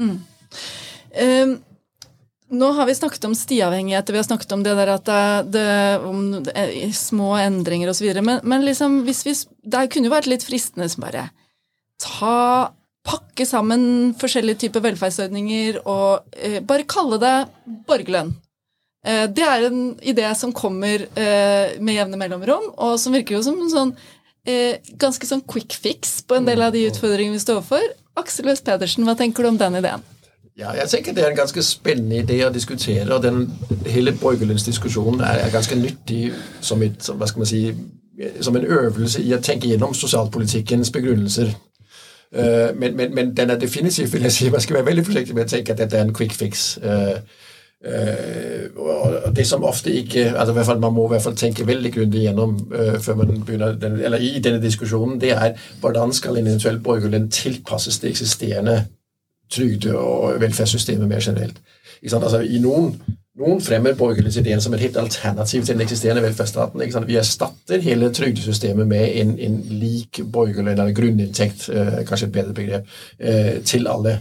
Mm. 0.00 0.18
Um, 1.24 1.54
nå 2.54 2.68
har 2.76 2.86
vi 2.86 2.96
snakket 2.98 3.24
om 3.24 3.34
stiavhengighet, 3.34 4.12
vi 4.12 4.20
har 4.20 4.26
snakket 4.26 4.52
om 4.52 4.62
det 4.66 4.76
der 4.76 4.92
at 4.94 5.08
det, 5.08 5.24
det 5.56 5.66
om 6.04 6.22
det 6.44 6.92
små 6.96 7.34
endringer 7.40 7.90
osv. 7.90 8.10
Men, 8.20 8.44
men 8.44 8.66
liksom, 8.68 9.00
hvis 9.08 9.24
vi, 9.26 9.34
det 9.64 9.88
kunne 9.92 10.10
jo 10.10 10.14
vært 10.14 10.30
litt 10.30 10.44
fristende 10.46 10.88
som 10.92 11.06
bare 11.06 11.28
ta 12.02 12.70
Pakke 13.04 13.44
sammen 13.44 14.14
forskjellige 14.16 14.62
typer 14.62 14.80
velferdsordninger 14.86 15.82
og 15.82 16.24
eh, 16.40 16.62
bare 16.64 16.86
kalle 16.88 17.18
det 17.20 17.34
borgerlønn. 17.84 18.30
Eh, 19.04 19.26
det 19.36 19.44
er 19.44 19.66
en 19.68 19.80
idé 20.00 20.28
som 20.34 20.52
kommer 20.56 21.04
eh, 21.04 21.76
med 21.80 21.98
jevne 21.98 22.20
mellomrom, 22.20 22.70
og 22.76 22.96
som 23.00 23.12
virker 23.12 23.36
jo 23.36 23.42
som 23.44 23.60
en 23.60 23.72
sånn 23.72 23.92
eh, 24.48 24.80
ganske 25.00 25.28
sånn 25.28 25.44
quick 25.50 25.76
fix 25.76 26.22
på 26.24 26.38
en 26.38 26.48
del 26.48 26.64
av 26.64 26.72
de 26.72 26.86
utfordringene 26.88 27.36
vi 27.36 27.42
står 27.42 27.60
overfor. 27.60 27.84
Aksel 28.16 28.48
West 28.48 28.64
Pedersen, 28.64 29.04
hva 29.04 29.16
tenker 29.18 29.44
du 29.44 29.50
om 29.52 29.60
den 29.60 29.76
ideen? 29.82 30.04
Ja, 30.56 30.70
jeg 30.78 30.86
tenker 30.88 31.12
Det 31.12 31.24
er 31.24 31.32
en 31.32 31.36
ganske 31.36 31.62
spennende 31.66 32.22
idé 32.22 32.38
å 32.46 32.52
diskutere. 32.54 33.10
og 33.12 33.22
den 33.22 33.50
Hele 33.90 34.12
borgerlønnsdiskusjonen 34.12 35.20
er, 35.20 35.42
er 35.44 35.52
ganske 35.52 35.74
nyttig 35.74 36.32
som, 36.60 36.82
et, 36.82 37.02
som, 37.02 37.18
hva 37.18 37.26
skal 37.26 37.42
man 37.42 37.50
si, 37.50 37.62
som 38.40 38.56
en 38.56 38.64
øvelse 38.64 39.22
i 39.22 39.34
å 39.34 39.42
tenke 39.42 39.68
gjennom 39.68 39.94
sosialpolitikkens 39.94 40.92
begrunnelser. 40.94 41.50
Uh, 42.34 42.70
men, 42.78 42.96
men, 42.96 43.14
men, 43.14 43.34
den 43.36 43.50
er 43.50 43.58
definitivt 43.58 44.10
vil 44.12 44.24
jeg 44.26 44.32
si, 44.32 44.48
Man 44.50 44.60
skal 44.60 44.74
være 44.74 44.86
veldig 44.86 45.04
forsiktig 45.06 45.34
med 45.36 45.44
å 45.44 45.50
tenke 45.52 45.70
at 45.70 45.78
dette 45.78 45.98
er 45.98 46.06
en 46.06 46.14
quick 46.14 46.32
fix. 46.34 46.78
Uh, 46.82 47.18
uh, 47.86 49.32
det 49.34 49.46
som 49.46 49.64
ofte 49.64 49.92
ikke 49.92 50.26
altså 50.32 50.52
i 50.52 50.56
hvert 50.56 50.66
fall 50.66 50.80
Man 50.80 50.94
må 50.94 51.06
i 51.06 51.14
hvert 51.14 51.22
fall 51.22 51.36
tenke 51.36 51.66
veldig 51.66 51.92
grundig 51.92 52.24
gjennom 52.24 52.56
før 53.02 53.16
man 53.20 53.44
begynner 53.46 53.76
den, 53.78 54.00
eller 54.00 54.22
i 54.22 54.38
denne 54.40 54.62
diskusjonen, 54.62 55.20
det 55.20 55.32
er 55.32 55.56
hvordan 55.80 56.12
skal 56.12 56.38
en 56.38 56.46
eventuell 56.46 56.78
borgerlønn 56.80 57.30
tilpasses 57.30 57.98
det 58.00 58.10
eksisterende 58.10 58.84
trygde- 59.52 59.98
og 59.98 60.40
velferdssystemet 60.40 61.08
mer 61.08 61.20
generelt. 61.20 61.60
Altså, 62.12 62.40
I 62.40 62.58
noen, 62.58 62.94
noen 63.38 63.60
fremmer 63.60 63.96
borgerlighetsideen 63.98 64.60
som 64.60 64.74
et 64.74 64.80
helt 64.80 64.96
alternativ 64.96 65.64
til 65.64 65.74
den 65.74 65.84
eksisterende 65.84 66.22
velferdsstaten. 66.22 67.06
Vi 67.06 67.16
erstatter 67.16 67.80
hele 67.80 68.12
trygdesystemet 68.12 68.86
med 68.88 69.20
en, 69.20 69.38
en 69.38 69.58
lik 69.70 70.20
borgerlønn, 70.32 70.78
eller 70.78 70.92
grunninntekt, 70.96 71.68
uh, 71.68 72.04
kanskje 72.08 72.28
et 72.28 72.36
bedre 72.38 72.54
begrep, 72.54 72.94
til 73.64 73.88
alle 73.88 74.18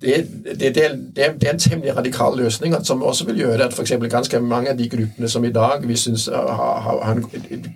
det, 0.00 0.26
det, 0.60 0.74
det, 1.16 1.24
er 1.24 1.52
en 1.52 1.58
temmelig 1.58 1.96
radikal 1.96 2.36
løsning 2.36 2.74
som 2.84 3.02
også 3.02 3.24
vil 3.24 3.38
gjøre 3.38 3.64
at 3.64 3.72
f.eks. 3.72 3.92
ganske 4.10 4.40
mange 4.40 4.68
av 4.70 4.76
de 4.76 4.88
gruppene 4.92 5.28
som 5.28 5.44
i 5.44 5.52
dag 5.52 5.86
vi 5.88 5.96
syns 5.96 6.26
har, 6.28 6.80
har, 6.84 7.12
en 7.12 7.24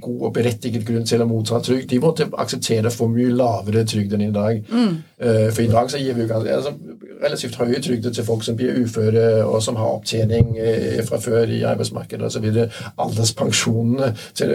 god 0.02 0.26
og 0.28 0.34
berettiget 0.34 0.84
grunn 0.84 1.06
til 1.08 1.24
å 1.24 1.28
motta 1.30 1.62
trygd, 1.64 1.88
de 1.88 2.00
måtte 2.00 2.26
akseptere 2.36 2.92
for 2.92 3.08
mye 3.08 3.32
lavere 3.32 3.86
trygd 3.88 4.12
enn 4.18 4.26
i 4.26 4.34
dag. 4.34 4.60
Mm. 4.68 4.98
Uh, 5.16 5.48
for 5.48 5.62
i 5.64 5.70
dag 5.72 5.88
så 5.88 6.02
gir 6.02 6.18
vi 6.18 6.28
altså, 6.28 6.74
relativt 7.22 7.56
høye 7.56 7.80
trygder 7.80 8.12
til 8.12 8.28
folk 8.28 8.44
som 8.44 8.60
blir 8.60 8.82
uføre, 8.82 9.24
og 9.46 9.62
som 9.64 9.80
har 9.80 9.96
opptjening 9.96 10.52
uh, 10.60 11.00
fra 11.08 11.22
før 11.24 11.56
i 11.56 11.62
arbeidsmarkedet 11.72 12.28
osv. 12.28 12.50
Alderspensjonene 13.00 14.12
til, 14.36 14.54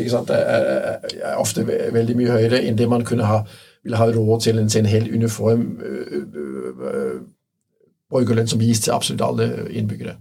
ikke 0.00 0.16
sant, 0.16 0.32
er, 0.32 0.96
er 1.20 1.36
ofte 1.36 1.68
veldig 1.68 2.16
mye 2.16 2.40
høyere 2.40 2.64
enn 2.64 2.80
det 2.80 2.88
man 2.88 3.04
kunne 3.04 3.28
ha 3.28 3.42
vil 3.84 3.96
ha 3.96 4.10
råd 4.10 4.40
til 4.40 4.58
en, 4.58 4.68
til 4.68 4.80
en 4.80 4.86
helt 4.86 5.14
uniform 5.14 5.80
øh, 5.82 6.22
øh, 6.94 7.20
borgerlønn 8.10 8.48
som 8.48 8.60
gis 8.60 8.80
til 8.80 8.92
absolutt 8.94 9.24
alle 9.24 9.68
innbyggere. 9.70 10.16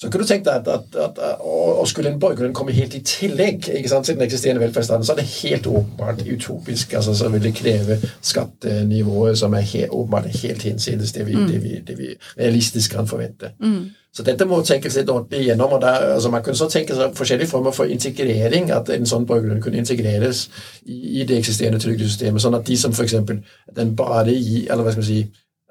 så 0.00 0.08
kunne 0.08 0.24
du 0.24 0.28
tenkt 0.28 0.46
deg 0.46 0.54
at, 0.54 0.68
at, 0.96 1.18
at, 1.18 1.18
og 1.44 1.88
skulle 1.88 2.08
en 2.08 2.20
borgerlønn 2.20 2.54
komme 2.56 2.72
helt 2.72 2.94
i 2.96 3.02
tillegg 3.04 3.66
ikke 3.68 3.88
sant, 3.88 4.06
til 4.06 4.16
den 4.16 4.24
eksisterende 4.24 4.62
velferdsstaten, 4.62 5.04
så 5.04 5.12
er 5.12 5.18
det 5.20 5.26
helt 5.42 5.66
åpenbart 5.66 6.22
utopisk. 6.24 6.94
altså 6.94 7.14
Så 7.14 7.28
vil 7.28 7.42
det 7.44 7.54
kreve 7.54 7.98
skattenivået 8.22 9.38
som 9.38 9.52
er 9.52 9.60
helt, 9.60 9.90
åpenbart 9.90 10.26
helt 10.40 10.62
hinsides 10.62 11.12
det 11.12 11.26
vi, 11.26 11.36
mm. 11.36 11.46
det, 11.46 11.62
vi, 11.62 11.74
det 11.86 11.98
vi, 11.98 12.08
realistisk 12.38 12.96
kan 12.96 13.06
forvente. 13.06 13.52
Mm. 13.60 13.90
Så 14.10 14.24
dette 14.26 14.46
må 14.48 14.58
tenkes 14.66 14.96
litt 14.98 15.10
ordentlig 15.12 15.44
igjennom. 15.44 15.72
og 15.76 15.82
der, 15.82 16.14
altså 16.14 16.30
Man 16.30 16.42
kunne 16.42 16.58
så 16.58 16.68
tenke 16.68 16.96
seg 16.98 17.14
forskjellige 17.16 17.50
former 17.50 17.70
for 17.70 17.90
integrering. 17.90 18.70
At 18.74 18.90
en 18.90 19.06
sånn 19.06 19.26
borger 19.26 19.60
kunne 19.62 19.78
integreres 19.78 20.48
i, 20.82 21.20
i 21.20 21.26
det 21.28 21.38
eksisterende 21.38 21.78
trygdesystemet. 21.82 22.42
Sånn 22.42 22.58
at 22.58 22.66
de 22.66 22.76
som 22.76 22.92
f.eks. 22.96 23.14
den 23.76 23.94
bare 23.96 24.34
gir 24.34 24.66
eller 24.70 24.82
hva 24.82 24.94
skal 24.94 25.04
man 25.04 25.10
si, 25.12 25.22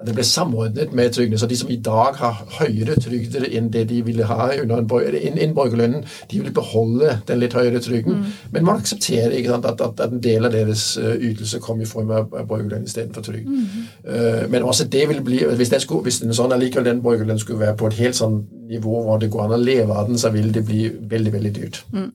det 0.06 0.14
ble 0.16 0.24
samordnet 0.24 0.94
med 0.96 1.12
trygdene. 1.12 1.38
Så 1.38 1.46
de 1.46 1.56
som 1.56 1.70
i 1.70 1.76
dag 1.84 2.16
har 2.20 2.38
høyere 2.58 2.96
trygder 3.00 3.44
enn 3.50 3.68
det 3.72 3.84
de 3.90 4.00
ville 4.06 4.24
ha 4.24 4.48
under 4.62 4.80
en, 4.80 5.38
en 5.38 5.54
borgerlønnen, 5.54 6.06
de 6.30 6.40
vil 6.40 6.54
beholde 6.56 7.18
den 7.28 7.42
litt 7.42 7.56
høyere 7.56 7.82
trygden. 7.84 8.22
Mm. 8.22 8.38
Men 8.54 8.64
man 8.68 8.80
aksepterer 8.80 9.36
sant, 9.44 9.68
at, 9.68 9.80
at, 9.80 10.00
at, 10.00 10.12
en 10.12 10.22
del 10.24 10.48
av 10.48 10.54
deres 10.54 10.84
uh, 11.00 11.12
ytelse 11.16 11.60
kom 11.60 11.82
i 11.84 11.88
form 11.88 12.12
av 12.16 12.32
borgerlønn 12.32 12.88
istedenfor 12.88 13.26
trygd. 13.26 13.50
Mm. 13.50 13.66
Uh, 14.08 14.44
men 14.52 14.64
også 14.64 14.88
det 14.88 15.04
vil 15.10 15.20
bli, 15.26 15.42
hvis, 15.56 15.74
den 15.74 15.84
skulle, 15.84 16.06
hvis 16.08 16.22
den 16.24 16.34
sånn 16.36 16.56
allikevel 16.56 16.88
den 16.88 17.04
borgerlønnen 17.04 17.42
skulle 17.42 17.66
være 17.66 17.76
på 17.80 17.90
et 17.90 18.00
helt 18.00 18.16
sånn 18.16 18.40
nivå 18.70 19.04
hvor 19.04 19.20
det 19.20 19.30
går 19.32 19.48
an 19.48 19.58
å 19.58 19.60
leve 19.60 19.94
av 19.94 20.08
den, 20.08 20.18
så 20.20 20.32
vil 20.32 20.48
det 20.54 20.64
bli 20.68 20.86
veldig, 21.12 21.36
veldig 21.36 21.54
dyrt. 21.60 21.84
Mm. 21.92 22.10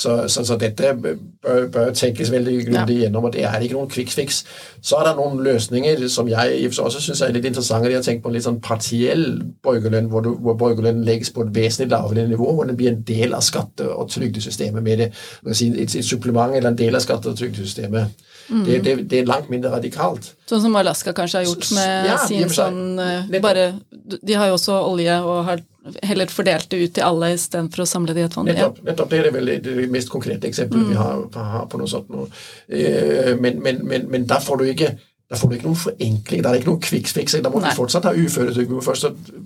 Så, 0.00 0.14
så, 0.32 0.44
så, 0.48 0.56
dette 0.56 0.94
bør, 0.96 1.66
bør 1.72 1.90
tenkes 1.92 2.30
veldig 2.32 2.54
grundig 2.70 2.94
ja. 2.96 3.02
gjennom, 3.04 3.26
og 3.28 3.34
det 3.34 3.42
er 3.44 3.60
ikke 3.60 3.76
noen 3.76 3.90
quick 3.92 4.08
fix. 4.14 4.38
Så 4.80 4.96
er 4.96 5.10
det 5.10 5.12
noen 5.18 5.42
løsninger 5.44 6.06
som 6.08 6.28
jeg 6.30 6.70
også 6.70 7.02
syns 7.04 7.20
er 7.20 7.34
litt 7.34 7.44
interessante. 7.50 7.90
Jeg 7.92 8.00
har 8.00 8.06
tenkt 8.06 8.22
på 8.24 8.30
en 8.30 8.38
litt 8.38 8.46
sånn 8.46 8.62
partiell 8.64 9.26
borgerlønn, 9.60 10.08
hvor, 10.08 10.24
du, 10.24 10.30
hvor 10.40 10.56
borgerlønnen 10.62 11.04
legges 11.04 11.32
på 11.36 11.44
et 11.44 11.52
vesentlig 11.52 11.90
lavere 11.92 12.24
nivå, 12.30 12.48
hvor 12.48 12.70
den 12.70 12.78
blir 12.80 12.94
en 12.94 13.02
del 13.04 13.36
av 13.36 13.44
skatte- 13.44 13.90
og 13.92 14.08
trygdesystemet 14.14 14.86
med 14.86 15.04
det. 15.04 15.10
Si, 15.52 15.68
et, 15.74 15.92
et, 15.92 16.06
supplement 16.06 16.56
eller 16.56 16.72
en 16.72 16.80
del 16.80 16.96
av 16.96 17.04
skatte- 17.04 17.34
og 17.34 17.36
trygdesystemet. 17.36 18.24
Mm. 18.48 18.64
Det, 18.64 18.78
det, 18.84 18.94
det, 19.10 19.18
er 19.20 19.28
langt 19.28 19.52
mindre 19.52 19.74
radikalt. 19.76 20.32
Sånn 20.48 20.64
som 20.64 20.80
Alaska 20.80 21.12
kanskje 21.14 21.42
har 21.42 21.50
gjort 21.50 21.68
med 21.76 22.08
ja, 22.08 22.16
sin 22.24 22.48
sånn 22.50 22.80
eh, 22.98 23.36
bare, 23.44 23.68
De 23.92 24.34
har 24.34 24.48
jo 24.48 24.56
også 24.56 24.80
olje 24.88 25.20
og 25.20 25.44
har 25.46 25.60
heller 26.02 26.26
fordelt 26.26 26.70
det 26.70 26.76
ut 26.76 26.94
til 26.94 27.04
alle 27.04 27.32
istedenfor 27.34 27.84
å 27.84 27.88
samle 27.88 28.14
det 28.16 28.24
i 28.24 28.28
et 28.28 28.34
fond. 28.36 28.48
Nettopp, 28.50 28.82
nettopp, 28.84 29.10
Det 29.10 29.20
er 29.20 29.30
vel 29.34 29.52
det 29.64 29.86
mest 29.92 30.12
konkrete 30.12 30.48
eksempelet 30.50 30.84
mm. 30.84 30.90
vi 30.90 30.98
har, 31.00 31.22
har, 31.54 31.68
på 31.70 31.80
noe 31.80 31.90
sånt. 31.90 32.10
Nå. 32.12 32.26
Eh, 32.68 33.32
men, 33.40 33.62
men, 33.64 33.80
men, 33.88 34.08
men 34.12 34.26
da 34.28 34.40
får 34.44 34.60
du 34.60 34.66
ikke 34.74 34.92
da 35.30 35.38
får 35.38 35.46
du 35.46 35.52
ikke 35.54 35.68
noen 35.68 35.78
forenkling. 35.78 36.40
Der 36.42 36.50
er 36.50 36.58
ikke 36.58 36.72
noen 36.72 36.82
kvikkfiksing. 36.82 37.42
Da 37.44 37.52
må 37.54 37.60
Nei. 37.62 37.70
du 37.70 37.78
fortsatt 37.78 38.06
ha 38.08 38.10
uføretrygd. 38.18 38.72
Først 38.82 39.04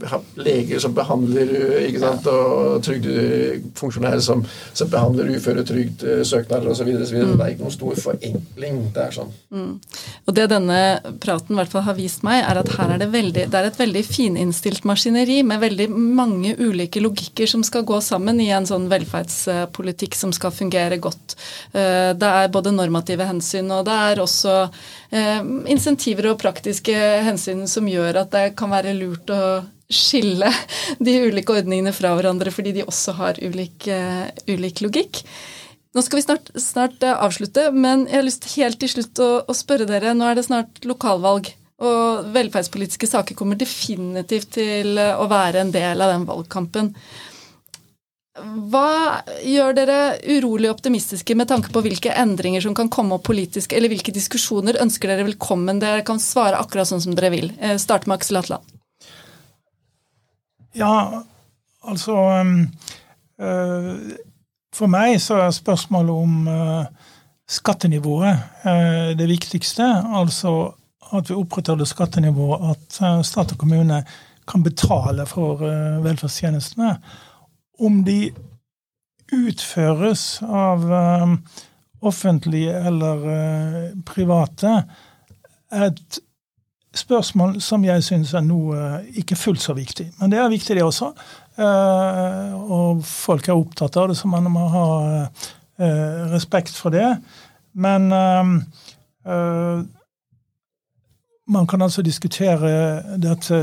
ha 0.09 0.21
leger 0.41 0.81
som 0.81 0.95
behandler 0.97 1.51
ikke 1.83 2.01
sant, 2.01 2.29
og 2.33 2.79
trygdefunksjonærer 2.87 4.23
som, 4.25 4.47
som 4.73 4.89
behandler 4.89 5.29
uføretrygdsøknader 5.37 6.71
osv. 6.73 6.89
Mm. 6.89 7.35
Det 7.35 7.37
er 7.37 7.53
ikke 7.53 7.67
noen 7.67 7.75
stor 7.75 8.01
forenkling. 8.01 8.79
Det 8.97 9.03
er 9.03 9.13
sånn. 9.19 9.35
Mm. 9.53 9.75
Og 10.25 10.39
Det 10.39 10.47
denne 10.55 10.79
praten 11.21 11.61
hvert 11.61 11.77
fall 11.77 11.85
har 11.91 11.99
vist 12.01 12.25
meg, 12.25 12.41
er 12.49 12.63
at 12.63 12.73
her 12.79 12.97
er 12.97 13.05
det, 13.05 13.11
veldig, 13.13 13.45
det 13.53 13.61
er 13.61 13.69
et 13.69 13.83
veldig 13.85 14.05
fininnstilt 14.09 14.89
maskineri 14.89 15.43
med 15.45 15.61
veldig 15.67 15.91
mange 15.93 16.57
ulike 16.65 17.05
logikker 17.05 17.51
som 17.51 17.67
skal 17.67 17.85
gå 17.85 18.01
sammen 18.01 18.41
i 18.41 18.49
en 18.57 18.65
sånn 18.65 18.89
velferdspolitikk 18.89 20.17
som 20.17 20.33
skal 20.33 20.57
fungere 20.63 20.97
godt. 20.97 21.37
Eh, 21.77 22.17
det 22.17 22.35
er 22.41 22.53
både 22.57 22.73
normative 22.73 23.29
hensyn, 23.29 23.69
og 23.69 23.85
det 23.85 24.01
er 24.09 24.25
også 24.25 24.59
Eh, 24.65 25.04
insentiver 25.71 26.27
og 26.33 26.41
praktiske 26.41 26.95
hensyn 27.23 27.69
som 27.71 27.87
gjør 27.87 28.25
at 28.25 28.33
det 28.35 28.45
kan 28.59 28.73
være 28.73 28.97
lurt 28.99 29.31
å 29.31 29.45
skille 29.93 30.49
de 31.05 31.17
ulike 31.29 31.55
ordningene 31.55 31.93
fra 31.95 32.15
hverandre 32.17 32.53
fordi 32.55 32.75
de 32.79 32.87
også 32.87 33.17
har 33.19 33.41
ulik, 33.43 33.89
uh, 33.91 34.29
ulik 34.49 34.83
logikk. 34.85 35.25
Nå 35.95 36.03
skal 36.03 36.19
vi 36.19 36.25
snart, 36.27 36.49
snart 36.59 37.05
uh, 37.07 37.19
avslutte, 37.27 37.69
men 37.75 38.07
jeg 38.09 38.19
har 38.19 38.27
lyst 38.27 38.49
helt 38.57 38.81
til 38.83 38.91
slutt 38.91 39.21
å, 39.23 39.31
å, 39.47 39.57
spørre 39.57 39.89
dere. 39.89 40.15
Nå 40.17 40.27
er 40.29 40.39
det 40.39 40.49
snart 40.49 40.83
lokalvalg, 40.89 41.53
og 41.85 42.31
velferdspolitiske 42.35 43.09
saker 43.11 43.37
kommer 43.37 43.59
definitivt 43.59 44.55
til 44.57 44.99
å 44.99 45.27
være 45.29 45.65
en 45.65 45.73
del 45.75 46.01
av 46.01 46.13
den 46.15 46.27
valgkampen. 46.29 46.93
Hva 48.35 49.23
gjør 49.47 49.77
dere 49.77 49.99
urolig 50.27 50.67
optimistiske 50.73 51.37
med 51.39 51.47
tanke 51.53 51.71
på 51.71 51.85
hvilke 51.85 52.11
endringer 52.19 52.65
som 52.65 52.75
kan 52.75 52.89
komme 52.91 53.15
opp 53.15 53.29
politisk, 53.29 53.73
eller 53.73 53.93
hvilke 53.93 54.15
diskusjoner 54.15 54.81
ønsker 54.83 55.13
dere 55.13 55.27
velkommen? 55.29 55.79
Dere 55.79 56.03
kan 56.07 56.19
svare 56.19 56.59
akkurat 56.59 56.91
sånn 56.91 57.03
som 57.05 57.15
dere 57.15 57.31
vil. 57.31 57.53
Eh, 57.63 57.77
start 57.79 58.09
med 58.11 58.19
Aksel 58.19 58.41
Atland. 58.41 58.73
Ja, 60.75 61.23
altså 61.87 62.17
øh, 63.39 63.91
For 64.75 64.91
meg 64.91 65.21
så 65.23 65.39
er 65.45 65.55
spørsmålet 65.55 66.25
om 66.25 66.49
øh, 66.51 67.13
skattenivået 67.47 68.65
det 69.15 69.29
viktigste. 69.31 69.87
Altså 70.11 70.73
at 71.15 71.31
vi 71.31 71.37
opprettholder 71.39 71.87
skattenivået, 71.87 72.75
at 72.75 73.27
stat 73.27 73.55
og 73.55 73.61
kommune 73.61 74.01
kan 74.49 74.65
betale 74.65 75.27
for 75.29 75.63
velferdstjenestene 76.03 76.97
om 77.79 78.05
de 78.05 78.33
utføres 79.33 80.43
av 80.43 80.85
uh, 80.93 81.35
offentlige 82.05 82.75
eller 82.87 83.27
uh, 83.27 84.03
private, 84.07 84.85
er 85.73 85.89
et 85.89 86.21
spørsmål 86.95 87.57
som 87.65 87.85
jeg 87.87 88.05
syns 88.07 88.35
er 88.37 88.45
noe 88.47 88.77
uh, 88.79 88.99
ikke 89.19 89.39
fullt 89.39 89.63
så 89.65 89.75
viktig. 89.77 90.11
Men 90.21 90.31
det 90.33 90.39
er 90.41 90.53
viktig, 90.53 90.77
det 90.77 90.85
også. 90.85 91.13
og 91.55 93.05
folk 93.07 93.49
er 93.49 93.55
opptatt 93.55 93.97
av 93.97 94.09
det, 94.11 94.17
så 94.19 94.27
man 94.27 94.49
må 94.51 94.65
ha 94.73 94.87
respekt 96.33 96.75
for 96.75 96.91
det. 96.91 97.13
Men 97.79 98.09
man 101.47 101.67
kan 101.71 101.83
altså 101.83 102.03
diskutere 102.03 102.73
dette 103.23 103.61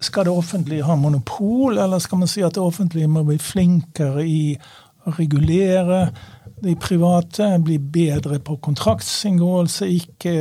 skal 0.00 0.24
det 0.24 0.32
offentlige 0.32 0.84
ha 0.86 0.96
monopol, 0.96 1.78
eller 1.78 1.98
skal 1.98 2.22
man 2.22 2.30
si 2.30 2.42
at 2.44 2.54
det 2.56 2.62
offentlige 2.62 3.08
må 3.08 3.24
bli 3.28 3.38
flinkere 3.38 4.24
i 4.26 4.44
å 5.06 5.14
regulere? 5.18 6.06
De 6.60 6.76
private 6.76 7.50
bli 7.64 7.78
bedre 7.78 8.40
på 8.44 8.56
kontraktsinngåelse, 8.64 9.88
ikke 9.88 10.34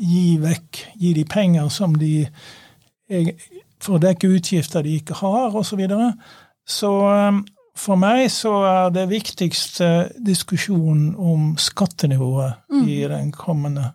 gi 0.00 0.38
vekk, 0.42 0.80
gi 1.00 1.12
de 1.16 1.24
penger 1.28 1.68
som 1.72 1.94
de 1.98 2.26
for 3.84 3.98
å 3.98 4.02
dekke 4.02 4.30
utgifter 4.32 4.84
de 4.84 4.96
ikke 4.98 5.18
har, 5.20 5.52
osv. 5.52 5.74
Så, 5.74 5.78
videre. 5.78 6.08
så 6.64 6.92
um, 7.04 7.42
for 7.76 8.00
meg 8.00 8.28
så 8.32 8.54
er 8.68 8.94
det 8.94 9.10
viktigste 9.10 9.90
diskusjonen 10.24 11.12
om 11.18 11.52
skattenivået 11.60 12.64
mm. 12.72 12.82
i 12.88 12.98
den 13.10 13.32
kommende 13.34 13.92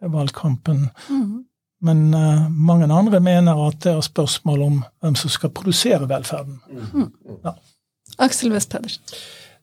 valgkampen. 0.00 0.88
Mm. 1.10 1.44
Men 1.84 2.14
uh, 2.14 2.46
mange 2.50 2.88
andre 2.88 3.20
mener 3.20 3.66
at 3.66 3.82
det 3.84 3.92
er 3.92 4.00
spørsmål 4.00 4.62
om 4.62 4.84
hvem 5.00 5.14
som 5.14 5.30
skal 5.30 5.52
produsere 5.52 6.08
velferden. 6.08 6.60
Mm. 6.70 7.10
Ja. 7.44 7.52
Aksel 8.18 8.52
West 8.52 8.70
Pedersen. 8.70 9.02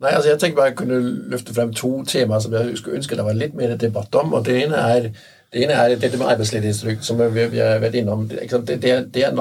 Nei, 0.03 0.11
altså 0.11 0.29
Jeg 0.29 0.39
tenker 0.39 0.55
bare 0.55 0.71
jeg 0.71 0.77
kunne 0.77 0.99
løfte 1.31 1.53
frem 1.55 1.73
to 1.73 2.03
temaer 2.03 2.43
som 2.43 2.53
jeg 2.53 2.77
skulle 2.77 2.99
ønske 2.99 3.15
det 3.15 3.25
var 3.25 3.37
litt 3.37 3.55
mer 3.55 3.75
debatt 3.79 4.15
om. 4.19 4.33
og 4.33 4.45
Det 4.45 4.57
ene 4.65 4.75
er 4.75 5.09
det 5.53 5.63
ene 5.63 5.73
er 5.77 5.95
dette 6.01 6.17
med 6.17 6.27
arbeidsledighetstrygd, 6.33 7.03
som 7.05 7.19
vi, 7.19 7.45
vi 7.51 7.61
har 7.61 7.79
vært 7.81 7.95
innom. 7.99 8.25
Det, 8.29 8.47
det, 8.81 8.93
det, 9.13 9.23
er, 9.23 9.35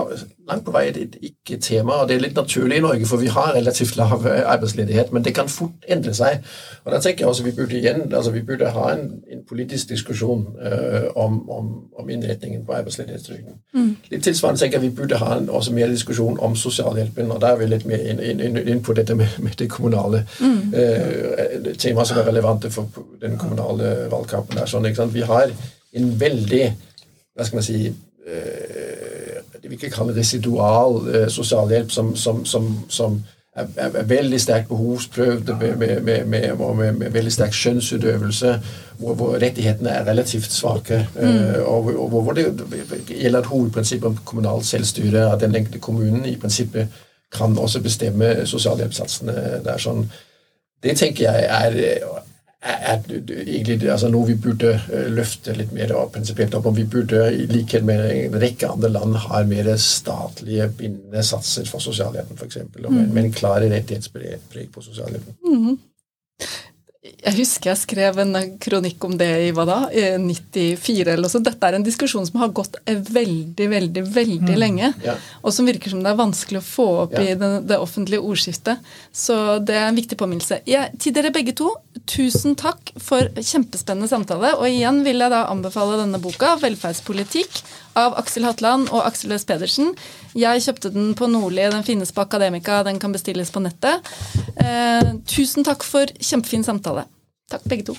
langt 0.48 0.64
på 0.66 0.72
vei 0.74 0.88
et 0.90 1.16
ikke-tema, 1.22 2.02
og 2.02 2.08
det 2.08 2.16
er 2.16 2.24
litt 2.26 2.36
naturlig 2.36 2.76
i 2.76 2.82
Norge, 2.84 3.06
for 3.08 3.22
vi 3.22 3.30
har 3.32 3.54
relativt 3.54 3.96
lav 3.96 4.26
arbeidsledighet, 4.26 5.12
men 5.12 5.24
det 5.24 5.34
kan 5.34 5.48
fort 5.48 5.86
endre 5.88 6.12
seg. 6.14 6.44
Og 6.84 6.92
da 6.92 7.00
tenker 7.00 7.24
jeg 7.24 7.28
også 7.28 7.42
Vi 7.42 7.54
burde 7.56 7.78
igjen, 7.78 8.12
altså 8.12 8.30
vi 8.30 8.42
burde 8.42 8.70
ha 8.70 8.92
en, 8.92 9.08
en 9.32 9.42
politisk 9.48 9.88
diskusjon 9.88 10.46
uh, 10.60 11.08
om, 11.16 11.50
om, 11.50 11.72
om, 11.98 12.10
innretningen 12.10 12.66
på 12.66 12.72
arbeidsledighetstrygden. 12.72 13.60
Mm. 13.74 13.96
Litt 14.10 14.24
tilsvarende 14.24 14.60
tenker 14.60 14.80
jeg 14.80 14.90
vi 14.90 14.96
burde 14.96 15.16
ha 15.16 15.36
en, 15.38 15.50
også 15.50 15.72
mer 15.72 15.88
diskusjon 15.88 16.40
om 16.40 16.56
sosialhjelpen, 16.56 17.32
og 17.32 17.40
da 17.40 17.52
er 17.52 17.62
vi 17.62 17.70
litt 17.72 17.86
mer 17.88 18.04
inn, 18.04 18.20
inn, 18.20 18.40
inn, 18.40 18.58
inn 18.68 18.82
på 18.82 18.92
dette 18.98 19.14
med, 19.14 19.38
med 19.38 19.56
det 19.58 19.70
kommunale 19.70 20.26
mm. 20.40 20.74
uh, 20.76 21.70
temaet 21.78 22.10
som 22.10 22.18
er 22.18 22.28
relevante 22.28 22.70
for 22.70 23.06
den 23.22 23.38
kommunale 23.38 24.10
valgkampen. 24.10 24.58
Der, 24.58 24.66
sånn, 24.68 25.14
Vi 25.14 25.24
har 25.24 25.54
en 25.92 26.08
veldig 26.20 26.64
hva 27.34 27.46
skal 27.46 27.58
man 27.58 27.64
si 27.64 27.78
eh, 27.88 29.38
det 29.62 29.70
vi 29.70 29.78
ikke 29.78 29.92
kaller 29.94 30.16
residual 30.18 30.98
eh, 31.14 31.28
sosialhjelp, 31.30 31.90
som, 31.90 32.16
som, 32.16 32.44
som, 32.44 32.72
som 32.88 33.20
er, 33.56 33.68
er, 33.76 34.02
veldig 34.08 34.40
sterkt 34.40 34.68
behovsprøvd, 34.68 35.52
med, 35.60 36.00
med, 36.02 36.24
med, 36.26 36.92
med, 36.92 37.10
veldig 37.14 37.32
sterk 37.32 37.54
skjønnsutøvelse, 37.56 38.56
hvor, 38.98 39.14
hvor, 39.14 39.36
rettighetene 39.42 39.90
er 39.90 40.08
relativt 40.08 40.52
svake. 40.52 41.06
Mm. 41.14 41.22
Uh, 41.22 41.62
og, 41.62 41.92
og, 41.94 42.10
hvor 42.10 42.32
det 42.32 42.48
gjelder 43.08 43.38
et 43.38 43.52
hovedprinsipp 43.52 44.04
om 44.04 44.18
kommunalt 44.24 44.66
selvstyre, 44.66 45.30
at 45.32 45.40
den 45.40 45.54
enkelte 45.54 45.78
kommunen 45.78 46.26
i 46.26 46.36
prinsippet 46.36 46.88
kan 47.32 47.58
også 47.58 47.80
bestemme 47.80 48.34
sosialhjelpssatsene. 48.46 49.62
Det, 49.64 49.78
sånn, 49.80 50.04
det 50.82 50.98
tenker 50.98 51.30
jeg 51.30 51.46
er 51.48 52.02
er 52.62 53.00
egentlig 53.42 53.90
altså, 53.90 54.08
noe 54.12 54.28
vi 54.28 54.36
burde 54.38 54.76
løfte 55.10 55.54
litt 55.56 55.72
mer 55.74 55.94
prinsipielt 56.14 56.54
opp 56.54 56.68
om. 56.70 56.76
Vi 56.76 56.86
burde, 56.86 57.24
i 57.34 57.46
likhet 57.50 57.86
med 57.86 58.04
en 58.06 58.36
rekke 58.42 58.70
andre 58.70 58.92
land, 58.92 59.16
ha 59.24 59.42
mer 59.48 59.70
statlige 59.82 60.68
bindende 60.78 61.24
satser 61.26 61.66
for 61.70 61.82
sosialhjelpen, 61.82 62.38
f.eks. 62.38 62.60
Med, 62.78 63.08
med 63.10 63.24
en 63.24 63.34
klar 63.34 63.64
rettighetspreg 63.66 64.70
på 64.74 64.84
sosialhjelpen. 64.84 65.38
Mm. 65.42 65.80
Jeg 67.22 67.36
husker 67.36 67.70
jeg 67.70 67.78
skrev 67.78 68.16
en 68.18 68.34
kronikk 68.62 69.04
om 69.06 69.12
det 69.18 69.28
i 69.44 69.50
hva 69.54 69.62
da, 69.68 69.76
94 69.92 71.04
eller 71.04 71.22
noe 71.22 71.30
sånt. 71.30 71.46
Dette 71.46 71.68
er 71.68 71.76
en 71.78 71.84
diskusjon 71.86 72.26
som 72.26 72.40
har 72.42 72.50
gått 72.54 72.80
veldig, 72.86 73.68
veldig, 73.70 74.02
veldig 74.16 74.50
mm. 74.50 74.58
lenge. 74.58 74.90
Ja. 75.04 75.14
Og 75.46 75.54
som 75.54 75.68
virker 75.68 75.92
som 75.92 76.02
det 76.02 76.10
er 76.10 76.18
vanskelig 76.18 76.58
å 76.58 76.66
få 76.66 76.88
opp 77.04 77.14
ja. 77.14 77.22
i 77.22 77.36
det, 77.38 77.50
det, 77.70 77.78
offentlige 77.78 78.26
ordskiftet. 78.26 78.82
Så 79.14 79.36
det 79.62 79.78
er 79.78 79.86
en 79.86 80.00
viktig 80.00 80.18
påminnelse. 80.18 80.64
Jeg, 80.66 80.98
til 80.98 81.14
dere 81.14 81.30
begge 81.34 81.54
to, 81.58 81.70
tusen 82.10 82.58
takk 82.58 82.90
for 82.98 83.30
kjempespennende 83.38 84.10
samtale. 84.10 84.56
Og 84.58 84.66
igjen 84.66 85.04
vil 85.06 85.22
jeg 85.22 85.34
da 85.34 85.44
anbefale 85.52 86.00
denne 86.02 86.18
boka, 86.22 86.56
'Velferdspolitikk', 86.58 87.62
av 87.98 88.16
Aksel 88.20 88.46
Hatland 88.48 88.90
og 88.90 89.04
Aksel 89.06 89.34
S. 89.36 89.46
Pedersen. 89.48 89.92
Jeg 90.38 90.64
kjøpte 90.64 90.92
den 90.94 91.12
på 91.18 91.28
Nordli, 91.30 91.64
den 91.72 91.86
finnes 91.86 92.12
på 92.14 92.24
Akademika, 92.24 92.82
den 92.86 93.00
kan 93.02 93.14
bestilles 93.14 93.52
på 93.52 93.62
nettet. 93.64 94.12
Eh, 94.56 95.14
tusen 95.28 95.66
takk 95.68 95.84
for 95.86 96.12
kjempefin 96.18 96.64
samtale. 96.66 97.06
Takk, 97.52 97.64
begge 97.68 97.90
to. 97.92 97.98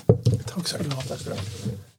Takk 0.50 0.70
skal 0.70 0.88
du 0.88 0.94
ha. 0.94 1.92